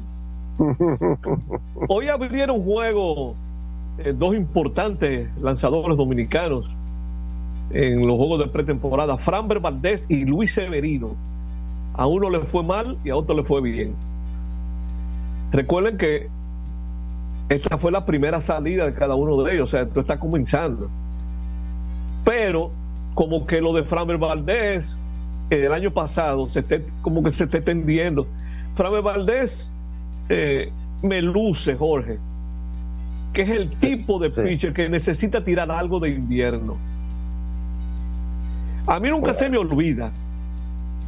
Hoy 1.90 2.08
abrieron 2.08 2.64
juego 2.64 3.36
eh, 3.98 4.14
dos 4.18 4.36
importantes 4.36 5.30
lanzadores 5.42 5.98
dominicanos 5.98 6.70
en 7.72 8.08
los 8.08 8.18
juegos 8.18 8.40
de 8.40 8.48
pretemporada, 8.48 9.18
Framber 9.18 9.60
Valdés 9.60 10.06
y 10.08 10.26
Luis 10.26 10.54
Severino. 10.54 11.16
A 11.94 12.08
uno 12.08 12.30
le 12.30 12.40
fue 12.42 12.64
mal 12.64 12.98
y 13.04 13.10
a 13.10 13.16
otro 13.16 13.36
le 13.36 13.44
fue 13.44 13.62
bien. 13.62 13.94
Recuerden 15.52 15.98
que 15.98 16.28
esta 17.50 17.78
fue 17.78 17.92
la 17.92 18.06
primera 18.06 18.42
salida 18.42 18.86
de 18.86 18.94
cada 18.94 19.16
uno 19.16 19.42
de 19.44 19.54
ellos, 19.54 19.70
o 19.70 19.72
sea, 19.72 19.82
esto 19.82 20.02
está 20.02 20.20
comenzando. 20.20 20.90
Pero 22.24 22.72
como 23.16 23.48
que 23.48 23.62
lo 23.62 23.74
de 23.74 23.84
Framer 23.84 24.18
Valdés 24.18 24.86
el 25.50 25.72
año 25.72 25.92
pasado 25.92 26.50
se 26.50 26.60
esté, 26.60 26.86
como 27.02 27.24
que 27.24 27.32
se 27.32 27.46
esté 27.46 27.62
tendiendo. 27.62 28.28
Framer 28.76 29.02
Valdés 29.02 29.72
eh, 30.30 30.72
me 31.02 31.22
luce, 31.22 31.76
Jorge, 31.76 32.20
que 33.34 33.44
es 33.44 33.50
el 33.50 33.72
tipo 33.78 34.20
de 34.20 34.30
pitcher 34.30 34.74
que 34.74 34.90
necesita 34.90 35.44
tirar 35.44 35.72
algo 35.72 36.00
de 36.00 36.10
invierno. 36.10 36.76
A 38.88 39.00
mí 39.00 39.10
nunca 39.10 39.34
se 39.34 39.50
me 39.50 39.58
olvida 39.58 40.12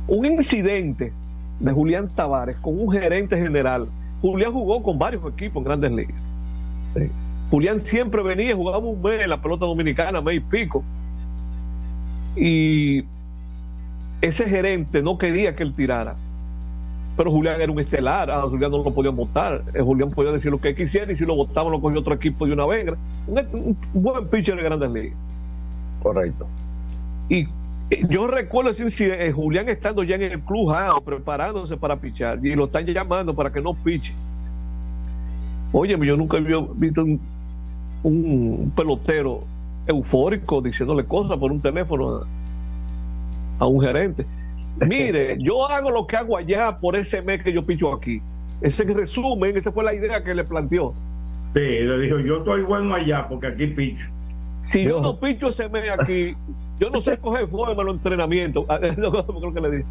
un 0.08 0.26
incidente 0.26 1.12
de 1.60 1.72
Julián 1.72 2.10
Tavares 2.16 2.56
con 2.58 2.80
un 2.80 2.90
gerente 2.90 3.38
general. 3.38 3.88
Julián 4.22 4.54
jugó 4.54 4.82
con 4.82 4.98
varios 4.98 5.24
equipos 5.26 5.58
en 5.58 5.64
grandes 5.64 5.92
ligas. 5.92 6.22
Julián 7.52 7.82
siempre 7.82 8.24
venía, 8.24 8.56
jugaba 8.56 8.80
un 8.80 9.02
mes 9.02 9.22
en 9.22 9.30
la 9.30 9.42
pelota 9.42 9.66
dominicana, 9.66 10.22
mes 10.22 10.38
y 10.38 10.40
pico 10.40 10.84
y 12.38 13.04
ese 14.22 14.46
gerente 14.50 15.02
no 15.02 15.18
quería 15.18 15.56
que 15.56 15.64
él 15.64 15.74
tirara. 15.74 16.16
Pero 17.18 17.32
Julián 17.32 17.60
era 17.62 17.72
un 17.72 17.80
estelar, 17.80 18.30
a 18.30 18.42
Julián 18.44 18.72
no 18.72 18.84
lo 18.84 18.94
podían 18.94 19.16
votar. 19.16 19.64
Eh, 19.74 19.82
Julián 19.82 20.12
podía 20.12 20.32
decir 20.32 20.52
lo 20.52 20.60
que 20.62 20.76
quisiera 20.76 21.12
y 21.12 21.16
si 21.16 21.26
lo 21.26 21.36
votaban 21.36 21.72
lo 21.72 21.82
cogió 21.82 22.00
otro 22.00 22.14
equipo 22.14 22.46
de 22.46 22.54
una 22.54 22.66
vez. 22.68 22.94
Un, 23.28 23.78
un 23.94 24.04
buen 24.04 24.28
pitcher 24.30 24.56
de 24.56 24.64
grandes 24.64 24.92
ligas. 24.92 25.18
Correcto. 26.00 26.48
Y 27.30 27.48
Eh, 27.90 28.04
Yo 28.10 28.28
recuerdo 28.28 28.72
decir 28.72 28.92
si 28.92 29.06
eh, 29.06 29.32
Julián 29.32 29.70
estando 29.70 30.04
ya 30.04 30.16
en 30.16 30.24
el 30.24 30.42
club 30.42 30.72
ah, 30.72 31.00
preparándose 31.04 31.78
para 31.78 31.98
pichar 32.00 32.46
y 32.46 32.56
lo 32.56 32.66
están 32.66 32.86
llamando 32.86 33.34
para 33.36 33.52
que 33.52 33.62
no 33.62 33.74
piche. 33.76 34.14
Oye, 35.72 35.98
yo 36.06 36.18
nunca 36.18 36.38
había 36.38 36.58
visto 36.76 37.04
un, 37.04 37.20
un 38.04 38.72
pelotero 38.76 39.50
eufórico 39.88 40.62
diciéndole 40.62 41.06
cosas 41.06 41.38
por 41.38 41.52
un 41.52 41.60
teléfono 41.62 42.18
a, 43.60 43.64
a 43.64 43.66
un 43.68 43.82
gerente. 43.82 44.26
Mire, 44.86 45.38
yo 45.40 45.68
hago 45.68 45.90
lo 45.92 46.06
que 46.06 46.16
hago 46.18 46.38
allá 46.38 46.78
por 46.80 46.96
ese 46.96 47.22
mes 47.22 47.42
que 47.42 47.52
yo 47.54 47.66
picho 47.66 47.92
aquí. 47.94 48.22
Ese 48.62 48.84
resumen, 48.84 49.56
esa 49.58 49.72
fue 49.72 49.84
la 49.84 49.94
idea 49.94 50.24
que 50.24 50.34
le 50.36 50.44
planteó. 50.44 50.94
Sí, 51.54 51.60
le 51.62 52.00
dijo, 52.00 52.20
yo 52.20 52.38
estoy 52.40 52.62
bueno 52.62 52.94
allá 52.94 53.28
porque 53.28 53.48
aquí 53.48 53.68
picho. 53.68 54.06
Si 54.62 54.84
yo 54.86 55.00
no 55.00 55.18
picho 55.20 55.50
ese 55.50 55.70
mes 55.70 55.90
aquí, 55.98 56.36
yo 56.80 56.90
no 56.90 57.00
sé 57.02 57.18
coger 57.22 57.48
forma 57.48 57.82
en 57.82 57.88
los 57.88 57.96
entrenamientos. 57.98 58.66
Creo 58.80 59.54
que 59.54 59.62
le 59.62 59.72
dije. 59.72 59.86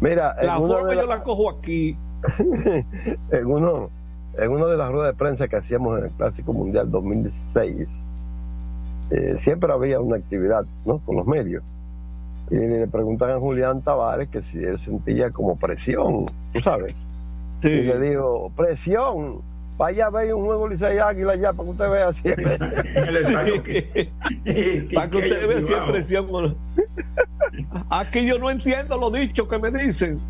Mira, 0.00 0.34
La 0.42 0.56
forma 0.58 0.94
yo 0.94 1.02
la- 1.06 1.16
la 1.16 1.22
cojo 1.22 1.50
aquí. 1.50 1.96
en 3.30 3.46
uno 3.46 3.90
en 4.38 4.50
una 4.50 4.66
de 4.66 4.76
las 4.76 4.90
ruedas 4.90 5.12
de 5.12 5.18
prensa 5.18 5.46
que 5.48 5.56
hacíamos 5.56 5.98
en 5.98 6.04
el 6.06 6.10
Clásico 6.12 6.52
Mundial 6.54 6.90
2016 6.90 8.04
eh, 9.12 9.34
siempre 9.36 9.72
había 9.72 10.00
una 10.00 10.16
actividad 10.16 10.64
¿no? 10.84 10.98
con 10.98 11.16
los 11.16 11.26
medios 11.26 11.62
y 12.50 12.56
le 12.56 12.86
preguntaban 12.86 13.36
a 13.36 13.40
Julián 13.40 13.82
Tavares 13.82 14.28
que 14.28 14.42
si 14.42 14.58
él 14.58 14.78
sentía 14.78 15.30
como 15.30 15.56
presión 15.56 16.26
tú 16.52 16.60
sabes 16.60 16.94
Sí. 17.62 17.68
y 17.68 17.82
le 17.82 18.00
dijo 18.00 18.50
presión 18.56 19.40
vaya 19.78 20.06
a 20.06 20.10
ver 20.10 20.34
un 20.34 20.44
nuevo 20.44 20.68
Licey 20.68 20.98
Águila 20.98 21.34
ya 21.36 21.52
para 21.52 21.64
que 21.64 21.70
usted 21.70 21.90
vea 21.90 22.12
si 22.12 22.22
Para 24.94 25.10
que 25.10 25.16
usted 25.16 25.48
vea 25.48 25.66
si 25.66 25.72
es 25.72 25.82
presión 25.90 26.26
o 26.30 26.42
no. 26.42 26.54
Aquí 27.90 28.26
yo 28.26 28.38
no 28.38 28.50
entiendo 28.50 28.96
lo 28.98 29.10
dicho 29.10 29.48
que 29.48 29.58
me 29.58 29.70
dicen. 29.70 30.20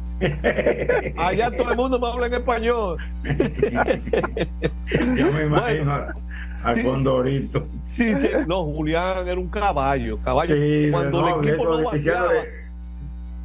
Allá 1.18 1.50
todo 1.56 1.70
el 1.70 1.76
mundo 1.76 1.98
me 1.98 2.06
habla 2.06 2.26
en 2.26 2.34
español. 2.34 2.96
Yo 5.16 5.32
me 5.32 5.44
imagino 5.46 5.92
a, 6.62 6.82
Condorito. 6.82 7.66
Sí, 7.94 8.14
sí. 8.16 8.28
No, 8.46 8.64
Julián 8.64 9.26
era 9.28 9.38
un 9.38 9.48
caballo. 9.48 10.18
caballo. 10.24 10.54
Sí, 10.54 10.88
Cuando 10.90 11.20
no, 11.22 11.40
el 11.40 11.48
equipo 11.48 11.64
no 11.64 11.84
bateaba, 11.84 12.32
de- 12.32 12.62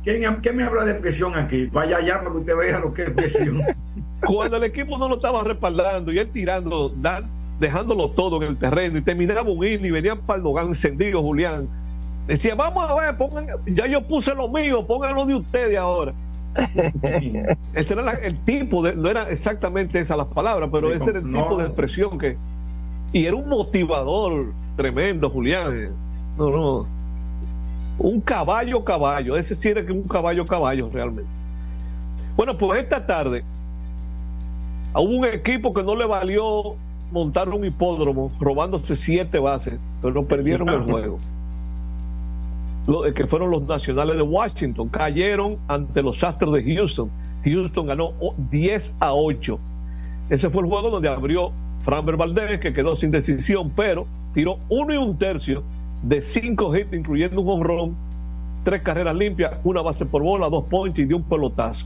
¿Quién, 0.04 0.36
¿Quién 0.42 0.56
me 0.56 0.64
habla 0.64 0.86
de 0.86 0.94
presión 0.96 1.36
aquí? 1.36 1.66
Vaya 1.66 1.98
allá 1.98 2.20
para 2.20 2.32
que 2.32 2.38
usted 2.38 2.56
vea 2.58 2.80
lo 2.80 2.94
que 2.94 3.04
es 3.04 3.10
presión. 3.10 3.62
cuando 4.26 4.58
el 4.58 4.64
equipo 4.64 4.98
no 4.98 5.10
lo 5.10 5.16
estaba 5.16 5.44
respaldando 5.44 6.12
y 6.12 6.20
él 6.20 6.30
tirando, 6.32 6.94
dejándolo 7.60 8.10
todo 8.12 8.42
en 8.42 8.50
el 8.50 8.58
terreno 8.58 8.98
y 8.98 9.02
terminaba 9.02 9.42
un 9.42 9.66
y 9.66 9.92
venía 9.92 10.16
para 10.16 10.38
el 10.38 10.44
Nogán 10.44 10.68
encendido 10.70 11.22
Julián. 11.22 11.68
Decía, 12.28 12.56
vamos 12.56 12.90
a 12.90 12.96
ver, 12.96 13.18
pongan, 13.18 13.48
ya 13.66 13.88
yo 13.88 14.02
puse 14.02 14.34
lo 14.36 14.48
mío, 14.50 14.86
pónganlo 14.86 15.26
de 15.26 15.36
ustedes 15.36 15.78
ahora. 15.78 16.14
ese 17.74 17.94
era 17.94 18.02
la- 18.02 18.12
el 18.14 18.38
tipo, 18.40 18.82
de, 18.84 18.96
no 18.96 19.10
era 19.10 19.30
exactamente 19.30 20.00
esas 20.00 20.18
las 20.18 20.28
palabras, 20.28 20.70
pero 20.72 20.92
ese 20.94 21.10
era 21.10 21.20
el 21.20 21.32
no. 21.32 21.44
tipo 21.44 21.58
de 21.58 21.66
expresión 21.66 22.18
que. 22.18 22.38
Y 23.14 23.26
era 23.26 23.36
un 23.36 23.48
motivador 23.50 24.52
tremendo, 24.76 25.30
Julián. 25.30 25.90
No, 26.38 26.50
no. 26.50 26.86
Un 28.00 28.22
caballo, 28.22 28.84
caballo. 28.84 29.38
Ese 29.38 29.56
sí 29.56 29.70
era 29.70 29.86
que 29.86 29.92
un 29.92 30.04
caballo, 30.04 30.46
caballo, 30.46 30.90
realmente. 30.92 31.30
Bueno, 32.36 32.56
pues 32.58 32.82
esta 32.84 33.06
tarde 33.06 33.44
hubo 34.94 35.04
un 35.18 35.26
equipo 35.26 35.74
que 35.74 35.82
no 35.84 35.96
le 35.96 36.06
valió 36.06 36.76
montar 37.12 37.50
un 37.50 37.66
hipódromo 37.66 38.32
robándose 38.40 38.96
siete 38.96 39.40
bases, 39.40 39.80
pero 40.02 40.24
perdieron 40.26 40.70
el 40.70 40.82
juego. 40.84 41.18
Lo- 42.88 43.06
eh, 43.06 43.14
que 43.14 43.26
fueron 43.26 43.50
los 43.52 43.64
nacionales 43.64 44.16
de 44.16 44.22
Washington, 44.22 44.90
cayeron 44.90 45.58
ante 45.68 46.02
los 46.02 46.24
Astros 46.24 46.54
de 46.54 46.76
Houston. 46.76 47.10
Houston 47.44 47.88
ganó 47.88 48.12
o- 48.20 48.36
10 48.52 48.92
a 49.00 49.14
8. 49.14 49.58
Ese 50.30 50.50
fue 50.50 50.62
el 50.64 50.70
juego 50.70 50.90
donde 50.90 51.10
abrió 51.10 51.52
Framber 51.88 52.18
Valdez, 52.18 52.60
que 52.60 52.74
quedó 52.74 52.98
sin 52.98 53.12
decisión, 53.12 53.72
pero 53.74 54.08
tiró 54.34 54.58
uno 54.68 54.94
y 54.94 54.98
un 54.98 55.18
tercio 55.18 55.64
de 56.04 56.22
cinco 56.22 56.76
hits, 56.76 56.92
incluyendo 56.92 57.40
un 57.40 57.48
home 57.48 57.64
run, 57.64 57.96
tres 58.66 58.82
carreras 58.82 59.16
limpias, 59.16 59.54
una 59.64 59.82
base 59.82 60.06
por 60.06 60.22
bola, 60.22 60.50
dos 60.50 60.66
ponches 60.66 61.06
y 61.06 61.08
dio 61.08 61.16
un 61.16 61.24
pelotazo. 61.24 61.86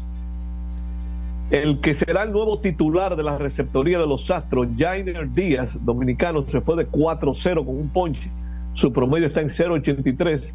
El 1.51 1.81
que 1.81 1.93
será 1.93 2.23
el 2.23 2.31
nuevo 2.31 2.57
titular 2.57 3.15
de 3.15 3.21
la 3.21 3.37
receptoría 3.37 3.99
de 3.99 4.07
los 4.07 4.31
Astros, 4.31 4.69
Jainer 4.75 5.31
Díaz, 5.35 5.69
dominicano, 5.85 6.45
se 6.47 6.61
fue 6.61 6.77
de 6.77 6.89
4-0 6.89 7.63
con 7.63 7.77
un 7.77 7.89
ponche. 7.89 8.27
Su 8.73 8.91
promedio 8.91 9.27
está 9.27 9.41
en 9.41 9.49
0.83. 9.49 10.51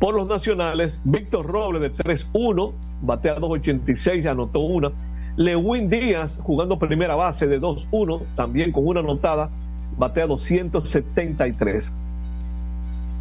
Por 0.00 0.14
los 0.14 0.26
nacionales, 0.26 0.98
Víctor 1.04 1.44
Robles 1.44 1.82
de 1.82 1.92
3-1, 1.92 2.72
batea 3.02 3.36
2.86, 3.36 4.24
anotó 4.24 4.60
una. 4.60 4.92
Lewin 5.36 5.90
Díaz, 5.90 6.38
jugando 6.42 6.78
primera 6.78 7.14
base 7.14 7.46
de 7.46 7.60
2-1, 7.60 8.22
también 8.36 8.72
con 8.72 8.86
una 8.86 9.00
anotada, 9.00 9.50
batea 9.98 10.26
273. 10.26 11.92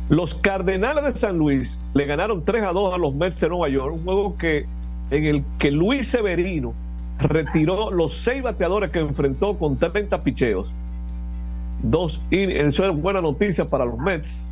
Los 0.09 0.33
Cardenales 0.35 1.03
de 1.03 1.19
San 1.19 1.37
Luis 1.37 1.77
le 1.93 2.05
ganaron 2.05 2.45
3 2.45 2.63
a 2.63 2.71
2 2.71 2.93
a 2.93 2.97
los 2.97 3.13
Mets 3.13 3.41
de 3.41 3.49
Nueva 3.49 3.69
York, 3.69 3.95
un 3.95 4.03
juego 4.03 4.37
que 4.37 4.65
en 5.11 5.25
el 5.25 5.43
que 5.57 5.71
Luis 5.71 6.07
Severino 6.07 6.73
retiró 7.19 7.91
los 7.91 8.13
seis 8.13 8.41
bateadores 8.41 8.91
que 8.91 8.99
enfrentó 8.99 9.57
con 9.57 9.77
30 9.77 10.21
picheos. 10.21 10.67
Dos, 11.83 12.19
y 12.31 12.43
eso 12.43 12.85
es 12.89 13.01
buena 13.01 13.21
noticia 13.21 13.65
para 13.65 13.85
los 13.85 13.97
Mets. 13.97 14.45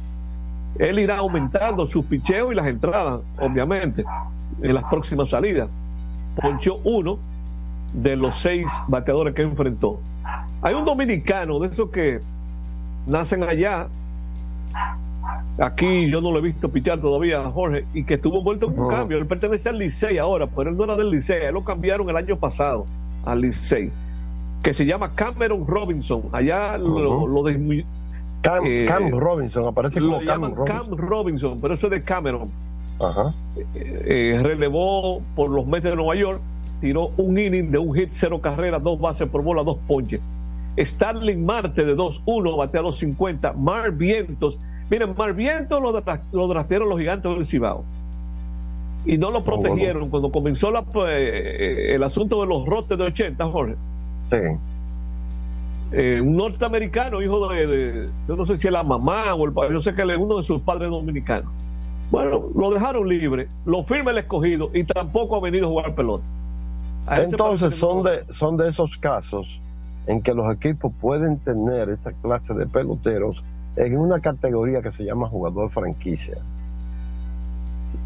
Él 0.79 0.99
irá 0.99 1.17
aumentando 1.17 1.87
sus 1.87 2.05
picheos 2.05 2.51
y 2.51 2.55
las 2.55 2.67
entradas, 2.67 3.21
obviamente, 3.39 4.03
en 4.61 4.73
las 4.73 4.83
próximas 4.85 5.29
salidas. 5.29 5.69
Ponchó 6.35 6.79
uno 6.83 7.19
de 7.93 8.15
los 8.15 8.37
seis 8.39 8.65
bateadores 8.87 9.33
que 9.35 9.43
enfrentó. 9.43 9.99
Hay 10.61 10.73
un 10.73 10.85
dominicano 10.85 11.59
de 11.59 11.67
esos 11.67 11.89
que 11.89 12.19
nacen 13.07 13.43
allá. 13.43 13.87
Aquí 15.59 16.09
yo 16.09 16.19
no 16.19 16.31
lo 16.31 16.39
he 16.39 16.41
visto 16.41 16.69
pichar 16.69 16.99
todavía, 16.99 17.43
Jorge, 17.51 17.85
y 17.93 18.03
que 18.03 18.15
estuvo 18.15 18.39
envuelto 18.39 18.67
en 18.71 18.79
un 18.79 18.89
cambio. 18.89 19.17
Él 19.17 19.27
pertenece 19.27 19.69
al 19.69 19.77
Licey 19.77 20.17
ahora, 20.17 20.47
pero 20.47 20.69
él 20.69 20.77
no 20.77 20.85
era 20.85 20.95
del 20.95 21.11
Licey. 21.11 21.43
Él 21.43 21.53
lo 21.53 21.63
cambiaron 21.63 22.09
el 22.09 22.17
año 22.17 22.37
pasado 22.37 22.85
al 23.25 23.41
Licey, 23.41 23.91
que 24.63 24.73
se 24.73 24.85
llama 24.85 25.11
Cameron 25.13 25.67
Robinson. 25.67 26.23
Allá 26.31 26.77
lo, 26.77 27.27
lo 27.27 27.43
Cam, 28.41 28.65
eh, 28.65 28.85
Cam 28.85 29.09
Robinson 29.09 29.65
aparece 29.67 30.01
como 30.01 30.19
Cam 30.19 30.41
Robinson 30.41 30.65
Cam 30.65 30.97
Robinson, 30.97 31.61
pero 31.61 31.75
eso 31.75 31.87
es 31.87 31.91
de 31.91 32.03
Cameron. 32.03 32.49
Ajá. 32.99 33.33
Eh, 33.75 34.39
relevó 34.43 35.21
por 35.35 35.49
los 35.49 35.65
Mets 35.65 35.85
de 35.85 35.95
Nueva 35.95 36.15
York, 36.15 36.41
tiró 36.81 37.11
un 37.17 37.37
inning 37.37 37.71
de 37.71 37.77
un 37.77 37.93
hit, 37.95 38.09
cero 38.11 38.39
carreras, 38.41 38.81
dos 38.83 38.99
bases 38.99 39.27
por 39.29 39.41
bola, 39.43 39.63
dos 39.63 39.77
ponches. 39.87 40.21
Starling 40.77 41.45
Marte 41.45 41.85
de 41.85 41.95
2-1, 41.95 42.57
batea 42.57 42.81
2.50. 42.81 43.53
Mar 43.55 43.91
Vientos, 43.91 44.57
miren, 44.89 45.13
Mar 45.17 45.33
Vientos 45.33 45.81
lo, 45.81 45.91
lo 46.31 46.47
draftearon 46.47 46.89
los 46.89 46.99
gigantes 46.99 47.31
del 47.31 47.45
Cibao. 47.45 47.83
Y 49.05 49.17
no 49.17 49.31
lo 49.31 49.43
protegieron 49.43 50.09
cuando 50.09 50.31
comenzó 50.31 50.71
la, 50.71 50.81
pues, 50.81 51.09
eh, 51.11 51.93
el 51.95 52.03
asunto 52.03 52.39
de 52.41 52.47
los 52.47 52.65
rotes 52.65 52.97
de 52.97 53.03
80, 53.03 53.45
Jorge. 53.49 53.75
Sí. 54.31 54.37
Eh, 55.91 56.19
un 56.21 56.35
norteamericano, 56.37 57.21
hijo 57.21 57.47
de, 57.49 57.67
de- 57.67 58.09
yo 58.27 58.35
no 58.35 58.45
sé 58.45 58.57
si 58.57 58.67
es 58.67 58.73
la 58.73 58.81
mamá 58.81 59.35
o 59.35 59.45
el 59.45 59.51
padre, 59.53 59.73
yo 59.73 59.81
sé 59.81 59.93
que 59.93 60.01
es 60.01 60.17
uno 60.17 60.37
de 60.37 60.43
sus 60.43 60.61
padres 60.61 60.89
dominicanos. 60.89 61.51
Bueno, 62.09 62.45
lo 62.55 62.71
dejaron 62.71 63.07
libre, 63.07 63.47
lo 63.65 63.83
firma 63.83 64.11
el 64.11 64.17
escogido 64.19 64.69
y 64.73 64.83
tampoco 64.85 65.35
ha 65.35 65.39
venido 65.39 65.65
a 65.67 65.69
jugar 65.69 65.95
pelota. 65.95 66.23
Entonces 67.09 67.75
son 67.75 68.03
de, 68.03 68.25
son 68.35 68.57
de 68.57 68.69
esos 68.69 68.95
casos 68.97 69.47
en 70.07 70.21
que 70.21 70.33
los 70.33 70.53
equipos 70.53 70.91
pueden 71.01 71.37
tener 71.39 71.89
esta 71.89 72.11
clase 72.13 72.53
de 72.53 72.65
peloteros 72.65 73.43
en 73.75 73.97
una 73.97 74.19
categoría 74.19 74.81
que 74.81 74.91
se 74.91 75.03
llama 75.03 75.27
jugador 75.27 75.69
franquicia. 75.71 76.37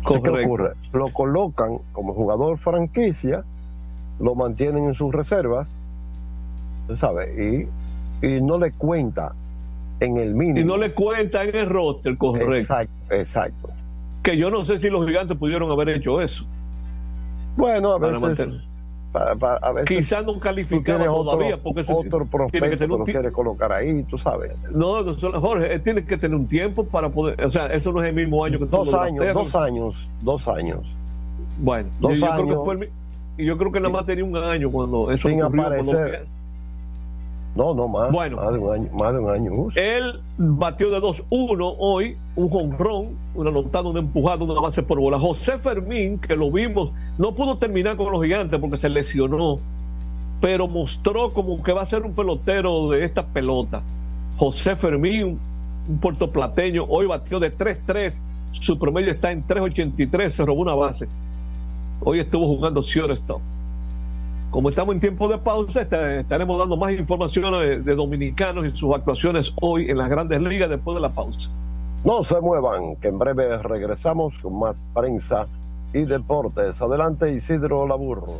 ¿Qué 0.08 0.14
ocurre? 0.14 0.72
Lo 0.93 1.10
colocan 1.10 1.80
como 1.91 2.14
jugador 2.14 2.58
franquicia, 2.60 3.43
lo 4.20 4.36
mantienen 4.36 4.86
en 4.86 4.93
sus 4.95 5.14
reservas, 5.14 5.68
¿sabes? 7.00 7.38
Y, 7.38 8.26
y 8.26 8.41
no 8.41 8.58
le 8.58 8.72
cuenta 8.72 9.34
en 10.00 10.18
el 10.18 10.34
mínimo. 10.34 10.60
Y 10.60 10.64
no 10.64 10.78
le 10.78 10.93
cuenta 10.93 11.43
en 11.43 11.56
el 11.56 11.70
roster, 11.70 12.18
correcto. 12.18 12.56
Exacto, 12.56 13.14
exacto. 13.14 13.70
Que 14.24 14.38
yo 14.38 14.50
no 14.50 14.66
sé 14.66 14.80
si 14.80 14.89
los 14.89 15.06
gigantes 15.06 15.38
pudieron 15.38 15.72
haber 15.72 15.89
hecho 15.89 16.22
eso. 16.22 16.45
Bueno, 17.56 17.93
a 17.93 17.98
veces. 17.98 18.56
Para- 19.12 19.36
para- 19.36 19.58
a 19.58 19.72
veces 19.72 19.97
Quizás 19.97 20.26
no 20.26 20.39
calificaba 20.39 21.05
todavía 21.05 21.55
otro, 21.55 21.64
porque 21.64 21.82
ese 21.82 21.93
otro 21.93 22.28
tiene 22.51 22.70
que 22.70 22.78
tener 22.78 22.91
un 22.91 22.99
lo 22.99 23.05
ti- 23.05 23.12
quieres 23.14 23.34
colocar 23.34 23.72
ahí, 23.72 24.03
tú 24.03 24.18
sabes. 24.18 24.51
No, 24.72 25.01
no, 25.03 25.41
Jorge, 25.41 25.74
él 25.74 25.82
tiene 25.82 26.03
que 26.05 26.18
tener 26.18 26.36
un 26.36 26.47
tiempo 26.47 26.84
para 26.86 27.10
poder, 27.10 27.43
o 27.45 27.51
sea, 27.51 27.68
eso 27.68 27.91
no 27.91 28.01
es 28.03 28.10
el 28.10 28.16
mismo 28.16 28.43
año 28.43 28.60
que 28.60 28.66
tú 28.66 28.72
Dos 28.78 28.93
años, 28.93 29.34
dos 29.34 29.55
años, 29.55 30.10
dos 30.22 30.47
años. 30.47 30.80
Bueno, 31.60 31.89
Dos 31.99 32.12
yo, 32.12 32.18
yo 32.18 32.22
creo 32.32 32.34
años. 32.43 32.47
que 32.60 32.66
fue 32.66 32.74
el 32.76 32.89
yo 33.45 33.58
creo 33.58 33.72
que 33.72 33.80
nada 33.80 33.93
más 33.93 34.05
tenía 34.08 34.26
un 34.26 34.36
año 34.36 34.72
cuando 34.72 35.12
eso 35.12 35.28
Sin 35.30 35.41
ocurrió, 35.43 35.64
aparecer. 35.64 36.26
No, 37.58 37.74
no, 37.74 37.88
más. 37.88 38.12
Bueno, 38.12 38.38
más 38.38 38.53
de 38.53 38.60
un 38.60 38.72
año. 38.72 38.89
Más 38.93 39.14
de 39.14 39.20
un 39.20 39.30
año. 39.32 39.51
Él 39.74 40.22
batió 40.38 40.91
de 40.91 40.99
2-1 40.99 41.76
hoy, 41.80 42.16
un 42.36 42.49
jonrón, 42.49 43.18
una 43.34 43.49
anotada, 43.49 43.89
un 43.89 43.97
empujado, 43.97 44.45
una 44.45 44.62
base 44.62 44.84
por 44.84 44.99
bola. 44.99 45.20
José 45.20 45.58
Fermín, 45.58 46.20
que 46.20 46.36
lo 46.36 46.51
vimos, 46.51 46.91
no 47.18 47.34
pudo 47.34 47.58
terminar 47.58 47.97
con 47.97 48.12
los 48.12 48.22
gigantes 48.22 48.60
porque 48.60 48.78
se 48.78 48.89
lesionó, 48.89 49.55
pero 50.39 50.68
mostró 50.68 51.34
como 51.34 51.64
que 51.64 51.74
va 51.74 51.82
a 51.82 51.88
ser 51.88 52.03
un 52.03 52.14
pelotero 52.14 52.91
de 52.91 53.03
esta 53.03 53.26
pelota. 53.26 53.82
José 54.38 54.76
Fermín, 54.76 55.39
un 55.89 55.97
puertoplateño, 55.97 56.86
hoy 56.88 57.08
batió 57.08 57.39
de 57.39 57.51
3-3, 57.58 58.14
su 58.51 58.78
promedio 58.78 59.12
está 59.12 59.32
en 59.32 59.43
3.83, 59.47 60.30
se 60.30 60.45
robó 60.45 60.62
una 60.62 60.76
base. 60.76 61.08
Hoy 62.01 62.20
estuvo 62.20 62.45
jugando 62.45 62.84
shortstop. 62.84 63.41
Como 64.52 64.70
estamos 64.70 64.95
en 64.95 65.02
tiempo 65.02 65.28
de 65.28 65.38
pausa, 65.38 65.82
estaremos 65.82 66.58
dando 66.58 66.78
más 66.78 66.93
información 66.93 67.84
de, 67.84 67.95
dominicanos 67.95 68.66
y 68.66 68.72
sus 68.78 68.95
actuaciones 68.95 69.52
hoy 69.62 69.89
en 69.89 69.98
las 69.98 70.10
grandes 70.10 70.41
ligas 70.41 70.70
después 70.70 70.95
de 70.95 71.02
la 71.02 71.10
pausa. 71.10 71.50
No 72.06 72.24
se 72.24 72.39
muevan, 72.39 72.95
que 72.95 73.10
en 73.10 73.20
breve 73.20 73.58
regresamos 73.58 74.34
con 74.41 74.58
más 74.58 74.82
prensa 74.93 75.48
y 75.93 76.06
deportes. 76.06 76.82
Adelante, 76.82 77.34
Isidro 77.34 77.86
Laburro. 77.86 78.39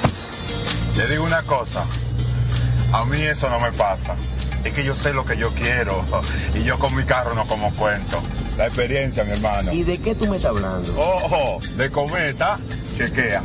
Te 0.95 1.07
digo 1.07 1.23
una 1.23 1.41
cosa. 1.43 1.85
A 2.93 3.05
mí 3.05 3.21
eso 3.21 3.49
no 3.49 3.59
me 3.59 3.71
pasa. 3.71 4.15
Es 4.63 4.73
que 4.73 4.83
yo 4.83 4.95
sé 4.95 5.13
lo 5.13 5.25
que 5.25 5.37
yo 5.37 5.53
quiero. 5.53 6.03
Y 6.53 6.63
yo 6.63 6.77
con 6.77 6.95
mi 6.95 7.03
carro 7.03 7.33
no 7.33 7.45
como 7.45 7.71
cuento. 7.73 8.21
La 8.57 8.67
experiencia, 8.67 9.23
mi 9.23 9.31
hermano. 9.31 9.71
¿Y 9.71 9.83
de 9.83 9.97
qué 9.99 10.13
tú 10.15 10.27
me 10.27 10.35
estás 10.35 10.51
hablando? 10.51 10.93
Ojo, 10.99 11.59
de 11.77 11.89
cometa, 11.89 12.59
chequea. 12.97 13.41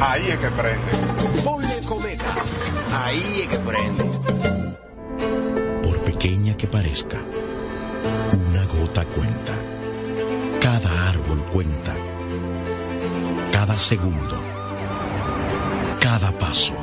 Ahí 0.00 0.28
es 0.28 0.38
que 0.38 0.48
prende. 0.48 0.92
Ponle 1.44 1.80
cometa. 1.86 2.24
Ahí 2.92 3.42
es 3.42 3.48
que 3.48 3.58
prende. 3.58 4.04
Por 5.82 6.04
pequeña 6.04 6.56
que 6.56 6.66
parezca, 6.66 7.18
una 8.32 8.64
gota 8.64 9.04
cuenta. 9.06 9.54
Cada 10.60 11.08
árbol 11.10 11.44
cuenta. 11.46 11.94
Cada 13.52 13.78
segundo. 13.78 14.57
Cada 16.00 16.30
paso. 16.38 16.74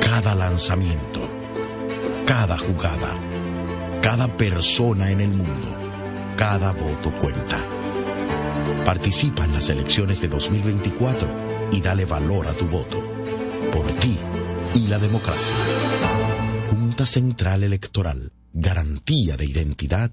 Cada 0.00 0.34
lanzamiento. 0.34 1.20
Cada 2.26 2.58
jugada. 2.58 3.18
Cada 4.02 4.28
persona 4.28 5.10
en 5.10 5.20
el 5.20 5.30
mundo. 5.30 5.76
Cada 6.36 6.72
voto 6.72 7.10
cuenta. 7.20 7.58
Participa 8.84 9.44
en 9.44 9.54
las 9.54 9.68
elecciones 9.70 10.20
de 10.20 10.28
2024 10.28 11.68
y 11.72 11.80
dale 11.80 12.04
valor 12.04 12.46
a 12.46 12.52
tu 12.52 12.66
voto. 12.66 13.02
Por 13.72 13.86
ti 13.98 14.18
y 14.74 14.86
la 14.88 14.98
democracia. 14.98 15.56
Junta 16.70 17.06
Central 17.06 17.62
Electoral. 17.62 18.32
Garantía 18.52 19.36
de 19.36 19.46
identidad 19.46 20.12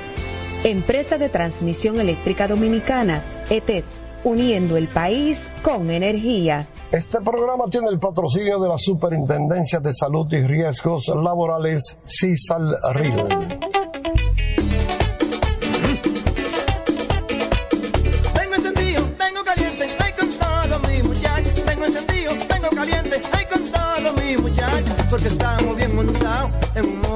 Empresa 0.63 1.17
de 1.17 1.27
Transmisión 1.27 1.99
Eléctrica 1.99 2.47
Dominicana, 2.47 3.23
ETED, 3.49 3.83
uniendo 4.23 4.77
el 4.77 4.87
país 4.87 5.49
con 5.63 5.89
energía. 5.89 6.67
Este 6.91 7.19
programa 7.21 7.65
tiene 7.67 7.87
el 7.87 7.97
patrocinio 7.97 8.59
de 8.59 8.69
la 8.69 8.77
Superintendencia 8.77 9.79
de 9.79 9.91
Salud 9.91 10.31
y 10.31 10.45
Riesgos 10.45 11.07
Laborales, 11.07 11.97
CISAL 12.05 12.75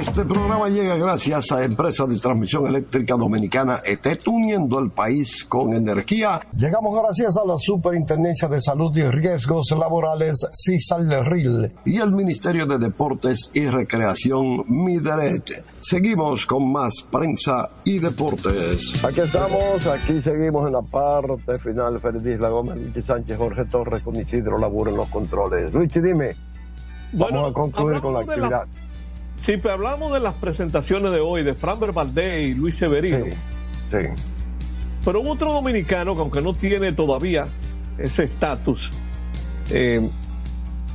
Este 0.00 0.24
programa 0.24 0.68
llega 0.68 0.96
gracias 0.96 1.50
a 1.50 1.64
Empresa 1.64 2.06
de 2.06 2.16
Transmisión 2.18 2.66
Eléctrica 2.66 3.16
Dominicana 3.16 3.80
ET, 3.84 4.06
uniendo 4.28 4.78
el 4.78 4.90
país 4.90 5.44
con 5.44 5.72
energía. 5.72 6.38
Llegamos 6.56 6.96
gracias 7.02 7.36
a 7.36 7.44
la 7.44 7.58
Superintendencia 7.58 8.46
de 8.46 8.60
Salud 8.60 8.96
y 8.96 9.02
Riesgos 9.02 9.70
Laborales, 9.76 10.46
CISALRIL, 10.52 11.72
y 11.84 11.96
el 11.98 12.12
Ministerio 12.12 12.66
de 12.66 12.78
Deportes 12.78 13.50
y 13.52 13.66
Recreación, 13.66 14.64
MIDERET. 14.68 15.64
Seguimos 15.80 16.46
con 16.46 16.70
más 16.70 17.02
prensa 17.10 17.70
y 17.84 17.98
deportes. 17.98 19.04
Aquí 19.04 19.20
estamos, 19.20 19.86
aquí 19.86 20.22
seguimos 20.22 20.66
en 20.66 20.74
la 20.74 20.82
parte 20.82 21.58
final. 21.58 22.00
Félix 22.00 22.40
La 22.40 22.48
Gómez, 22.48 22.76
Luchi 22.76 23.02
Sánchez, 23.02 23.36
Jorge 23.36 23.64
Torres 23.64 24.02
con 24.02 24.14
Isidro 24.14 24.58
Laburo 24.58 24.90
en 24.90 24.96
los 24.96 25.08
controles. 25.08 25.72
Luchi, 25.72 26.00
dime. 26.00 26.47
Vamos 27.12 27.50
a 27.50 27.52
concluir 27.52 28.00
con 28.00 28.12
la 28.14 28.20
de 28.20 28.26
la- 28.26 28.32
actividad. 28.34 28.64
Sí, 29.36 29.52
pero 29.56 29.74
hablamos 29.74 30.12
de 30.12 30.20
las 30.20 30.34
presentaciones 30.34 31.12
de 31.12 31.20
hoy 31.20 31.44
de 31.44 31.54
Fran 31.54 31.78
Valdés 31.94 32.48
y 32.48 32.54
Luis 32.54 32.76
Severino. 32.76 33.24
Sí. 33.90 33.96
Pero 35.04 35.20
hubo 35.20 35.32
otro 35.32 35.52
dominicano 35.52 36.14
que 36.14 36.20
aunque 36.20 36.42
no 36.42 36.54
tiene 36.54 36.92
todavía 36.92 37.46
ese 37.98 38.24
estatus, 38.24 38.90
eh, 39.70 40.06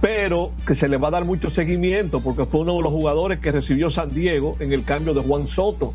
pero 0.01 0.51
que 0.67 0.75
se 0.75 0.89
le 0.89 0.97
va 0.97 1.07
a 1.07 1.11
dar 1.11 1.25
mucho 1.25 1.49
seguimiento 1.49 2.19
porque 2.19 2.45
fue 2.45 2.61
uno 2.61 2.75
de 2.75 2.81
los 2.83 2.91
jugadores 2.91 3.39
que 3.39 3.51
recibió 3.53 3.89
San 3.89 4.13
Diego 4.13 4.57
en 4.59 4.73
el 4.73 4.83
cambio 4.83 5.13
de 5.13 5.21
Juan 5.21 5.47
Soto, 5.47 5.93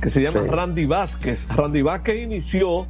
que 0.00 0.08
se 0.08 0.22
llama 0.22 0.40
Sí. 0.42 0.48
Randy 0.48 0.86
Vázquez. 0.86 1.46
Randy 1.48 1.82
Vázquez 1.82 2.22
inició, 2.22 2.86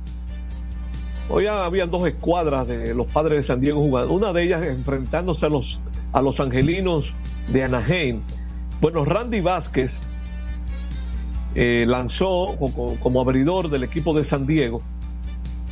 hoy 1.29 1.47
habían 1.49 1.91
dos 1.91 2.07
escuadras 2.07 2.69
de 2.69 2.95
los 2.95 3.09
padres 3.09 3.39
de 3.39 3.43
San 3.43 3.61
Diego 3.61 3.81
jugando, 3.81 4.13
una 4.13 4.33
de 4.33 4.45
ellas 4.45 4.65
enfrentándose 4.65 5.47
a 5.47 5.49
los, 5.49 5.81
a 6.13 6.21
los 6.23 6.41
angelinos 6.41 7.13
de 7.53 7.65
Anaheim. 7.65 8.21
Bueno, 8.81 9.05
Randy 9.05 9.41
Vázquez 9.41 9.93
eh, 11.55 11.85
lanzó 11.87 12.57
co- 12.59 12.97
como 13.01 13.21
abridor 13.21 13.71
del 13.71 13.85
equipo 13.85 14.15
de 14.17 14.25
San 14.25 14.47
Diego 14.47 14.83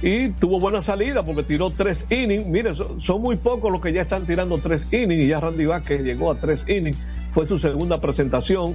y 0.02 0.28
tuvo 0.30 0.60
buena 0.60 0.82
salida 0.82 1.24
porque 1.24 1.42
tiró 1.42 1.70
tres 1.70 2.04
innings. 2.10 2.46
Mire, 2.46 2.74
son, 2.74 3.00
son 3.00 3.20
muy 3.22 3.36
pocos 3.36 3.70
los 3.72 3.80
que 3.80 3.92
ya 3.92 4.02
están 4.02 4.26
tirando 4.26 4.58
tres 4.58 4.92
innings 4.92 5.22
y 5.22 5.28
ya 5.28 5.40
Randy 5.40 5.66
Vázquez 5.66 6.02
llegó 6.02 6.30
a 6.30 6.34
tres 6.36 6.60
innings. 6.68 6.98
Fue 7.32 7.46
su 7.46 7.58
segunda 7.58 8.00
presentación, 8.00 8.74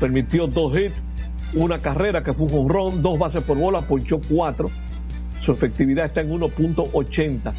permitió 0.00 0.46
dos 0.46 0.76
hits, 0.76 1.02
una 1.54 1.80
carrera 1.80 2.22
que 2.24 2.32
fue 2.32 2.46
un 2.46 2.68
run, 2.68 3.02
dos 3.02 3.18
bases 3.18 3.44
por 3.44 3.58
bola, 3.58 3.82
ponchó 3.82 4.20
cuatro. 4.30 4.70
Su 5.42 5.52
efectividad 5.52 6.06
está 6.06 6.20
en 6.22 6.30
1.80. 6.30 7.52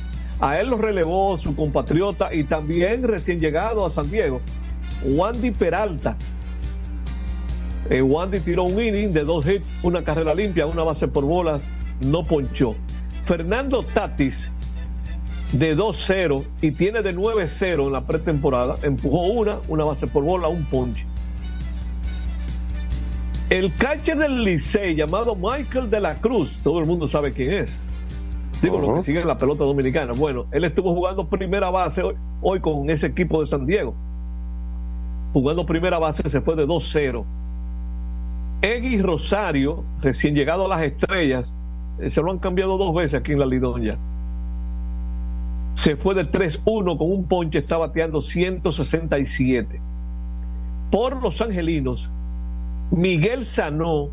A 0.43 0.59
él 0.59 0.71
lo 0.71 0.77
relevó 0.77 1.37
su 1.37 1.55
compatriota 1.55 2.35
y 2.35 2.43
también 2.43 3.03
recién 3.03 3.39
llegado 3.39 3.85
a 3.85 3.89
San 3.89 4.11
Diego, 4.11 4.41
Wandy 5.05 5.51
Peralta. 5.51 6.17
Eh, 7.89 8.01
Wandy 8.01 8.41
tiró 8.41 8.65
un 8.65 8.73
inning 8.73 9.13
de 9.13 9.23
dos 9.23 9.47
hits, 9.47 9.71
una 9.83 10.01
carrera 10.03 10.35
limpia, 10.35 10.65
una 10.65 10.83
base 10.83 11.07
por 11.07 11.23
bolas, 11.23 11.61
no 12.01 12.25
ponchó. 12.25 12.75
Fernando 13.25 13.83
Tatis 13.83 14.51
de 15.53 15.77
2-0 15.77 16.43
y 16.59 16.71
tiene 16.71 17.01
de 17.03 17.15
9-0 17.15 17.87
en 17.87 17.93
la 17.93 18.01
pretemporada, 18.01 18.75
empujó 18.83 19.21
una, 19.27 19.59
una 19.69 19.85
base 19.85 20.07
por 20.07 20.25
bola, 20.25 20.49
un 20.49 20.65
ponche. 20.65 21.05
El 23.49 23.73
catcher 23.75 24.17
del 24.17 24.43
Licey 24.43 24.93
llamado 24.93 25.37
Michael 25.37 25.89
de 25.89 26.01
la 26.01 26.15
Cruz, 26.15 26.59
todo 26.65 26.79
el 26.79 26.85
mundo 26.85 27.07
sabe 27.07 27.31
quién 27.31 27.63
es. 27.63 27.79
Digo, 28.64 28.80
los 28.80 28.99
que 28.99 29.03
siguen 29.03 29.28
la 29.28 29.38
pelota 29.38 29.66
dominicana. 29.66 30.14
Bueno, 30.14 30.45
él 30.51 30.64
estuvo 30.64 30.95
jugando 30.95 31.28
primera 31.28 31.70
base 31.70 32.01
hoy, 32.01 32.16
hoy 32.41 32.61
con 32.61 32.89
ese 32.89 33.07
equipo 33.07 33.41
de 33.41 33.47
San 33.47 33.66
Diego. 33.66 33.93
Jugando 35.34 35.66
primera 35.66 35.99
base 35.99 36.30
se 36.30 36.39
fue 36.39 36.55
de 36.55 36.66
2-0. 36.66 37.26
Eggy 38.61 39.01
Rosario, 39.01 39.84
recién 40.01 40.34
llegado 40.34 40.66
a 40.66 40.70
las 40.70 40.82
estrellas, 40.82 41.53
eh, 41.99 42.09
se 42.09 42.22
lo 42.22 42.32
han 42.32 42.39
cambiado 42.39 42.78
dos 42.78 42.95
veces 42.95 43.20
aquí 43.20 43.34
en 43.34 43.39
la 43.39 43.45
Lidón 43.45 43.82
ya. 43.82 43.97
Se 45.76 45.97
fue 45.97 46.16
de 46.16 46.32
3-1 46.32 46.97
con 46.97 47.11
un 47.11 47.28
ponche, 47.28 47.59
está 47.59 47.76
bateando 47.76 48.22
167. 48.22 49.82
Por 50.89 51.22
los 51.22 51.41
angelinos, 51.41 52.09
Miguel 52.91 53.45
Sanó, 53.45 54.07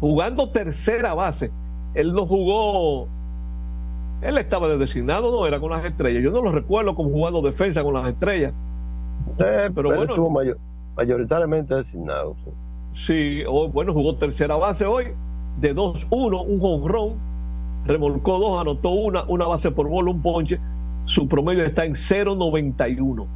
jugando 0.00 0.48
tercera 0.48 1.12
base. 1.12 1.50
Él 1.92 2.14
no 2.14 2.24
jugó, 2.24 3.08
él 4.22 4.38
estaba 4.38 4.68
de 4.68 4.76
designado, 4.78 5.30
no 5.30 5.46
era 5.46 5.60
con 5.60 5.70
las 5.70 5.84
estrellas. 5.84 6.22
Yo 6.22 6.30
no 6.30 6.42
lo 6.42 6.52
recuerdo 6.52 6.94
como 6.94 7.10
jugando 7.10 7.40
defensa 7.42 7.82
con 7.82 7.94
las 7.94 8.06
estrellas. 8.08 8.52
Eh, 9.38 9.70
pero 9.74 9.90
él 9.90 9.96
bueno, 9.96 10.12
estuvo 10.12 10.30
mayor- 10.30 10.58
mayoritariamente 10.96 11.74
designado. 11.74 12.36
sí. 12.44 12.50
Sí, 13.06 13.42
hoy, 13.48 13.68
bueno, 13.68 13.92
jugó 13.94 14.16
tercera 14.16 14.56
base 14.56 14.84
hoy, 14.84 15.06
de 15.60 15.74
2-1, 15.74 16.42
un 16.44 16.58
jonrón, 16.60 17.12
remolcó 17.86 18.38
dos, 18.38 18.60
anotó 18.60 18.90
una, 18.90 19.22
una 19.24 19.46
base 19.46 19.70
por 19.70 19.88
bola, 19.88 20.10
un 20.10 20.20
ponche, 20.20 20.58
su 21.04 21.28
promedio 21.28 21.64
está 21.64 21.84
en 21.84 21.94
0.91. 21.94 23.26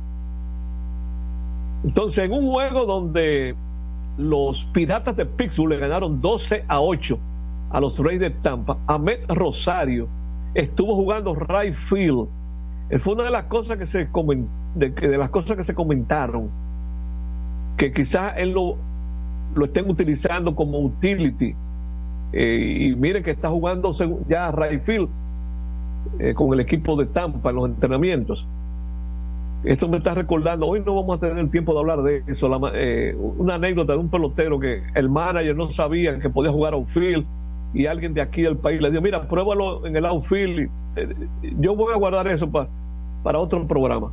Entonces, 1.85 2.25
en 2.25 2.33
un 2.33 2.51
juego 2.51 2.87
donde 2.87 3.55
los 4.19 4.65
Piratas 4.67 5.17
de 5.17 5.27
Pittsburgh 5.27 5.71
le 5.71 5.79
ganaron 5.79 6.21
12 6.21 6.65
a 6.69 6.81
8 6.81 7.19
a 7.71 7.81
los 7.81 7.99
Reyes 7.99 8.21
de 8.21 8.31
Tampa, 8.31 8.79
Ahmed 8.87 9.21
Rosario 9.29 10.09
estuvo 10.55 10.95
jugando 10.95 11.35
right 11.35 11.75
field. 11.75 12.29
Eh, 12.91 12.99
Fue 12.99 13.15
una 13.15 13.25
de 13.25 13.31
las 13.31 13.45
cosas 13.45 13.79
que 13.79 13.87
se 13.87 14.09
de, 14.75 15.19
las 15.19 15.31
cosas 15.31 15.57
que 15.57 15.65
se 15.65 15.75
comentaron 15.75 16.49
que 17.77 17.93
quizás 17.93 18.35
él 18.37 18.53
lo, 18.53 18.77
lo 19.55 19.65
estén 19.65 19.91
utilizando 19.91 20.55
como 20.55 20.79
utility. 20.79 21.55
Eh, 22.33 22.89
y 22.89 22.95
miren 22.97 23.23
que 23.23 23.31
está 23.31 23.49
jugando 23.49 23.93
ya 24.29 24.51
right 24.51 24.83
field 24.83 25.09
eh, 26.19 26.35
con 26.35 26.53
el 26.53 26.61
equipo 26.61 26.97
de 26.97 27.07
Tampa 27.07 27.51
en 27.51 27.57
los 27.57 27.69
entrenamientos. 27.69 28.47
Esto 29.65 29.89
me 29.89 29.97
está 29.97 30.15
recordando, 30.15 30.67
hoy 30.67 30.83
no 30.85 30.95
vamos 30.95 31.17
a 31.17 31.21
tener 31.21 31.39
el 31.39 31.51
tiempo 31.51 31.73
de 31.73 31.79
hablar 31.79 32.03
de 32.03 32.23
eso, 32.27 32.49
la 32.49 32.71
eh, 32.75 33.17
una 33.39 33.55
anécdota 33.55 33.95
de 33.95 33.99
un 33.99 34.11
pelotero 34.11 34.61
que 34.61 34.83
el 34.95 35.09
manager 35.09 35.57
no 35.57 35.71
sabía 35.71 36.19
que 36.19 36.29
podía 36.29 36.53
jugar 36.53 36.75
outfield 36.75 37.25
y 37.75 37.87
alguien 37.87 38.15
de 38.15 38.21
aquí 38.23 38.43
del 38.43 38.57
país 38.57 38.81
le 38.81 38.91
dijo, 38.91 39.03
mira, 39.03 39.27
pruébalo 39.29 39.85
en 39.87 39.97
el 39.97 40.07
outfield. 40.07 40.71
Eh, 40.97 41.15
yo 41.59 41.75
voy 41.75 41.93
a 41.93 41.97
guardar 41.97 42.29
eso 42.29 42.49
pa- 42.49 42.69
para 43.23 43.39
otro 43.39 43.67
programa. 43.67 44.11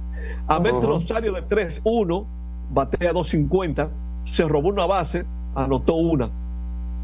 Ahmed 0.47 0.73
Ujú. 0.73 0.87
Rosario 0.87 1.33
de 1.33 1.43
3-1, 1.43 2.25
batea 2.73 3.13
2.50, 3.13 3.89
se 4.25 4.47
robó 4.47 4.69
una 4.69 4.85
base, 4.85 5.25
anotó 5.55 5.95
una. 5.95 6.29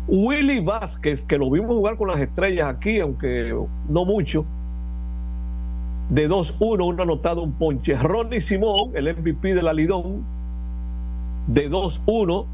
Willy 0.08 0.62
Vázquez, 0.62 1.22
que 1.26 1.38
lo 1.38 1.52
vimos 1.52 1.70
jugar 1.76 1.98
con 1.98 2.08
las 2.08 2.20
estrellas 2.20 2.68
aquí, 2.70 3.00
aunque 3.00 3.54
no 3.90 4.06
mucho, 4.06 4.46
de 6.10 6.30
2-1, 6.30 6.86
un 6.88 7.02
anotado, 7.02 7.44
un 7.44 7.52
ponche. 7.52 7.96
Ronnie 7.98 8.40
Simón, 8.42 8.92
el 8.96 9.14
MVP 9.14 9.54
de 9.54 9.62
la 9.62 9.74
Lidón, 9.74 10.24
de 11.48 11.70
2-1, 11.70 12.46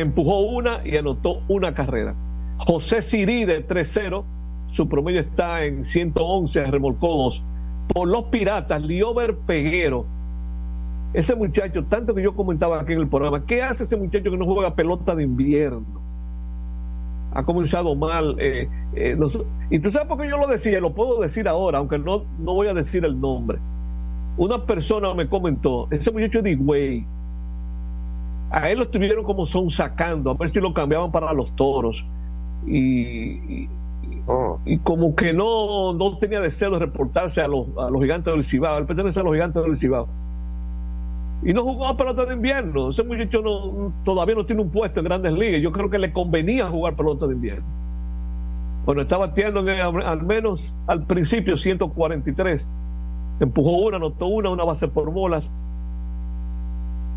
empujó 0.00 0.40
una 0.40 0.80
y 0.84 0.96
anotó 0.96 1.42
una 1.48 1.74
carrera. 1.74 2.14
José 2.58 3.02
Sirí 3.02 3.44
de 3.44 3.66
3-0, 3.66 4.24
su 4.70 4.88
promedio 4.88 5.20
está 5.20 5.64
en 5.64 5.84
111, 5.84 6.64
remolcó 6.70 7.08
dos. 7.16 7.42
Por 7.88 8.08
los 8.08 8.24
Piratas, 8.24 8.82
Liober 8.82 9.36
Peguero, 9.36 10.06
ese 11.12 11.34
muchacho, 11.34 11.84
tanto 11.84 12.14
que 12.14 12.22
yo 12.22 12.34
comentaba 12.34 12.80
aquí 12.80 12.92
en 12.92 13.00
el 13.00 13.08
programa, 13.08 13.44
¿qué 13.46 13.62
hace 13.62 13.84
ese 13.84 13.96
muchacho 13.96 14.30
que 14.30 14.36
no 14.36 14.44
juega 14.44 14.74
pelota 14.74 15.14
de 15.14 15.22
invierno? 15.24 16.04
Ha 17.32 17.44
comenzado 17.44 17.94
mal. 17.94 18.36
eh, 18.38 18.68
eh, 18.94 19.16
y 19.70 19.78
tú 19.80 19.90
sabes 19.90 20.08
por 20.08 20.18
qué 20.20 20.28
yo 20.28 20.38
lo 20.38 20.46
decía, 20.46 20.80
lo 20.80 20.94
puedo 20.94 21.20
decir 21.20 21.48
ahora, 21.48 21.78
aunque 21.78 21.98
no, 21.98 22.24
no 22.38 22.54
voy 22.54 22.68
a 22.68 22.74
decir 22.74 23.04
el 23.04 23.20
nombre. 23.20 23.58
Una 24.36 24.66
persona 24.66 25.14
me 25.14 25.28
comentó, 25.28 25.88
ese 25.90 26.10
muchacho 26.10 26.42
de 26.42 26.52
Higüey, 26.52 27.06
a 28.50 28.70
él 28.70 28.78
lo 28.78 28.84
estuvieron 28.84 29.24
como 29.24 29.46
son 29.46 29.70
sacando, 29.70 30.30
a 30.30 30.34
ver 30.34 30.50
si 30.50 30.60
lo 30.60 30.72
cambiaban 30.74 31.12
para 31.12 31.32
los 31.32 31.54
toros. 31.56 32.04
Y, 32.66 33.62
y, 33.64 33.68
Oh. 34.28 34.60
y 34.64 34.78
como 34.78 35.14
que 35.14 35.32
no, 35.32 35.92
no 35.92 36.18
tenía 36.18 36.40
deseo 36.40 36.70
de 36.72 36.80
reportarse 36.80 37.40
a 37.40 37.48
los, 37.48 37.66
a 37.78 37.90
los 37.90 38.02
gigantes 38.02 38.32
del 38.34 38.44
Cibao. 38.44 38.78
Él 38.78 38.86
pertenece 38.86 39.20
a 39.20 39.22
los 39.22 39.32
gigantes 39.34 39.62
del 39.62 39.76
Cibao. 39.76 40.08
Y 41.42 41.52
no 41.52 41.62
jugó 41.62 41.86
a 41.86 41.96
pelota 41.96 42.24
de 42.26 42.34
invierno. 42.34 42.90
Ese 42.90 43.04
muchacho 43.04 43.40
no, 43.42 43.92
todavía 44.04 44.34
no 44.34 44.46
tiene 44.46 44.62
un 44.62 44.70
puesto 44.70 45.00
en 45.00 45.04
grandes 45.06 45.32
ligas. 45.32 45.60
Yo 45.62 45.70
creo 45.72 45.90
que 45.90 45.98
le 45.98 46.12
convenía 46.12 46.68
jugar 46.68 46.96
pelota 46.96 47.26
de 47.26 47.34
invierno. 47.34 47.64
Bueno, 48.84 49.02
estaba 49.02 49.26
el- 49.34 50.02
al 50.02 50.22
menos 50.22 50.72
al 50.86 51.04
principio 51.06 51.56
143. 51.56 52.66
Empujó 53.40 53.78
una, 53.86 53.96
anotó 53.98 54.26
una, 54.26 54.50
una 54.50 54.64
base 54.64 54.88
por 54.88 55.10
bolas. 55.12 55.50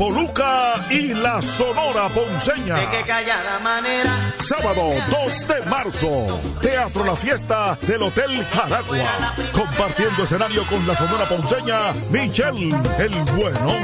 Papo 0.00 0.12
Luca 0.12 0.76
y 0.88 1.08
la 1.08 1.42
Sonora 1.42 2.08
Ponceña. 2.08 2.76
De 2.76 2.88
que 2.88 3.02
callada 3.04 3.58
manera. 3.58 4.32
Sábado 4.38 4.94
2 5.10 5.46
de 5.46 5.60
marzo, 5.68 6.40
Teatro 6.62 7.04
La 7.04 7.14
Fiesta 7.14 7.78
del 7.82 8.04
Hotel 8.04 8.42
Jaragua. 8.46 9.34
Compartiendo 9.52 10.22
escenario 10.22 10.64
con 10.68 10.86
la 10.86 10.96
Sonora 10.96 11.26
Ponceña, 11.26 11.92
Michelle 12.10 12.70
el 12.98 13.12
Bueno. 13.36 13.76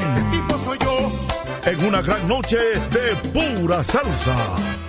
En 1.65 1.85
una 1.85 2.01
gran 2.01 2.27
noche 2.27 2.57
de 2.57 3.15
pura 3.31 3.83
salsa. 3.83 4.35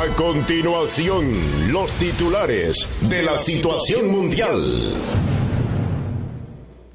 A 0.00 0.06
continuación, 0.14 1.30
los 1.70 1.92
titulares 1.92 2.88
de 3.02 3.22
la 3.22 3.36
situación 3.36 4.10
mundial. 4.10 4.94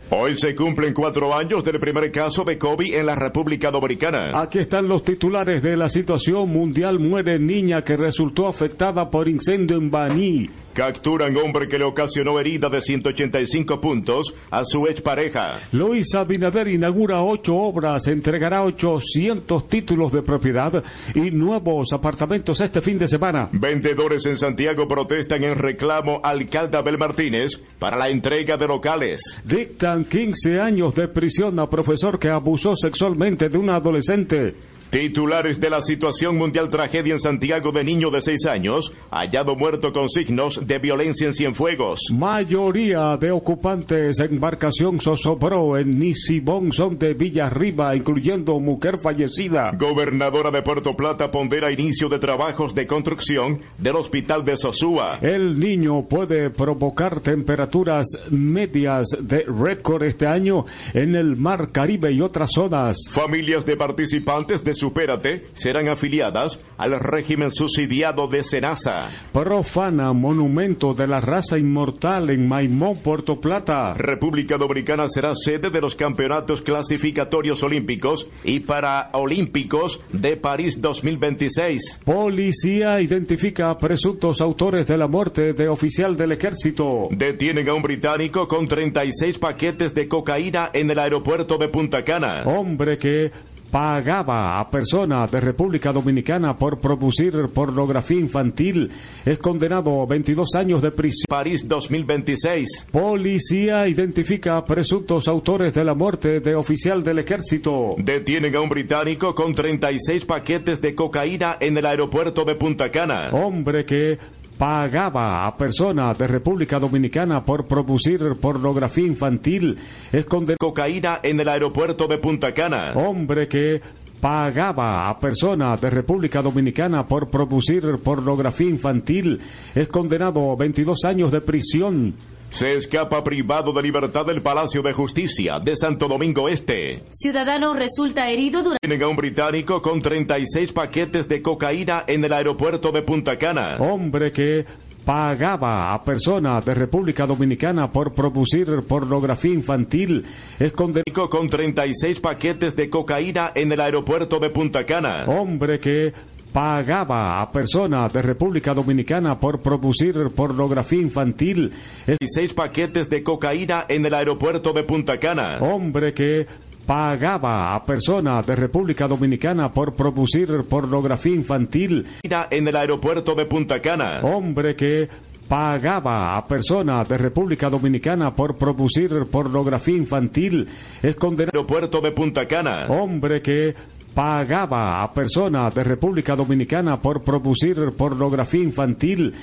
Hoy 0.09 0.35
se 0.35 0.55
cumplen 0.55 0.91
cuatro 0.91 1.35
años 1.35 1.63
del 1.63 1.79
primer 1.79 2.11
caso 2.11 2.43
de 2.43 2.57
COVID 2.57 2.95
en 2.95 3.05
la 3.05 3.13
República 3.13 3.69
Dominicana. 3.69 4.31
Aquí 4.41 4.57
están 4.57 4.87
los 4.87 5.03
titulares 5.03 5.61
de 5.61 5.77
la 5.77 5.87
situación 5.87 6.49
mundial. 6.49 6.97
Muere 6.97 7.37
niña 7.37 7.83
que 7.83 7.95
resultó 7.95 8.47
afectada 8.47 9.11
por 9.11 9.27
incendio 9.27 9.77
en 9.77 9.91
Baní. 9.91 10.49
Capturan 10.75 11.37
hombre 11.37 11.69
que 11.69 11.79
le 11.79 11.85
ocasionó 11.85 12.37
herida 12.37 12.67
de 12.67 12.81
185 12.81 13.79
puntos 13.79 14.35
a 14.51 14.65
su 14.65 14.87
expareja. 14.87 15.57
Luis 15.71 16.13
Abinader 16.13 16.67
inaugura 16.67 17.23
ocho 17.23 17.55
obras, 17.55 18.07
entregará 18.07 18.65
800 18.65 19.69
títulos 19.69 20.11
de 20.11 20.21
propiedad 20.21 20.83
y 21.13 21.31
nuevos 21.31 21.93
apartamentos 21.93 22.59
este 22.59 22.81
fin 22.81 22.99
de 22.99 23.07
semana. 23.07 23.47
Vendedores 23.53 24.25
en 24.25 24.35
Santiago 24.35 24.85
protestan 24.85 25.45
en 25.45 25.55
reclamo 25.55 26.19
al 26.21 26.39
alcalde 26.39 26.77
Abel 26.77 26.97
Martínez 26.97 27.61
para 27.79 27.95
la 27.95 28.09
entrega 28.09 28.57
de 28.57 28.67
locales. 28.67 29.21
Dictan 29.45 30.03
15 30.03 30.59
años 30.59 30.93
de 30.93 31.07
prisión 31.07 31.57
a 31.57 31.69
profesor 31.69 32.19
que 32.19 32.27
abusó 32.27 32.75
sexualmente 32.75 33.47
de 33.47 33.57
una 33.57 33.77
adolescente. 33.77 34.55
Titulares 34.95 35.59
de 35.59 35.69
la 35.69 35.81
situación 35.81 36.37
mundial 36.37 36.69
tragedia 36.69 37.15
en 37.15 37.19
Santiago 37.19 37.73
de 37.73 37.83
niño 37.83 38.11
de 38.11 38.21
6 38.21 38.45
años, 38.45 38.93
hallado 39.11 39.57
muerto 39.57 39.91
con 39.91 40.07
signos 40.07 40.65
de 40.65 40.79
violencia 40.79 41.27
en 41.27 41.33
Cienfuegos. 41.33 41.99
Mayoría 42.13 43.17
de 43.17 43.29
ocupantes 43.29 44.21
embarcación 44.21 45.01
zozobro 45.01 45.77
en 45.77 45.99
Nisibón 45.99 46.71
son 46.71 46.97
de 46.97 47.13
Villarriba, 47.13 47.93
incluyendo 47.93 48.57
mujer 48.61 48.97
fallecida. 48.97 49.73
Gobernadora 49.77 50.49
de 50.49 50.61
Puerto 50.61 50.95
Plata 50.95 51.29
pondera 51.29 51.73
inicio 51.73 52.07
de 52.07 52.17
trabajos 52.17 52.73
de 52.73 52.87
construcción 52.87 53.59
del 53.77 53.97
hospital 53.97 54.45
de 54.45 54.55
Sosúa. 54.55 55.19
El 55.21 55.59
niño 55.59 56.03
puede 56.03 56.51
provocar 56.51 57.19
temperaturas 57.19 58.07
medias 58.31 59.07
de 59.19 59.43
récord 59.43 60.03
este 60.03 60.25
año 60.25 60.65
en 60.93 61.17
el 61.17 61.35
Mar 61.35 61.73
Caribe 61.73 62.13
y 62.13 62.21
otras 62.21 62.51
zonas. 62.53 62.95
Familias 63.11 63.65
de 63.65 63.75
participantes 63.75 64.63
de 64.63 64.73
su 64.73 64.84
Supérate 64.85 65.47
serán 65.53 65.87
afiliadas 65.87 66.59
al 66.77 66.99
régimen 66.99 67.51
subsidiado 67.51 68.27
de 68.27 68.43
Senasa. 68.43 69.09
Profana 69.33 70.13
monumento 70.13 70.93
de 70.93 71.07
la 71.07 71.21
raza 71.21 71.57
inmortal 71.57 72.29
en 72.29 72.47
Maimón, 72.47 72.97
Puerto 72.97 73.41
Plata. 73.41 73.95
República 73.95 74.59
Dominicana 74.59 75.09
será 75.09 75.33
sede 75.35 75.71
de 75.71 75.81
los 75.81 75.95
campeonatos 75.95 76.61
clasificatorios 76.61 77.63
olímpicos 77.63 78.27
y 78.43 78.59
paraolímpicos 78.59 80.01
de 80.11 80.37
París 80.37 80.79
2026. 80.79 82.01
Policía 82.05 83.01
identifica 83.01 83.71
a 83.71 83.79
presuntos 83.79 84.39
autores 84.39 84.85
de 84.85 84.97
la 84.99 85.07
muerte 85.07 85.53
de 85.53 85.67
oficial 85.67 86.15
del 86.15 86.33
ejército. 86.33 87.07
Detienen 87.09 87.69
a 87.69 87.73
un 87.73 87.81
británico 87.81 88.47
con 88.47 88.67
36 88.67 89.39
paquetes 89.39 89.95
de 89.95 90.07
cocaína 90.07 90.69
en 90.73 90.91
el 90.91 90.99
aeropuerto 90.99 91.57
de 91.57 91.69
Punta 91.69 92.03
Cana. 92.03 92.43
Hombre 92.45 92.99
que 92.99 93.31
pagaba 93.71 94.59
a 94.59 94.69
persona 94.69 95.27
de 95.27 95.39
República 95.41 95.91
Dominicana 95.91 96.57
por 96.57 96.79
producir 96.79 97.33
pornografía 97.53 98.19
infantil 98.19 98.91
es 99.25 99.37
condenado 99.37 100.01
a 100.01 100.05
22 100.05 100.55
años 100.55 100.81
de 100.81 100.91
prisión. 100.91 101.25
París 101.27 101.67
2026. 101.67 102.87
Policía 102.91 103.87
identifica 103.87 104.57
a 104.57 104.65
presuntos 104.65 105.27
autores 105.27 105.73
de 105.73 105.83
la 105.83 105.93
muerte 105.93 106.39
de 106.39 106.55
oficial 106.55 107.03
del 107.03 107.19
ejército. 107.19 107.95
Detienen 107.97 108.55
a 108.55 108.61
un 108.61 108.69
británico 108.69 109.35
con 109.35 109.53
36 109.53 110.25
paquetes 110.25 110.81
de 110.81 110.95
cocaína 110.95 111.57
en 111.59 111.77
el 111.77 111.85
aeropuerto 111.85 112.45
de 112.45 112.55
Punta 112.55 112.91
Cana. 112.91 113.29
Hombre 113.31 113.85
que 113.85 114.17
pagaba 114.57 115.45
a 115.45 115.57
persona 115.57 116.13
de 116.13 116.27
República 116.27 116.79
Dominicana 116.79 117.43
por 117.43 117.65
producir 117.65 118.21
pornografía 118.39 119.05
infantil 119.05 119.77
es 120.11 120.25
condenado 120.25 120.57
cocaína 120.59 121.19
en 121.23 121.39
el 121.39 121.49
aeropuerto 121.49 122.07
de 122.07 122.17
Punta 122.17 122.53
Cana. 122.53 122.93
Hombre 122.95 123.47
que 123.47 123.81
pagaba 124.21 125.09
a 125.09 125.19
persona 125.19 125.77
de 125.77 125.89
República 125.89 126.41
Dominicana 126.41 127.05
por 127.05 127.29
producir 127.29 127.83
pornografía 128.03 128.69
infantil 128.69 129.39
es 129.73 129.87
condenado 129.89 130.51
a 130.51 130.55
22 130.55 131.03
años 131.03 131.31
de 131.31 131.41
prisión. 131.41 132.13
Se 132.55 132.73
escapa 132.73 133.21
privado 133.21 133.73
de 133.73 133.81
libertad 133.81 134.25
del 134.25 134.41
Palacio 134.41 134.81
de 134.81 134.93
Justicia 134.93 135.59
de 135.59 135.75
Santo 135.75 136.07
Domingo 136.07 136.47
Este. 136.47 137.03
Ciudadano 137.11 137.73
resulta 137.73 138.29
herido 138.29 138.63
durante... 138.63 138.79
Tienen 138.79 139.03
a 139.03 139.09
un 139.09 139.17
británico 139.17 139.81
con 139.81 140.01
36 140.01 140.71
paquetes 140.71 141.27
de 141.27 141.41
cocaína 141.41 142.05
en 142.07 142.23
el 142.23 142.31
aeropuerto 142.31 142.93
de 142.93 143.01
Punta 143.01 143.37
Cana. 143.37 143.75
Hombre 143.79 144.31
que 144.31 144.65
pagaba 145.03 145.93
a 145.93 146.01
persona 146.05 146.61
de 146.61 146.73
República 146.75 147.25
Dominicana 147.25 147.91
por 147.91 148.13
producir 148.13 148.67
pornografía 148.87 149.53
infantil 149.53 150.23
es 150.57 150.71
condenado 150.71 151.29
con 151.29 151.49
36 151.49 152.21
paquetes 152.21 152.77
de 152.77 152.89
cocaína 152.89 153.51
en 153.53 153.69
el 153.73 153.81
aeropuerto 153.81 154.39
de 154.39 154.49
Punta 154.49 154.85
Cana. 154.85 155.25
Hombre 155.27 155.81
que 155.81 156.13
pagaba 156.55 157.41
a 157.41 157.51
persona 157.51 158.07
de 158.07 158.21
República 158.21 158.73
Dominicana 158.73 159.37
por 159.37 159.59
producir 159.59 160.15
pornografía 160.33 161.01
infantil. 161.01 161.73
Es 162.07 162.17
16 162.17 162.53
paquetes 162.53 163.09
de 163.09 163.23
cocaína 163.23 163.83
en 163.89 164.05
el 164.05 164.13
aeropuerto 164.13 164.71
de 164.71 164.83
Punta 164.83 165.19
Cana. 165.19 165.57
Hombre 165.59 166.13
que 166.13 166.47
pagaba 166.85 167.75
a 167.75 167.85
persona 167.85 168.41
de 168.41 168.55
República 168.55 169.05
Dominicana 169.05 169.73
por 169.73 169.95
producir 169.95 170.47
pornografía 170.69 171.35
infantil. 171.35 172.05
En 172.23 172.67
el 172.69 172.75
aeropuerto 172.77 173.35
de 173.35 173.45
Punta 173.47 173.81
Cana. 173.81 174.21
Hombre 174.21 174.77
que 174.77 175.09
pagaba 175.49 176.37
a 176.37 176.47
persona 176.47 177.03
de 177.03 177.17
República 177.17 177.69
Dominicana 177.69 178.33
por 178.33 178.55
producir 178.55 179.11
pornografía 179.29 179.97
infantil 179.97 180.69
es 181.03 181.17
condenado. 181.17 181.51
Aeropuerto 181.53 181.99
de 181.99 182.11
Punta 182.13 182.47
Cana. 182.47 182.85
Hombre 182.87 183.41
que 183.41 183.75
pagaba 184.15 185.03
a 185.03 185.13
persona 185.13 185.69
de 185.69 185.83
República 185.83 186.35
Dominicana 186.35 186.97
por 186.99 187.21
producir 187.21 187.75
pornografía 187.91 188.63
infantil. 188.63 189.35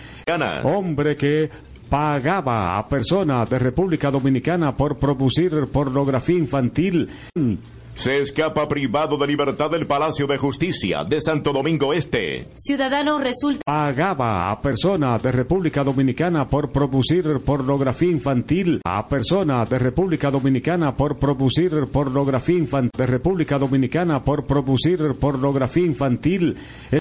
Hombre 0.65 1.15
que 1.15 1.51
pagaba 1.91 2.79
a 2.79 2.89
persona 2.89 3.45
de 3.45 3.59
República 3.59 4.11
Dominicana 4.11 4.75
por 4.75 4.97
producir 4.97 5.53
pornografía 5.69 6.39
infantil. 6.39 7.11
Se 7.95 8.19
escapa 8.21 8.67
privado 8.67 9.19
de 9.19 9.27
libertad 9.27 9.71
del 9.71 9.87
Palacio 9.87 10.27
de 10.27 10.39
Justicia 10.39 11.05
de 11.05 11.21
Santo 11.21 11.53
Domingo 11.53 11.93
Este. 11.93 12.49
Ciudadano 12.57 13.19
resulta... 13.19 13.61
Pagaba 13.67 14.51
a 14.51 14.63
persona 14.63 15.19
de 15.19 15.31
República 15.31 15.85
Dominicana 15.85 16.49
por 16.49 16.73
producir 16.73 17.25
pornografía 17.45 18.11
infantil. 18.11 18.81
A 18.85 19.07
persona 19.07 19.67
de 19.67 19.79
República 19.79 20.31
Dominicana 20.31 20.97
por 20.97 21.19
producir 21.19 21.87
pornografía 21.93 22.57
infantil. 22.57 22.91
De 22.97 23.07
República 23.07 23.59
Dominicana 23.59 24.23
por 24.23 24.47
producir 24.47 25.15
pornografía 25.21 25.85
infantil. 25.85 26.57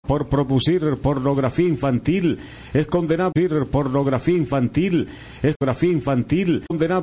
Por 0.06 0.28
producir 0.28 0.82
pornografía 1.02 1.68
infantil. 1.68 2.38
Es 2.74 2.86
condenado 2.88 3.32
por 3.32 3.68
pornografía 3.68 4.36
infantil. 4.36 5.08
Es 5.42 5.56
pornografía 5.56 5.92
infantil. 5.92 6.64
Condenado 6.68 7.00